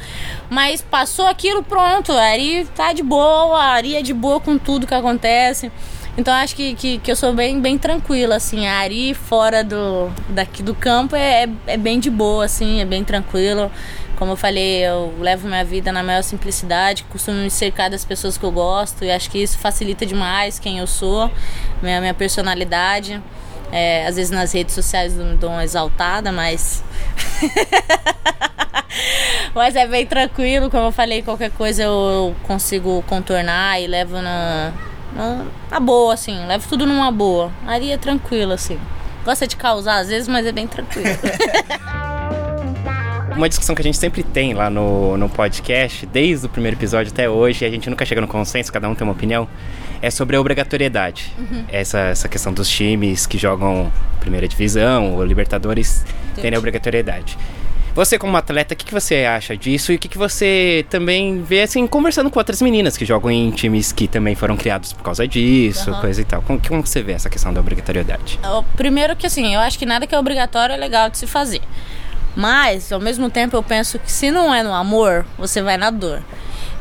Mas 0.50 0.82
passou 0.82 1.26
aquilo, 1.26 1.62
pronto. 1.62 2.12
A 2.12 2.22
Ari 2.22 2.68
tá 2.74 2.92
de 2.92 3.02
boa, 3.02 3.58
a 3.58 3.72
Ari 3.72 3.96
é 3.96 4.02
de 4.02 4.12
boa 4.12 4.38
com 4.38 4.58
tudo 4.58 4.86
que 4.86 4.94
acontece. 4.94 5.72
Então 6.16 6.34
acho 6.34 6.54
que, 6.54 6.74
que, 6.74 6.98
que 6.98 7.10
eu 7.10 7.16
sou 7.16 7.32
bem, 7.32 7.58
bem 7.58 7.78
tranquila, 7.78 8.36
assim. 8.36 8.66
A 8.66 8.80
Ari 8.80 9.14
fora 9.14 9.64
do, 9.64 10.10
daqui 10.28 10.62
do 10.62 10.74
campo 10.74 11.16
é, 11.16 11.44
é, 11.44 11.48
é 11.68 11.76
bem 11.78 11.98
de 11.98 12.10
boa, 12.10 12.44
assim, 12.44 12.80
é 12.80 12.84
bem 12.84 13.02
tranquilo. 13.02 13.70
Como 14.22 14.34
eu 14.34 14.36
falei, 14.36 14.86
eu 14.86 15.12
levo 15.18 15.48
minha 15.48 15.64
vida 15.64 15.90
na 15.90 16.00
maior 16.00 16.22
simplicidade, 16.22 17.02
costumo 17.10 17.38
me 17.38 17.50
cercar 17.50 17.90
das 17.90 18.04
pessoas 18.04 18.38
que 18.38 18.44
eu 18.44 18.52
gosto 18.52 19.04
e 19.04 19.10
acho 19.10 19.28
que 19.28 19.42
isso 19.42 19.58
facilita 19.58 20.06
demais 20.06 20.60
quem 20.60 20.78
eu 20.78 20.86
sou, 20.86 21.28
minha, 21.82 22.00
minha 22.00 22.14
personalidade. 22.14 23.20
É, 23.72 24.06
às 24.06 24.14
vezes 24.14 24.30
nas 24.30 24.52
redes 24.52 24.76
sociais 24.76 25.18
eu 25.18 25.36
dou 25.36 25.50
uma 25.50 25.64
exaltada, 25.64 26.30
mas. 26.30 26.84
mas 29.52 29.74
é 29.74 29.88
bem 29.88 30.06
tranquilo, 30.06 30.70
como 30.70 30.84
eu 30.84 30.92
falei, 30.92 31.20
qualquer 31.22 31.50
coisa 31.50 31.82
eu 31.82 32.32
consigo 32.44 33.02
contornar 33.08 33.80
e 33.80 33.88
levo 33.88 34.22
na, 34.22 34.72
na, 35.16 35.46
na 35.68 35.80
boa, 35.80 36.14
assim, 36.14 36.46
levo 36.46 36.68
tudo 36.68 36.86
numa 36.86 37.10
boa. 37.10 37.50
Ari 37.66 37.90
é 37.90 37.98
tranquilo, 37.98 38.52
assim. 38.52 38.78
Gosta 39.24 39.48
de 39.48 39.56
causar 39.56 39.96
às 39.96 40.06
vezes, 40.06 40.28
mas 40.28 40.46
é 40.46 40.52
bem 40.52 40.68
tranquilo. 40.68 41.08
Uma 43.36 43.48
discussão 43.48 43.74
que 43.74 43.80
a 43.80 43.84
gente 43.84 43.96
sempre 43.96 44.22
tem 44.22 44.54
lá 44.54 44.68
no, 44.68 45.16
no 45.16 45.28
podcast, 45.28 46.06
desde 46.06 46.46
o 46.46 46.48
primeiro 46.48 46.76
episódio 46.76 47.12
até 47.12 47.28
hoje, 47.28 47.64
e 47.64 47.66
a 47.66 47.70
gente 47.70 47.88
nunca 47.88 48.04
chega 48.04 48.20
no 48.20 48.28
consenso, 48.28 48.72
cada 48.72 48.88
um 48.88 48.94
tem 48.94 49.06
uma 49.06 49.12
opinião, 49.12 49.48
é 50.00 50.10
sobre 50.10 50.36
a 50.36 50.40
obrigatoriedade. 50.40 51.32
Essa, 51.68 51.98
essa 52.00 52.28
questão 52.28 52.52
dos 52.52 52.68
times 52.68 53.26
que 53.26 53.38
jogam 53.38 53.90
primeira 54.20 54.46
divisão 54.46 55.14
ou 55.14 55.24
Libertadores 55.24 56.04
terem 56.36 56.56
a 56.56 56.58
obrigatoriedade. 56.58 57.36
Você, 57.94 58.18
como 58.18 58.34
atleta, 58.38 58.72
o 58.72 58.76
que, 58.76 58.86
que 58.86 58.94
você 58.94 59.26
acha 59.26 59.54
disso 59.54 59.92
e 59.92 59.96
o 59.96 59.98
que, 59.98 60.08
que 60.08 60.16
você 60.16 60.86
também 60.88 61.42
vê, 61.42 61.60
assim, 61.60 61.86
conversando 61.86 62.30
com 62.30 62.38
outras 62.38 62.62
meninas 62.62 62.96
que 62.96 63.04
jogam 63.04 63.30
em 63.30 63.50
times 63.50 63.92
que 63.92 64.08
também 64.08 64.34
foram 64.34 64.56
criados 64.56 64.94
por 64.94 65.02
causa 65.02 65.28
disso, 65.28 65.90
Aham. 65.90 66.00
coisa 66.00 66.20
e 66.22 66.24
tal? 66.24 66.40
Como, 66.40 66.58
como 66.66 66.86
você 66.86 67.02
vê 67.02 67.12
essa 67.12 67.28
questão 67.28 67.52
da 67.52 67.60
obrigatoriedade? 67.60 68.40
Primeiro 68.76 69.14
que 69.14 69.26
assim, 69.26 69.54
eu 69.54 69.60
acho 69.60 69.78
que 69.78 69.84
nada 69.84 70.06
que 70.06 70.14
é 70.14 70.18
obrigatório 70.18 70.72
é 70.72 70.76
legal 70.76 71.10
de 71.10 71.18
se 71.18 71.26
fazer. 71.26 71.60
Mas, 72.34 72.90
ao 72.90 73.00
mesmo 73.00 73.28
tempo, 73.28 73.56
eu 73.56 73.62
penso 73.62 73.98
que 73.98 74.10
se 74.10 74.30
não 74.30 74.54
é 74.54 74.62
no 74.62 74.72
amor, 74.72 75.26
você 75.36 75.60
vai 75.60 75.76
na 75.76 75.90
dor. 75.90 76.22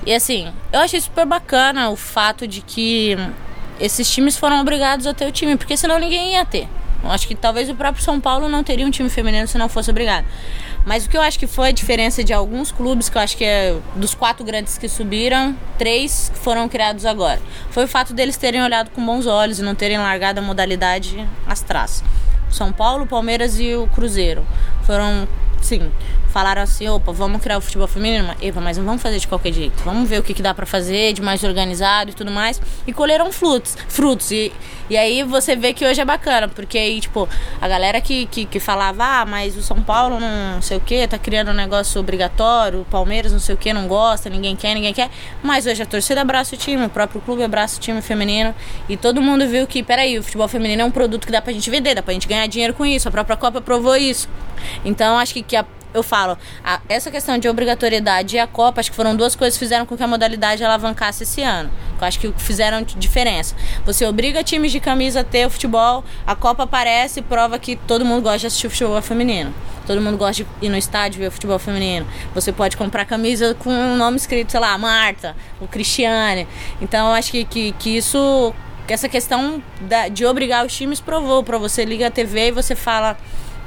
E 0.06 0.14
assim, 0.14 0.52
eu 0.72 0.80
achei 0.80 1.00
super 1.00 1.26
bacana 1.26 1.90
o 1.90 1.96
fato 1.96 2.48
de 2.48 2.62
que 2.62 3.18
esses 3.80 4.10
times 4.10 4.38
foram 4.38 4.60
obrigados 4.62 5.06
a 5.06 5.14
ter 5.14 5.28
o 5.28 5.32
time, 5.32 5.58
porque 5.58 5.76
senão 5.76 6.00
ninguém 6.00 6.34
ia 6.34 6.46
ter. 6.46 6.68
Eu 7.04 7.10
acho 7.10 7.28
que 7.28 7.34
talvez 7.34 7.70
o 7.70 7.76
próprio 7.76 8.04
São 8.04 8.20
Paulo 8.20 8.48
não 8.48 8.64
teria 8.64 8.86
um 8.86 8.92
time 8.92 9.10
feminino 9.10 9.48
se 9.48 9.58
não 9.58 9.68
fosse 9.68 9.90
obrigado. 9.90 10.26
Mas 10.86 11.06
o 11.06 11.10
que 11.10 11.18
eu 11.18 11.22
acho 11.22 11.38
que 11.38 11.48
foi 11.48 11.70
a 11.70 11.72
diferença 11.72 12.24
de 12.24 12.34
alguns 12.34 12.72
clubes, 12.72 13.10
que 13.10 13.18
eu 13.18 13.22
acho 13.22 13.38
que 13.38 13.44
é 13.44 13.76
dos 13.96 14.14
quatro 14.14 14.44
grandes 14.44 14.78
que 14.78 14.88
subiram, 14.88 15.56
três 15.78 16.32
foram 16.36 16.70
criados 16.70 17.06
agora. 17.06 17.42
Foi 17.72 17.86
o 17.86 17.88
fato 17.88 18.14
deles 18.14 18.38
terem 18.38 18.62
olhado 18.64 18.92
com 18.92 19.04
bons 19.04 19.26
olhos 19.26 19.60
e 19.60 19.64
não 19.64 19.76
terem 19.76 19.98
largado 19.98 20.40
a 20.40 20.44
modalidade 20.44 21.28
às 21.46 21.62
traças. 21.62 22.04
São 22.52 22.72
Paulo, 22.72 23.06
Palmeiras 23.06 23.60
e 23.60 23.74
o 23.76 23.88
Cruzeiro. 23.88 24.46
Foram, 24.84 25.28
sim, 25.62 25.92
falaram 26.32 26.62
assim, 26.62 26.88
opa, 26.88 27.12
vamos 27.12 27.42
criar 27.42 27.58
o 27.58 27.62
futebol 27.62 27.88
feminino, 27.88 28.34
Eva, 28.42 28.62
mas 28.62 28.78
não 28.78 28.86
vamos 28.86 29.02
fazer 29.02 29.20
de 29.20 29.28
qualquer 29.28 29.54
jeito. 29.54 29.84
Vamos 29.84 30.10
ver 30.10 30.20
o 30.20 30.24
que, 30.24 30.34
que 30.34 30.42
dá 30.42 30.54
pra 30.54 30.66
fazer 30.66 31.14
de 31.14 31.22
mais 31.22 31.44
organizado 31.44 32.12
e 32.12 32.14
tudo 32.14 32.32
mais. 32.32 32.60
E 32.88 32.94
colheram 32.94 33.32
frutos. 33.32 33.78
frutos. 33.88 34.32
E, 34.32 34.52
e 34.90 34.98
aí 34.98 35.24
você 35.24 35.56
vê 35.56 35.74
que 35.74 35.86
hoje 35.86 36.00
é 36.00 36.06
bacana, 36.06 36.48
porque 36.48 36.78
aí, 36.78 37.00
tipo, 37.02 37.28
a 37.60 37.68
galera 37.68 38.00
que, 38.00 38.26
que, 38.28 38.46
que 38.46 38.60
falava, 38.60 39.04
ah, 39.04 39.26
mas 39.26 39.56
o 39.58 39.62
São 39.62 39.82
Paulo 39.82 40.20
não 40.20 40.62
sei 40.62 40.78
o 40.78 40.82
que, 40.82 41.08
tá 41.08 41.18
criando 41.18 41.52
um 41.52 41.54
negócio 41.54 42.00
obrigatório, 42.00 42.82
o 42.82 42.86
Palmeiras 42.86 43.32
não 43.32 43.40
sei 43.40 43.56
o 43.56 43.58
que, 43.58 43.74
não 43.74 43.88
gosta, 43.88 44.30
ninguém 44.30 44.56
quer, 44.56 44.74
ninguém 44.74 44.94
quer. 44.94 45.10
Mas 45.44 45.66
hoje 45.66 45.84
a 45.84 45.86
torcida 45.86 46.22
abraça 46.22 46.56
o 46.56 46.58
time, 46.58 46.86
o 46.86 46.90
próprio 46.90 47.22
clube 47.22 47.44
abraça 47.44 47.78
o 47.78 47.80
time 47.80 48.02
feminino. 48.02 48.56
E 48.88 48.96
todo 48.96 49.22
mundo 49.22 49.48
viu 49.48 49.68
que, 49.68 49.84
peraí, 49.84 50.18
o 50.18 50.24
futebol 50.24 50.48
feminino 50.48 50.82
é 50.82 50.86
um 50.86 50.92
produto 50.92 51.26
que 51.26 51.32
dá 51.32 51.42
pra 51.42 51.52
gente 51.52 51.70
vender, 51.70 51.96
dá 51.96 52.02
pra 52.02 52.14
gente 52.14 52.28
ganhar 52.28 52.48
dinheiro 52.48 52.74
com 52.74 52.86
isso. 52.86 53.08
A 53.08 53.12
própria 53.12 53.36
Copa 53.36 53.62
provou 53.62 53.96
isso. 53.96 54.30
Então 54.86 55.18
acho 55.18 55.34
que, 55.34 55.44
que 55.44 55.56
a 55.56 55.66
eu 55.94 56.02
falo, 56.04 56.38
a- 56.64 56.80
essa 56.88 57.10
questão 57.12 57.38
de 57.38 57.48
obrigatoriedade 57.50 58.36
e 58.36 58.40
a 58.40 58.48
Copa, 58.48 58.80
acho 58.80 58.90
que 58.92 58.96
foram 58.96 59.16
duas 59.16 59.36
coisas 59.36 59.58
que 59.58 59.64
fizeram 59.66 59.86
com 59.86 59.96
que 59.98 60.04
a 60.04 60.08
modalidade 60.08 60.64
alavancasse 60.64 61.24
esse 61.24 61.42
ano. 61.42 61.70
Eu 62.00 62.08
acho 62.08 62.20
que 62.20 62.34
fizeram 62.38 62.82
diferença. 62.84 63.56
Você 63.86 64.06
obriga 64.06 64.44
times 64.44 64.72
de 64.72 64.80
camisa 64.80 65.20
a 65.22 65.24
ter 65.24 65.46
o 65.46 65.50
futebol, 65.50 66.04
a 66.26 66.36
Copa 66.36 66.64
aparece 66.64 67.20
e 67.20 67.24
prova 67.24 67.60
que 67.60 67.76
todo 67.76 68.04
mundo 68.06 68.24
gosta 68.24 68.40
de 68.40 68.48
assistir 68.48 68.68
o 68.68 68.70
futebol 68.70 69.02
feminino. 69.02 69.54
Todo 69.86 70.00
mundo 70.02 70.18
gosta 70.18 70.44
de 70.44 70.66
ir 70.66 70.70
no 70.70 70.78
estádio 70.78 71.20
ver 71.20 71.28
o 71.28 71.32
futebol 71.32 71.60
feminino. 71.60 72.08
Você 72.34 72.52
pode 72.52 72.78
comprar 72.78 73.04
camisa 73.06 73.56
com 73.56 73.70
um 73.72 73.98
nome 73.98 74.16
escrito, 74.18 74.52
sei 74.52 74.60
lá, 74.60 74.78
Marta, 74.78 75.36
o 75.60 75.68
Cristiane. 75.68 76.48
Então 76.80 77.10
eu 77.10 77.14
acho 77.14 77.32
que, 77.32 77.44
que, 77.46 77.72
que 77.74 77.98
isso, 77.98 78.54
que 78.88 78.94
essa 78.94 79.10
questão 79.10 79.62
da- 79.82 80.08
de 80.08 80.26
obrigar 80.26 80.66
os 80.66 80.74
times 80.74 81.02
provou. 81.02 81.44
Pra 81.44 81.58
você 81.58 81.84
liga 81.84 82.08
a 82.08 82.12
TV 82.12 82.48
e 82.48 82.52
você 82.52 82.76
fala. 82.76 83.18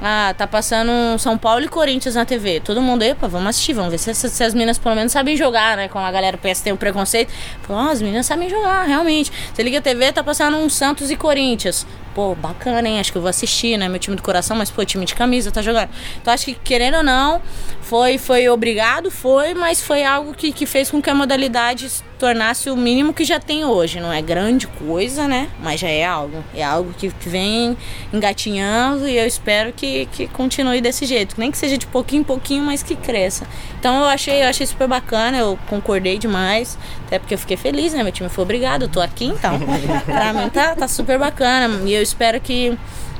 Ah, 0.01 0.33
tá 0.37 0.45
passando 0.45 1.17
São 1.17 1.37
Paulo 1.37 1.63
e 1.63 1.67
Corinthians 1.69 2.15
na 2.15 2.25
TV. 2.25 2.59
Todo 2.59 2.81
mundo, 2.81 3.01
epa, 3.03 3.27
vamos 3.27 3.47
assistir, 3.49 3.73
vamos 3.73 3.91
ver 3.91 3.97
se, 3.97 4.11
essas- 4.11 4.31
se 4.31 4.43
as 4.43 4.53
meninas 4.53 4.77
pelo 4.77 4.93
menos 4.93 5.11
sabem 5.11 5.37
jogar, 5.37 5.77
né? 5.77 5.87
Como 5.87 6.03
a 6.05 6.11
galera 6.11 6.37
pensa 6.37 6.63
tem 6.63 6.73
o 6.73 6.77
preconceito. 6.77 7.31
Pô, 7.65 7.73
as 7.73 8.01
meninas 8.01 8.25
sabem 8.25 8.49
jogar, 8.49 8.83
realmente. 8.83 9.31
Você 9.53 9.63
liga 9.63 9.79
a 9.79 9.81
TV, 9.81 10.11
tá 10.11 10.21
passando 10.23 10.57
um 10.57 10.69
Santos 10.69 11.09
e 11.09 11.15
Corinthians. 11.15 11.87
Pô, 12.13 12.35
bacana, 12.35 12.87
hein? 12.87 12.99
Acho 12.99 13.11
que 13.11 13.17
eu 13.17 13.21
vou 13.21 13.29
assistir, 13.29 13.77
né? 13.77 13.87
Meu 13.89 13.99
time 13.99 14.15
do 14.15 14.21
coração, 14.21 14.55
mas, 14.55 14.69
pô, 14.69 14.83
time 14.85 15.05
de 15.05 15.15
camisa 15.15 15.49
tá 15.51 15.61
jogando. 15.61 15.89
Então 16.21 16.33
acho 16.33 16.45
que, 16.45 16.53
querendo 16.55 16.97
ou 16.97 17.03
não, 17.03 17.41
foi, 17.85 18.17
foi 18.17 18.49
obrigado, 18.49 19.11
foi, 19.11 19.53
mas 19.53 19.79
foi 19.79 20.03
algo 20.03 20.33
que, 20.33 20.51
que 20.51 20.65
fez 20.65 20.89
com 20.89 20.99
que 20.99 21.07
a 21.07 21.13
modalidade 21.13 21.87
se 21.87 22.03
tornasse 22.17 22.67
o 22.71 22.75
mínimo 22.75 23.13
que 23.13 23.23
já 23.23 23.39
tem 23.39 23.63
hoje. 23.63 23.99
Não 23.99 24.11
é 24.11 24.23
grande 24.23 24.65
coisa, 24.65 25.27
né? 25.27 25.49
Mas 25.61 25.81
já 25.81 25.87
é 25.87 26.03
algo. 26.03 26.43
É 26.55 26.63
algo 26.63 26.91
que, 26.97 27.11
que 27.11 27.29
vem 27.29 27.77
engatinhando 28.11 29.07
e 29.07 29.15
eu 29.15 29.27
espero 29.27 29.71
que, 29.71 30.07
que 30.07 30.27
continue 30.27 30.81
desse 30.81 31.05
jeito. 31.05 31.35
Nem 31.37 31.51
que 31.51 31.59
seja 31.59 31.77
de 31.77 31.85
pouquinho 31.85 32.21
em 32.21 32.23
pouquinho, 32.23 32.63
mas 32.63 32.81
que 32.81 32.95
cresça. 32.95 33.45
Então 33.79 33.99
eu 33.99 34.05
achei, 34.05 34.41
eu 34.41 34.47
achei 34.47 34.65
super 34.65 34.87
bacana, 34.87 35.37
eu 35.37 35.55
concordei 35.69 36.17
demais. 36.17 36.79
Até 37.05 37.19
porque 37.19 37.35
eu 37.35 37.37
fiquei 37.37 37.55
feliz, 37.55 37.93
né? 37.93 38.01
Meu 38.01 38.11
time 38.11 38.29
foi 38.29 38.43
obrigado, 38.43 38.85
eu 38.85 38.89
tô 38.89 38.99
aqui, 38.99 39.25
então. 39.25 39.59
pra 40.05 40.33
mim 40.33 40.49
tá, 40.49 40.75
tá 40.75 40.87
super 40.87 41.19
bacana. 41.19 41.87
E 41.87 41.93
eu 41.93 42.01
espero 42.01 42.41
que. 42.41 42.75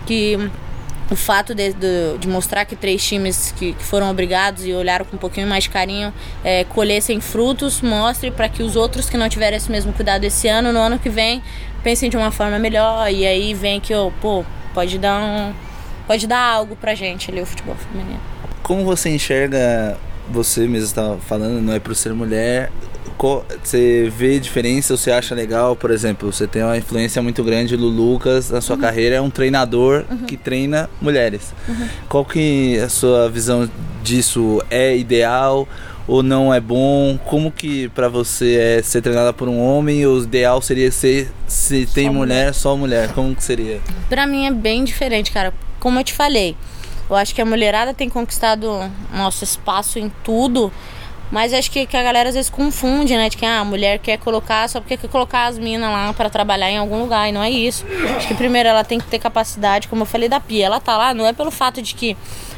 que 0.07 0.49
o 1.09 1.15
fato 1.15 1.53
de, 1.53 1.73
de, 1.73 2.17
de, 2.19 2.27
mostrar 2.27 2.65
que 2.65 2.75
três 2.75 3.05
times 3.05 3.53
que, 3.57 3.73
que, 3.73 3.83
foram 3.83 4.09
obrigados 4.09 4.65
e 4.65 4.73
olharam 4.73 5.05
com 5.05 5.15
um 5.15 5.19
pouquinho 5.19 5.47
mais 5.47 5.65
de 5.65 5.69
carinho 5.69 6.11
é, 6.43 6.63
colhessem 6.63 7.21
frutos, 7.21 7.81
mostre 7.81 8.31
para 8.31 8.49
que 8.49 8.63
os 8.63 8.75
outros 8.75 9.09
que 9.09 9.17
não 9.17 9.29
tiveram 9.29 9.55
esse 9.55 9.69
mesmo 9.69 9.93
cuidado 9.93 10.23
esse 10.23 10.47
ano, 10.47 10.73
no 10.73 10.79
ano 10.79 10.97
que 10.97 11.09
vem, 11.09 11.43
pensem 11.83 12.09
de 12.09 12.17
uma 12.17 12.31
forma 12.31 12.57
melhor 12.57 13.11
e 13.11 13.25
aí 13.25 13.53
vem 13.53 13.79
que, 13.79 13.93
oh, 13.93 14.11
pô, 14.19 14.43
pode 14.73 14.97
dar 14.97 15.21
um, 15.21 15.53
pode 16.07 16.25
dar 16.25 16.41
algo 16.41 16.75
pra 16.75 16.95
gente 16.95 17.29
ali 17.29 17.41
o 17.41 17.45
futebol 17.45 17.75
feminino. 17.75 18.19
Como 18.63 18.83
você 18.83 19.09
enxerga, 19.09 19.97
você 20.27 20.61
mesmo 20.61 20.87
estava 20.87 21.17
falando, 21.19 21.61
não 21.61 21.73
é 21.73 21.79
por 21.79 21.95
ser 21.95 22.13
mulher, 22.13 22.71
você 23.63 24.11
vê 24.15 24.39
diferença 24.39 24.93
ou 24.93 24.97
você 24.97 25.11
acha 25.11 25.33
legal? 25.33 25.75
Por 25.75 25.91
exemplo, 25.91 26.31
você 26.31 26.45
tem 26.45 26.63
uma 26.63 26.77
influência 26.77 27.21
muito 27.21 27.43
grande 27.43 27.75
do 27.75 27.87
Lucas 27.87 28.49
na 28.49 28.61
sua 28.61 28.75
uhum. 28.75 28.81
carreira, 28.81 29.15
é 29.15 29.21
um 29.21 29.29
treinador 29.29 30.05
uhum. 30.09 30.25
que 30.25 30.37
treina 30.37 30.89
mulheres. 31.01 31.53
Uhum. 31.67 31.87
Qual 32.09 32.25
que 32.25 32.79
a 32.79 32.89
sua 32.89 33.29
visão 33.29 33.69
disso 34.03 34.61
é 34.69 34.95
ideal 34.95 35.67
ou 36.07 36.21
não 36.21 36.53
é 36.53 36.59
bom? 36.59 37.17
Como 37.25 37.51
que 37.51 37.89
para 37.89 38.07
você 38.09 38.55
é 38.55 38.81
ser 38.81 39.01
treinada 39.01 39.33
por 39.33 39.47
um 39.47 39.59
homem? 39.59 40.05
O 40.05 40.21
ideal 40.21 40.61
seria 40.61 40.91
ser 40.91 41.31
se 41.47 41.85
tem 41.85 42.09
mulher, 42.09 42.17
mulher, 42.17 42.53
só 42.53 42.75
mulher. 42.75 43.13
Como 43.13 43.35
que 43.35 43.43
seria? 43.43 43.79
Para 44.09 44.27
mim 44.27 44.45
é 44.45 44.51
bem 44.51 44.83
diferente, 44.83 45.31
cara. 45.31 45.53
Como 45.79 45.99
eu 45.99 46.03
te 46.03 46.13
falei, 46.13 46.55
eu 47.09 47.15
acho 47.15 47.33
que 47.35 47.41
a 47.41 47.45
mulherada 47.45 47.93
tem 47.93 48.09
conquistado 48.09 48.91
nosso 49.13 49.43
espaço 49.43 49.99
em 49.99 50.11
tudo 50.23 50.71
mas 51.31 51.53
acho 51.53 51.71
que, 51.71 51.85
que 51.85 51.97
a 51.97 52.03
galera 52.03 52.29
às 52.29 52.35
vezes 52.35 52.49
confunde, 52.49 53.15
né? 53.15 53.29
De 53.29 53.37
que 53.37 53.45
ah, 53.45 53.59
a 53.59 53.65
mulher 53.65 53.99
quer 53.99 54.17
colocar 54.17 54.67
só 54.69 54.79
porque 54.79 54.95
quer 54.95 55.09
colocar 55.09 55.45
as 55.47 55.57
minas 55.57 55.89
lá 55.89 56.13
para 56.13 56.29
trabalhar 56.29 56.69
em 56.69 56.77
algum 56.77 56.99
lugar. 56.99 57.27
E 57.27 57.31
não 57.31 57.41
é 57.41 57.49
isso. 57.49 57.85
Acho 58.15 58.27
que 58.27 58.33
primeiro 58.35 58.69
ela 58.69 58.83
tem 58.83 58.99
que 58.99 59.07
ter 59.07 59.19
capacidade, 59.19 59.87
como 59.87 60.03
eu 60.03 60.05
falei 60.05 60.29
da 60.29 60.39
Pia. 60.39 60.65
Ela 60.65 60.79
tá 60.79 60.97
lá, 60.97 61.13
não 61.13 61.25
é 61.25 61.33
pelo 61.33 61.51
fato 61.51 61.81
de 61.81 61.95
que 61.95 62.15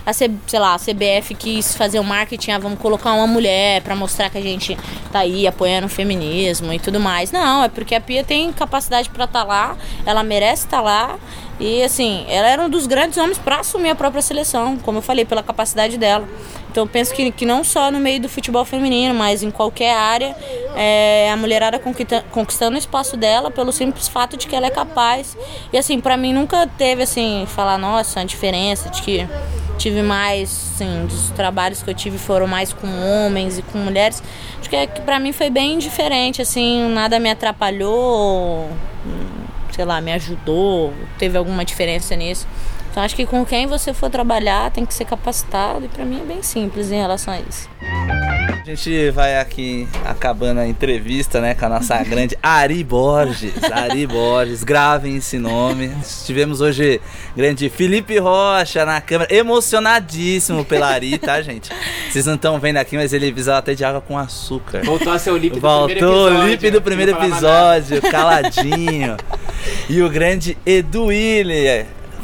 a, 0.08 0.14
C, 0.14 0.32
sei 0.48 0.58
lá, 0.58 0.74
a 0.74 0.80
CBF 0.80 1.36
quis 1.36 1.76
fazer 1.76 2.00
o 2.00 2.04
marketing, 2.04 2.52
ah, 2.52 2.60
vamos 2.60 2.80
colocar 2.80 3.12
uma 3.12 3.28
mulher 3.28 3.82
para 3.82 3.94
mostrar 3.94 4.30
que 4.30 4.38
a 4.38 4.42
gente 4.42 4.78
tá 5.12 5.20
aí 5.20 5.46
apoiando 5.46 5.88
o 5.88 5.90
feminismo 5.90 6.72
e 6.72 6.80
tudo 6.80 6.98
mais. 6.98 7.30
Não, 7.30 7.62
é 7.62 7.68
porque 7.68 7.94
a 7.94 8.00
Pia 8.00 8.24
tem 8.24 8.54
capacidade 8.54 9.10
para 9.10 9.26
estar 9.26 9.42
tá 9.42 9.46
lá, 9.46 9.78
ela 10.06 10.24
merece 10.24 10.64
estar 10.64 10.78
tá 10.78 10.84
lá. 10.84 11.20
E 11.60 11.84
assim, 11.84 12.24
ela 12.30 12.48
era 12.48 12.62
um 12.62 12.70
dos 12.70 12.88
grandes 12.88 13.18
homens 13.18 13.38
para 13.38 13.60
assumir 13.60 13.90
a 13.90 13.96
própria 13.96 14.22
seleção, 14.22 14.78
como 14.78 15.00
eu 15.00 15.02
falei, 15.02 15.26
pela 15.26 15.44
capacidade 15.44 15.98
dela. 15.98 16.26
Então 16.72 16.86
eu 16.86 16.88
penso 16.88 17.14
que, 17.14 17.30
que 17.30 17.46
não 17.46 17.62
só 17.62 17.92
no 17.92 18.00
meio 18.00 18.22
do 18.22 18.30
futebol 18.30 18.64
feminino, 18.64 19.14
mas 19.14 19.44
em 19.44 19.52
qualquer 19.52 19.94
área, 19.94 20.34
é, 20.74 21.30
a 21.30 21.36
mulherada 21.36 21.82
conquistando 22.32 22.78
o 22.78 22.80
espaço 22.80 23.18
dela 23.18 23.52
pelo 23.52 23.74
simples 23.74 24.08
fato 24.08 24.38
de 24.38 24.48
que 24.48 24.56
ela 24.56 24.68
é 24.68 24.70
capaz. 24.70 25.36
E 25.74 25.78
assim, 25.78 26.00
para 26.00 26.16
mim 26.16 26.32
nunca 26.32 26.66
teve 26.78 27.04
assim, 27.04 27.46
falar, 27.48 27.78
nossa, 27.78 28.22
a 28.22 28.24
diferença 28.24 28.90
de 28.90 29.02
que 29.02 29.28
tive 29.78 30.02
mais, 30.02 30.74
assim, 30.74 31.06
dos 31.06 31.30
trabalhos 31.32 31.82
que 31.82 31.90
eu 31.90 31.94
tive 31.94 32.18
foram 32.18 32.48
mais 32.48 32.74
com 32.74 32.88
homens 32.88 33.58
e 33.58 33.62
com 33.62 33.78
mulheres. 33.78 34.22
Acho 34.60 34.70
que, 34.70 34.76
é, 34.76 34.88
que 34.88 35.02
para 35.02 35.20
mim 35.20 35.32
foi 35.32 35.50
bem 35.50 35.78
diferente, 35.78 36.42
assim, 36.42 36.90
nada 36.90 37.20
me 37.20 37.30
atrapalhou, 37.30 38.70
sei 39.72 39.86
lá, 39.86 40.02
me 40.02 40.12
ajudou, 40.14 40.94
teve 41.18 41.38
alguma 41.38 41.64
diferença 41.64 42.16
nisso. 42.16 42.48
Então 42.98 43.06
acho 43.06 43.16
que 43.16 43.28
com 43.28 43.46
quem 43.46 43.68
você 43.68 43.94
for 43.94 44.10
trabalhar 44.10 44.72
tem 44.72 44.84
que 44.84 44.92
ser 44.92 45.06
capacitado 45.06 45.86
e 45.86 45.88
para 45.88 46.04
mim 46.04 46.20
é 46.20 46.26
bem 46.26 46.42
simples 46.42 46.92
em 46.92 46.96
relação 46.96 47.32
a 47.32 47.40
isso. 47.40 47.70
A 47.80 48.66
gente 48.66 49.12
vai 49.12 49.38
aqui 49.38 49.88
acabando 50.04 50.62
a 50.62 50.68
entrevista, 50.68 51.40
né, 51.40 51.54
com 51.54 51.68
a 51.68 51.70
nossa 51.70 51.96
grande 52.04 52.36
Ari 52.42 52.84
Borges. 52.84 53.54
Ari 53.72 54.08
Borges, 54.08 54.64
gravem 54.64 55.18
esse 55.18 55.38
nome. 55.38 55.92
Tivemos 56.26 56.60
hoje 56.60 57.00
grande 57.36 57.70
Felipe 57.70 58.18
Rocha 58.18 58.84
na 58.84 59.00
câmera, 59.00 59.32
emocionadíssimo 59.32 60.66
pela 60.66 60.88
Ari, 60.88 61.20
tá, 61.20 61.40
gente? 61.40 61.70
Vocês 62.10 62.26
não 62.26 62.34
estão 62.34 62.60
vendo 62.60 62.78
aqui, 62.78 62.98
mas 62.98 63.14
ele 63.14 63.32
precisava 63.32 63.60
até 63.60 63.76
de 63.76 63.86
água 63.86 64.02
com 64.02 64.18
açúcar. 64.18 64.82
Voltou 64.84 65.14
a 65.14 65.20
ser 65.20 65.30
o 65.30 65.38
Lip 65.38 65.54
do 65.54 65.62
Voltou 65.62 65.88
primeiro 65.88 66.08
episódio. 66.08 66.32
Voltou 66.32 66.42
o 66.42 66.50
Lip 66.50 66.72
do 66.72 66.82
primeiro 66.82 67.12
episódio, 67.12 68.02
caladinho. 68.10 69.18
e 69.88 70.02
o 70.02 70.10
grande 70.10 70.58
Edu 70.66 71.12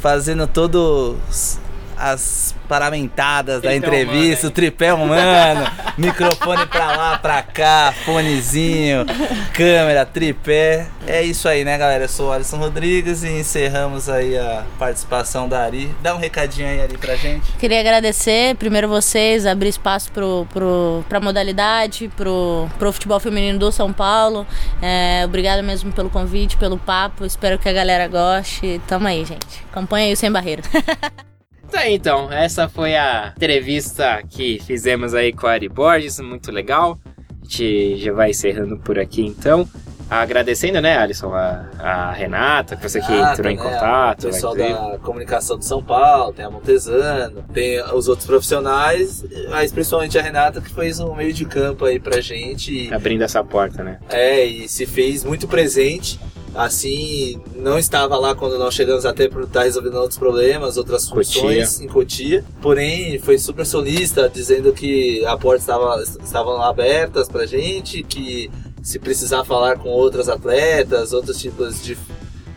fazendo 0.04 0.46
todos 0.48 1.58
as 2.04 2.54
paramentadas 2.68 3.62
da 3.62 3.74
entrevista, 3.74 4.42
humano, 4.42 4.48
o 4.48 4.52
tripé 4.52 4.94
humano, 4.94 5.72
microfone 5.98 6.66
pra 6.66 6.88
lá, 6.98 7.18
pra 7.18 7.42
cá, 7.42 7.94
fonezinho, 8.04 9.06
câmera, 9.54 10.06
tripé. 10.06 10.88
É 11.08 11.22
isso 11.22 11.48
aí, 11.48 11.64
né, 11.64 11.78
galera? 11.78 12.04
Eu 12.04 12.10
sou 12.10 12.28
o 12.28 12.32
Alisson 12.34 12.58
Rodrigues 12.58 13.24
e 13.24 13.30
encerramos 13.30 14.10
aí 14.10 14.38
a 14.38 14.66
participação 14.78 15.48
da 15.48 15.64
Ari. 15.64 15.96
Dá 16.02 16.14
um 16.14 16.18
recadinho 16.18 16.68
aí, 16.68 16.82
Ari, 16.82 16.98
pra 16.98 17.16
gente. 17.16 17.50
Queria 17.54 17.80
agradecer 17.80 18.56
primeiro 18.56 18.90
vocês, 18.90 19.46
abrir 19.46 19.70
espaço 19.70 20.12
pro, 20.12 20.46
pro, 20.52 21.06
pra 21.08 21.22
modalidade, 21.22 22.12
pro, 22.18 22.68
pro 22.78 22.92
futebol 22.92 23.20
feminino 23.20 23.58
do 23.58 23.72
São 23.72 23.94
Paulo. 23.94 24.46
É, 24.82 25.22
obrigado 25.24 25.64
mesmo 25.64 25.94
pelo 25.94 26.10
convite, 26.10 26.58
pelo 26.58 26.78
papo. 26.78 27.26
Espero 27.26 27.58
que 27.58 27.70
a 27.70 27.74
galera 27.74 28.10
goste. 28.10 28.82
Tamo 28.88 29.08
aí, 29.08 29.24
gente. 29.24 29.64
Acompanha 29.72 30.08
aí 30.08 30.14
o 30.14 30.18
Sem 30.18 30.30
Barreiro. 30.30 30.64
Tá 31.74 31.90
então, 31.90 32.32
essa 32.32 32.70
foi 32.70 32.96
a 32.96 33.34
entrevista 33.36 34.22
que 34.30 34.62
fizemos 34.64 35.16
aí 35.16 35.34
com 35.34 35.48
a 35.48 35.54
Ari 35.54 35.68
Borges, 35.68 36.20
muito 36.20 36.52
legal. 36.52 37.00
A 37.08 37.44
gente 37.44 37.98
já 37.98 38.14
vai 38.14 38.30
encerrando 38.30 38.78
por 38.78 39.00
aqui 39.00 39.26
então. 39.26 39.68
Agradecendo, 40.08 40.80
né, 40.80 40.96
Alisson, 40.96 41.34
a, 41.34 41.66
a 41.80 42.12
Renata, 42.12 42.76
que 42.76 42.88
você 42.88 43.02
que 43.02 43.12
entrou 43.12 43.52
em 43.52 43.56
né, 43.56 43.64
contato. 43.64 44.26
O 44.26 44.28
pessoal 44.28 44.56
da 44.56 45.00
comunicação 45.00 45.58
de 45.58 45.66
São 45.66 45.82
Paulo, 45.82 46.32
tem 46.32 46.46
a 46.46 46.52
Montesano, 46.52 47.44
tem 47.52 47.82
os 47.92 48.08
outros 48.08 48.28
profissionais, 48.28 49.26
mas 49.50 49.72
principalmente 49.72 50.16
a 50.20 50.22
Renata 50.22 50.62
que 50.62 50.72
fez 50.72 51.00
um 51.00 51.16
meio 51.16 51.34
de 51.34 51.44
campo 51.44 51.86
aí 51.86 52.00
pra 52.00 52.22
gente. 52.22 52.94
Abrindo 52.94 53.24
essa 53.24 53.44
porta, 53.44 53.84
né? 53.84 53.98
É, 54.10 54.46
e 54.46 54.70
se 54.70 54.86
fez 54.86 55.24
muito 55.24 55.48
presente 55.48 56.20
assim, 56.56 57.42
não 57.56 57.78
estava 57.78 58.18
lá 58.18 58.36
quando 58.36 58.58
nós 58.58 58.74
chegamos 58.74 59.06
até 59.06 59.28
por 59.28 59.44
estar 59.44 59.64
resolvendo 59.64 59.96
outros 59.96 60.18
problemas, 60.18 60.78
outras 60.78 61.10
funções 61.10 61.74
Cotia. 61.74 61.86
em 61.86 61.88
Cotia. 61.88 62.46
Porém, 62.62 63.20
foi 63.20 63.38
super 63.38 63.66
solista, 63.66 64.30
dizendo 64.30 64.72
que 64.74 65.26
a 65.26 65.38
porta 65.38 65.62
estava 65.62 66.04
estavam 66.24 66.62
abertas 66.62 67.28
pra 67.28 67.46
gente, 67.46 68.04
que 68.04 68.52
se 68.82 69.00
precisar 69.00 69.44
falar 69.46 69.78
com 69.78 69.90
outras 69.90 70.30
atletas, 70.30 71.14
outros 71.14 71.40
tipos 71.40 71.82
de 71.84 71.98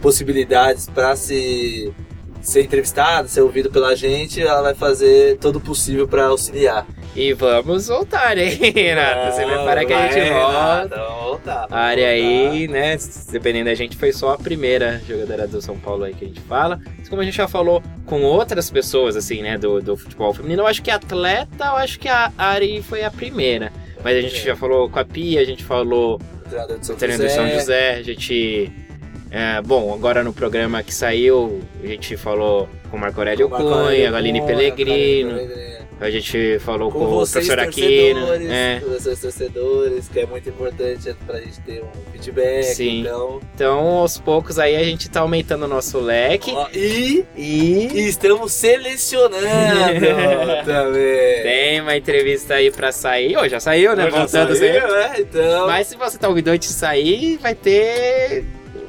possibilidades 0.03 0.89
para 0.89 1.17
se 1.17 1.93
ser 2.43 2.63
entrevistado, 2.63 3.29
ser 3.29 3.41
ouvido 3.41 3.71
pela 3.71 3.97
gente, 3.97 4.41
ela 4.41 4.63
vai 4.63 4.75
fazer 4.75 5.37
todo 5.39 5.57
o 5.57 5.61
possível 5.61 6.07
para 6.07 6.27
auxiliar. 6.27 6.87
E 7.17 7.33
vamos 7.33 7.89
voltar, 7.89 8.37
hein, 8.37 8.51
Renata? 8.77 9.33
Você 9.33 9.47
prepara 9.47 9.87
que 9.87 9.93
a 9.95 10.12
gente 10.12 10.31
volta. 10.31 10.97
Vamos 10.97 11.25
voltar. 11.25 11.67
A 11.71 11.79
área 11.79 12.09
aí, 12.09 12.69
né? 12.69 12.95
Dependendo 13.31 13.64
da 13.71 13.75
gente, 13.75 13.97
foi 13.97 14.12
só 14.12 14.35
a 14.35 14.39
primeira 14.39 15.01
jogadora 15.09 15.49
do 15.49 15.62
São 15.62 15.79
Paulo 15.79 16.05
aí 16.05 16.12
que 16.12 16.27
a 16.27 16.29
gente 16.29 16.41
fala. 16.43 16.79
Mas 16.99 17.09
como 17.09 17.23
a 17.23 17.25
gente 17.25 17.39
já 17.39 17.49
falou 17.49 17.83
com 18.05 18.23
outras 18.23 18.71
pessoas, 18.71 19.17
assim, 19.17 19.41
né, 19.41 19.57
do, 19.57 19.81
do 19.81 19.97
futebol 19.97 20.35
feminino, 20.35 20.61
eu 20.62 20.67
acho 20.67 20.83
que 20.83 20.91
atleta, 20.91 21.64
eu 21.64 21.77
acho 21.77 21.99
que 21.99 22.09
a 22.09 22.31
Ari 22.37 22.83
foi 22.83 23.03
a 23.03 23.11
primeira. 23.11 23.73
Mas 24.05 24.19
a 24.19 24.21
gente 24.21 24.45
já 24.45 24.55
falou 24.55 24.91
com 24.91 24.99
a 24.99 25.05
Pia, 25.05 25.41
a 25.41 25.45
gente 25.45 25.64
falou 25.64 26.21
treinador 26.51 26.79
de 26.79 26.87
São, 26.87 26.97
treinador 26.97 27.29
José. 27.29 27.35
São 27.35 27.49
José, 27.49 27.95
a 27.95 28.03
gente 28.03 28.71
é, 29.31 29.62
bom, 29.62 29.93
agora 29.93 30.23
no 30.23 30.35
programa 30.35 30.83
que 30.83 30.93
saiu, 30.93 31.62
a 31.83 31.87
gente 31.87 32.14
falou 32.17 32.69
com 32.91 32.99
o 32.99 33.01
Marco 33.01 33.19
Aurélio 33.19 33.49
Cunha, 33.49 34.12
a 34.12 34.17
Aline 34.17 34.43
Pellegrino. 34.43 35.39
A 35.99 36.11
gente 36.11 36.59
falou 36.59 36.91
com, 36.93 36.99
com 36.99 37.05
o 37.07 37.17
professor 37.17 37.59
Aquino. 37.59 38.35
É. 38.35 38.81
Com 38.81 38.91
vocês 38.91 39.19
torcedores, 39.19 40.09
que 40.09 40.21
é 40.21 40.27
muito 40.27 40.49
importante 40.49 41.17
pra 41.27 41.41
gente 41.41 41.61
ter 41.61 41.83
um 41.83 42.13
feedback. 42.13 42.65
Sim. 42.65 43.01
Então, 43.01 43.41
então 43.55 43.79
aos 43.79 44.19
poucos 44.19 44.59
aí 44.59 44.77
a 44.77 44.85
gente 44.85 45.09
tá 45.09 45.21
aumentando 45.21 45.65
o 45.65 45.69
nosso 45.69 45.99
leque. 45.99 46.53
e, 46.75 47.25
e... 47.35 47.89
e 47.95 48.09
estamos 48.09 48.53
selecionando 48.53 49.37
também. 50.67 51.43
Tem 51.43 51.81
uma 51.81 51.97
entrevista 51.97 52.55
aí 52.55 52.71
pra 52.71 52.93
sair. 52.93 53.37
Ô, 53.37 53.49
já 53.49 53.59
saiu, 53.59 53.97
né? 53.97 54.11
Voltando 54.11 54.55
saiu. 54.55 54.87
Né? 54.87 55.15
Então... 55.21 55.67
Mas 55.67 55.87
se 55.87 55.97
você 55.97 56.19
tá 56.19 56.29
ouvindo 56.29 56.49
antes 56.49 56.69
de 56.69 56.75
sair, 56.75 57.39
vai 57.39 57.55
ter 57.55 58.45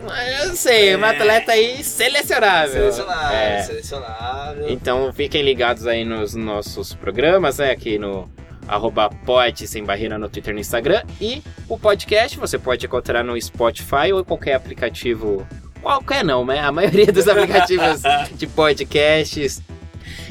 eu 0.10 0.56
sei, 0.56 0.90
é. 0.90 0.98
um 0.98 1.04
atleta 1.04 1.52
aí 1.52 1.84
selecionável. 1.84 2.92
Selecionável, 2.92 3.38
é. 3.38 3.64
selecionável. 3.64 4.70
Então 4.70 5.12
fiquem 5.14 5.42
ligados 5.42 5.88
aí 5.88 6.04
nos 6.04 6.36
nossos 6.36 6.94
programas, 6.94 7.58
né? 7.58 7.72
Aqui 7.72 7.98
no 7.98 8.30
arroba 8.68 9.10
pod 9.10 9.66
sem 9.66 9.84
barreira 9.84 10.18
no 10.18 10.28
Twitter 10.30 10.52
e 10.52 10.56
no 10.56 10.60
Instagram. 10.60 11.04
E 11.22 11.42
o 11.70 11.78
podcast 11.80 12.38
você 12.38 12.58
pode 12.60 12.86
encontrar 12.86 13.24
no 13.24 13.40
Spotify 13.42 14.12
ou 14.14 14.24
qualquer 14.24 14.56
aplicativo. 14.56 15.48
Qualquer 15.82 16.24
não, 16.24 16.46
né? 16.46 16.60
A 16.60 16.72
maioria 16.72 17.12
dos 17.12 17.28
aplicativos 17.28 18.02
de 18.36 18.48
podcasts. 18.48 19.62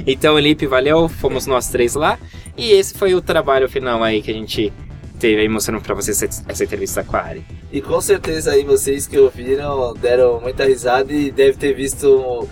Então, 0.06 0.38
Lipe, 0.38 0.66
valeu. 0.66 1.08
Fomos 1.08 1.46
nós 1.46 1.68
três 1.68 1.94
lá. 1.94 2.18
E 2.56 2.72
esse 2.72 2.94
foi 2.94 3.14
o 3.14 3.22
trabalho 3.22 3.68
final 3.68 4.02
aí 4.02 4.22
que 4.22 4.30
a 4.30 4.34
gente 4.34 4.72
teve 5.18 5.40
aí 5.40 5.48
mostrando 5.48 5.80
pra 5.82 5.94
vocês 5.94 6.22
essa 6.22 6.64
entrevista 6.64 7.02
com 7.04 7.16
a 7.16 7.20
Ari. 7.20 7.44
E 7.72 7.80
com 7.80 8.00
certeza 8.00 8.52
aí 8.52 8.64
vocês 8.64 9.06
que 9.06 9.18
ouviram 9.18 9.94
deram 9.94 10.40
muita 10.40 10.64
risada 10.64 11.12
e 11.12 11.30
deve 11.30 11.56
ter 11.56 11.74
visto 11.74 12.48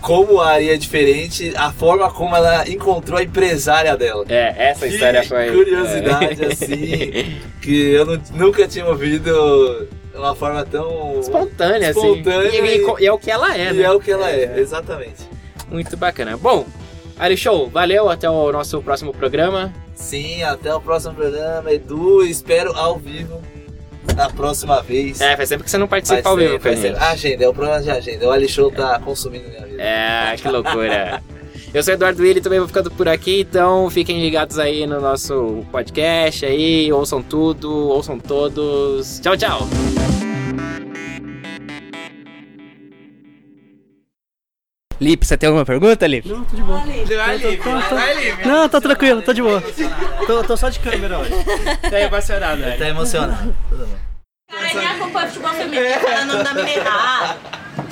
como 0.00 0.40
a 0.40 0.52
Ari 0.52 0.70
é 0.70 0.76
diferente, 0.76 1.52
a 1.56 1.70
forma 1.72 2.10
como 2.10 2.34
ela 2.34 2.68
encontrou 2.68 3.18
a 3.18 3.22
empresária 3.22 3.96
dela. 3.96 4.24
É, 4.28 4.70
essa 4.70 4.86
Que 4.88 4.94
história 4.94 5.22
foi. 5.22 5.50
curiosidade, 5.52 6.44
assim, 6.44 7.38
que 7.62 7.90
eu 7.92 8.04
nu- 8.04 8.20
nunca 8.34 8.66
tinha 8.66 8.84
ouvido 8.86 9.88
uma 10.14 10.34
forma 10.34 10.64
tão 10.64 11.20
Espontânea, 11.20 11.90
Espontânea 11.90 12.48
assim. 12.48 12.56
E, 12.58 12.76
e- 12.78 13.02
e 13.02 13.06
é 13.06 13.12
o 13.12 13.18
que 13.18 13.30
ela 13.30 13.56
é, 13.56 13.70
E 13.70 13.72
né? 13.74 13.82
é 13.84 13.90
o 13.90 14.00
que 14.00 14.10
ela 14.10 14.30
é, 14.30 14.58
exatamente. 14.58 15.28
Muito 15.70 15.96
bacana. 15.96 16.36
Bom, 16.36 16.66
Ari 17.18 17.36
Show, 17.36 17.68
valeu. 17.70 18.08
Até 18.10 18.28
o 18.28 18.52
nosso 18.52 18.82
próximo 18.82 19.12
programa. 19.12 19.72
Sim, 19.94 20.42
até 20.42 20.74
o 20.74 20.80
próximo 20.80 21.14
programa, 21.14 21.72
Edu. 21.72 22.24
Espero 22.24 22.76
ao 22.76 22.98
vivo 22.98 23.40
na 24.16 24.28
próxima 24.28 24.82
vez. 24.82 25.20
É, 25.20 25.36
faz 25.36 25.48
tempo 25.48 25.64
que 25.64 25.70
você 25.70 25.78
não 25.78 25.88
participa 25.88 26.28
ao 26.28 26.36
vivo 26.36 26.60
ser- 26.62 26.76
gente. 26.76 26.96
Agenda, 26.98 27.44
é 27.44 27.48
o 27.48 27.54
problema 27.54 27.80
de 27.80 27.90
agenda. 27.90 28.26
O 28.26 28.30
Ali 28.30 28.48
Show 28.48 28.70
tá 28.70 28.98
consumindo 29.00 29.48
minha 29.48 29.64
vida. 29.66 29.82
É, 29.82 30.36
que 30.36 30.48
loucura. 30.48 31.22
Eu 31.72 31.82
sou 31.82 31.92
Eduardo 31.94 32.22
Willi, 32.22 32.40
também 32.40 32.60
vou 32.60 32.68
ficando 32.68 32.88
por 32.90 33.08
aqui, 33.08 33.40
então 33.40 33.90
fiquem 33.90 34.20
ligados 34.22 34.60
aí 34.60 34.86
no 34.86 35.00
nosso 35.00 35.64
podcast 35.72 36.46
aí, 36.46 36.92
ouçam 36.92 37.20
tudo, 37.20 37.68
ouçam 37.88 38.16
todos. 38.18 39.18
Tchau, 39.20 39.36
tchau. 39.36 39.68
Lipe, 45.00 45.26
você 45.26 45.36
tem 45.36 45.48
alguma 45.48 45.64
pergunta, 45.64 46.06
Lipe? 46.06 46.28
Não, 46.28 46.44
tô 46.44 46.56
de 46.56 46.62
boa. 46.62 46.78
Vai, 46.78 46.96
Lipe, 46.96 47.14
vai, 47.14 48.14
Lipe. 48.24 48.46
Não, 48.48 48.68
tô 48.68 48.80
tranquilo, 48.80 49.22
tô 49.22 49.32
de 49.32 49.42
boa. 49.42 49.62
Tô, 50.26 50.44
tô 50.44 50.56
só 50.56 50.68
de 50.68 50.78
câmera 50.78 51.18
hoje. 51.18 51.32
Tá 51.90 52.00
emocionado, 52.00 52.60
velho. 52.62 52.78
Tá 52.78 52.88
emocionado. 52.88 53.54
Tudo 53.68 53.86
bom. 53.86 53.96
Cara, 54.50 54.74
nem 54.74 54.86
acompanha 54.86 55.26
futebol 55.26 55.50
feminino, 55.52 55.94
falando 56.00 56.32
nome 56.32 56.44
da 56.44 56.54
menina 56.54 56.80
errado. 56.80 57.38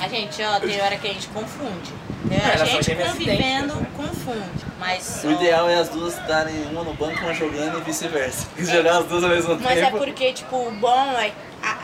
A 0.01 0.09
gente, 0.09 0.43
ó, 0.43 0.61
tem 0.61 0.81
hora 0.81 0.97
que 0.97 1.09
a 1.09 1.13
gente 1.13 1.29
confunde. 1.29 1.93
É, 2.31 2.61
a 2.63 2.65
gente 2.65 2.95
convivendo, 2.95 3.73
idênticas, 3.75 3.87
confunde. 3.97 4.65
Mas, 4.79 5.23
O 5.25 5.29
ó, 5.29 5.31
ideal 5.33 5.69
é 5.69 5.75
as 5.75 5.89
duas 5.89 6.17
estarem 6.17 6.55
uma 6.71 6.85
no 6.85 6.95
banco, 6.95 7.21
uma 7.25 7.35
jogando 7.35 7.79
e 7.79 7.83
vice-versa. 7.83 8.47
Jogar 8.59 8.99
as 8.99 9.07
duas 9.07 9.25
ao 9.25 9.31
mesmo 9.31 9.59
Mas 9.61 9.79
é 9.79 9.85
tempo. 9.87 9.99
porque, 9.99 10.33
tipo, 10.33 10.57
o 10.57 10.71
bom 10.73 11.19
é. 11.19 11.33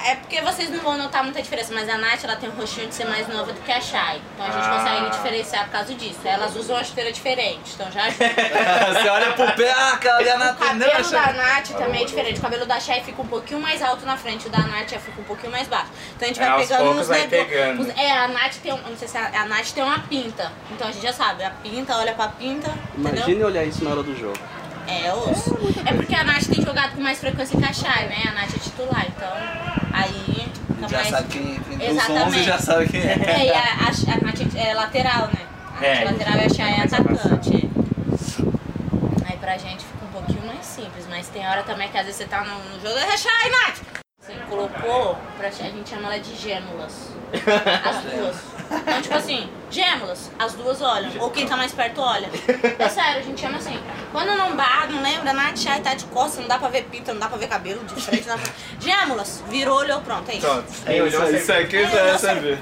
É 0.04 0.14
porque 0.16 0.40
vocês 0.40 0.70
não 0.70 0.80
vão 0.80 0.96
notar 0.98 1.22
muita 1.22 1.40
diferença, 1.42 1.72
mas 1.74 1.88
a 1.88 1.96
Nath 1.98 2.24
ela 2.24 2.34
tem 2.36 2.48
um 2.48 2.52
rostinho 2.52 2.88
de 2.88 2.94
ser 2.94 3.04
mais 3.06 3.28
nova 3.28 3.52
do 3.52 3.60
que 3.60 3.70
a 3.70 3.80
Shai. 3.80 4.20
Então 4.34 4.46
a 4.46 4.50
gente 4.50 4.64
Ah. 4.66 4.78
consegue 4.78 5.10
diferenciar 5.10 5.64
por 5.66 5.72
causa 5.72 5.94
disso. 5.94 6.18
Elas 6.24 6.56
usam 6.56 6.76
uma 6.76 6.82
chuteira 6.84 7.12
diferente, 7.12 7.72
então 7.74 7.90
já 7.92 8.04
ajuda. 8.04 8.24
Você 9.02 9.08
olha 9.08 9.32
pro 9.32 9.52
pé, 9.52 9.70
ah, 9.70 9.92
aquela 9.92 10.18
ali 10.18 10.28
é 10.28 10.32
a 10.32 10.36
O 10.36 10.38
Nath. 10.38 10.58
Não, 10.60 10.66
cabelo 10.68 10.92
acha- 10.92 11.10
da 11.10 11.32
Nath 11.32 11.68
também 11.76 12.02
é 12.02 12.04
diferente. 12.06 12.38
O 12.38 12.42
cabelo 12.42 12.66
da 12.66 12.80
Shai 12.80 13.02
fica 13.02 13.20
um 13.22 13.26
pouquinho 13.26 13.60
mais 13.60 13.82
alto 13.82 14.04
na 14.06 14.16
frente, 14.16 14.46
o 14.46 14.50
da 14.50 14.58
Nath 14.60 14.90
já 14.90 14.98
fica 14.98 15.20
um 15.20 15.24
pouquinho 15.24 15.52
mais 15.52 15.68
baixo. 15.68 15.88
Então 16.16 16.26
a 16.26 16.28
gente 16.28 16.40
vai 16.40 16.48
É, 16.48 16.66
pegando 16.66 16.90
uns 17.00 17.06
vai 17.08 17.20
negócios. 17.26 17.48
pegando. 17.48 17.82
os- 17.82 17.88
É, 17.98 18.10
a 18.10 18.28
Nath 18.28 18.54
tem 18.62 18.72
um. 18.72 18.78
Não 18.78 18.96
sei 18.96 19.06
se 19.08 19.18
a, 19.18 19.26
a 19.42 19.44
Nath 19.46 19.70
tem 19.72 19.82
uma 19.84 19.98
pinta. 20.00 20.50
Então 20.70 20.88
a 20.88 20.90
gente 20.90 21.02
já 21.02 21.12
sabe, 21.12 21.44
a 21.44 21.50
pinta, 21.50 21.96
olha 21.96 22.14
pra 22.14 22.28
pinta. 22.28 22.68
Entendeu? 22.96 23.12
Imagine 23.22 23.44
olhar 23.44 23.64
isso 23.64 23.84
na 23.84 23.90
hora 23.90 24.02
do 24.02 24.16
jogo. 24.18 24.38
É, 24.88 25.12
osso. 25.12 25.56
É 25.86 25.92
porque 25.92 26.14
a 26.14 26.24
Nath 26.24 26.44
tem 26.46 26.64
jogado 26.64 26.92
com 26.94 27.00
mais 27.02 27.18
frequência 27.18 27.58
que 27.58 27.64
a 27.64 27.72
Shai, 27.72 28.08
né? 28.08 28.22
A 28.28 28.32
Nath 28.32 28.54
é 28.54 28.58
titular, 28.58 29.06
então. 29.06 29.32
Aí. 29.92 30.48
Já 30.88 30.96
mais- 30.98 31.08
sabe 31.10 31.28
quem 31.28 31.56
entra 31.56 31.74
entre 31.74 31.86
os 31.86 31.92
Exatamente. 31.92 32.26
11 32.28 32.42
já 32.44 32.58
sabe 32.58 32.88
quem 32.88 33.00
é. 33.00 33.12
É, 33.14 33.46
e 33.46 33.50
a, 33.50 33.60
a, 33.60 34.14
a 34.14 34.24
Nath 34.24 34.54
é 34.56 34.74
lateral, 34.74 35.26
né? 35.28 35.46
A 35.80 35.84
É, 35.84 35.94
Nath 35.94 36.00
é 36.00 36.12
lateral 36.12 36.36
e 36.36 36.44
a 36.46 36.48
Shai 36.48 36.72
é 36.72 36.76
mais 36.78 36.92
atacante. 36.92 37.56
é. 37.56 39.30
Aí 39.30 39.36
pra 39.38 39.58
gente 39.58 39.84
fica 39.84 40.04
um 40.06 40.12
pouquinho 40.12 40.46
mais 40.46 40.64
simples, 40.64 41.06
mas 41.10 41.28
tem 41.28 41.46
hora 41.46 41.62
também 41.64 41.88
que 41.88 41.98
às 41.98 42.04
vezes 42.06 42.18
você 42.18 42.26
tá 42.26 42.42
no, 42.44 42.54
no 42.70 42.80
jogo. 42.80 42.98
É 42.98 43.16
Shai, 43.16 43.50
Nath! 43.50 43.78
Você 44.20 44.32
colocou, 44.48 45.18
pra, 45.36 45.48
a 45.48 45.50
gente 45.50 45.88
chama 45.88 46.08
ela 46.08 46.18
de 46.20 46.34
gêmulas. 46.36 47.12
As 47.32 48.02
duas. 48.04 48.36
Então, 48.70 49.02
tipo 49.02 49.14
assim, 49.14 49.48
gêmeas, 49.70 50.30
as 50.38 50.52
duas 50.54 50.80
olham. 50.82 51.10
Ou 51.20 51.30
quem 51.30 51.46
tá 51.46 51.56
mais 51.56 51.72
perto 51.72 52.00
olha. 52.00 52.28
É 52.78 52.88
sério, 52.88 53.20
a 53.20 53.22
gente 53.22 53.40
chama 53.40 53.58
assim. 53.58 53.78
Quando 54.12 54.36
não 54.36 54.56
dá, 54.56 54.86
não 54.90 55.02
lembra, 55.02 55.32
Nath 55.32 55.58
Shai 55.58 55.80
tá 55.80 55.94
de 55.94 56.04
costas, 56.06 56.40
não 56.40 56.48
dá 56.48 56.58
pra 56.58 56.68
ver 56.68 56.84
pinta, 56.84 57.12
não 57.12 57.20
dá 57.20 57.28
pra 57.28 57.38
ver 57.38 57.48
cabelo 57.48 57.82
de 57.84 58.00
frente. 58.00 58.26
Não 58.26 58.36
dá 58.36 58.42
pra... 58.42 58.52
Gêmeas, 58.80 59.42
virou, 59.48 59.78
olhou, 59.78 60.00
pronto, 60.00 60.30
é 60.30 60.34
isso. 60.36 60.46
Pronto. 60.46 60.64
Olhou, 60.86 61.06
isso 61.06 61.18
você 61.46 61.52
aqui 61.52 61.76
É, 61.76 61.86
já 61.88 62.12
você- 62.18 62.26
sabe. 62.26 62.58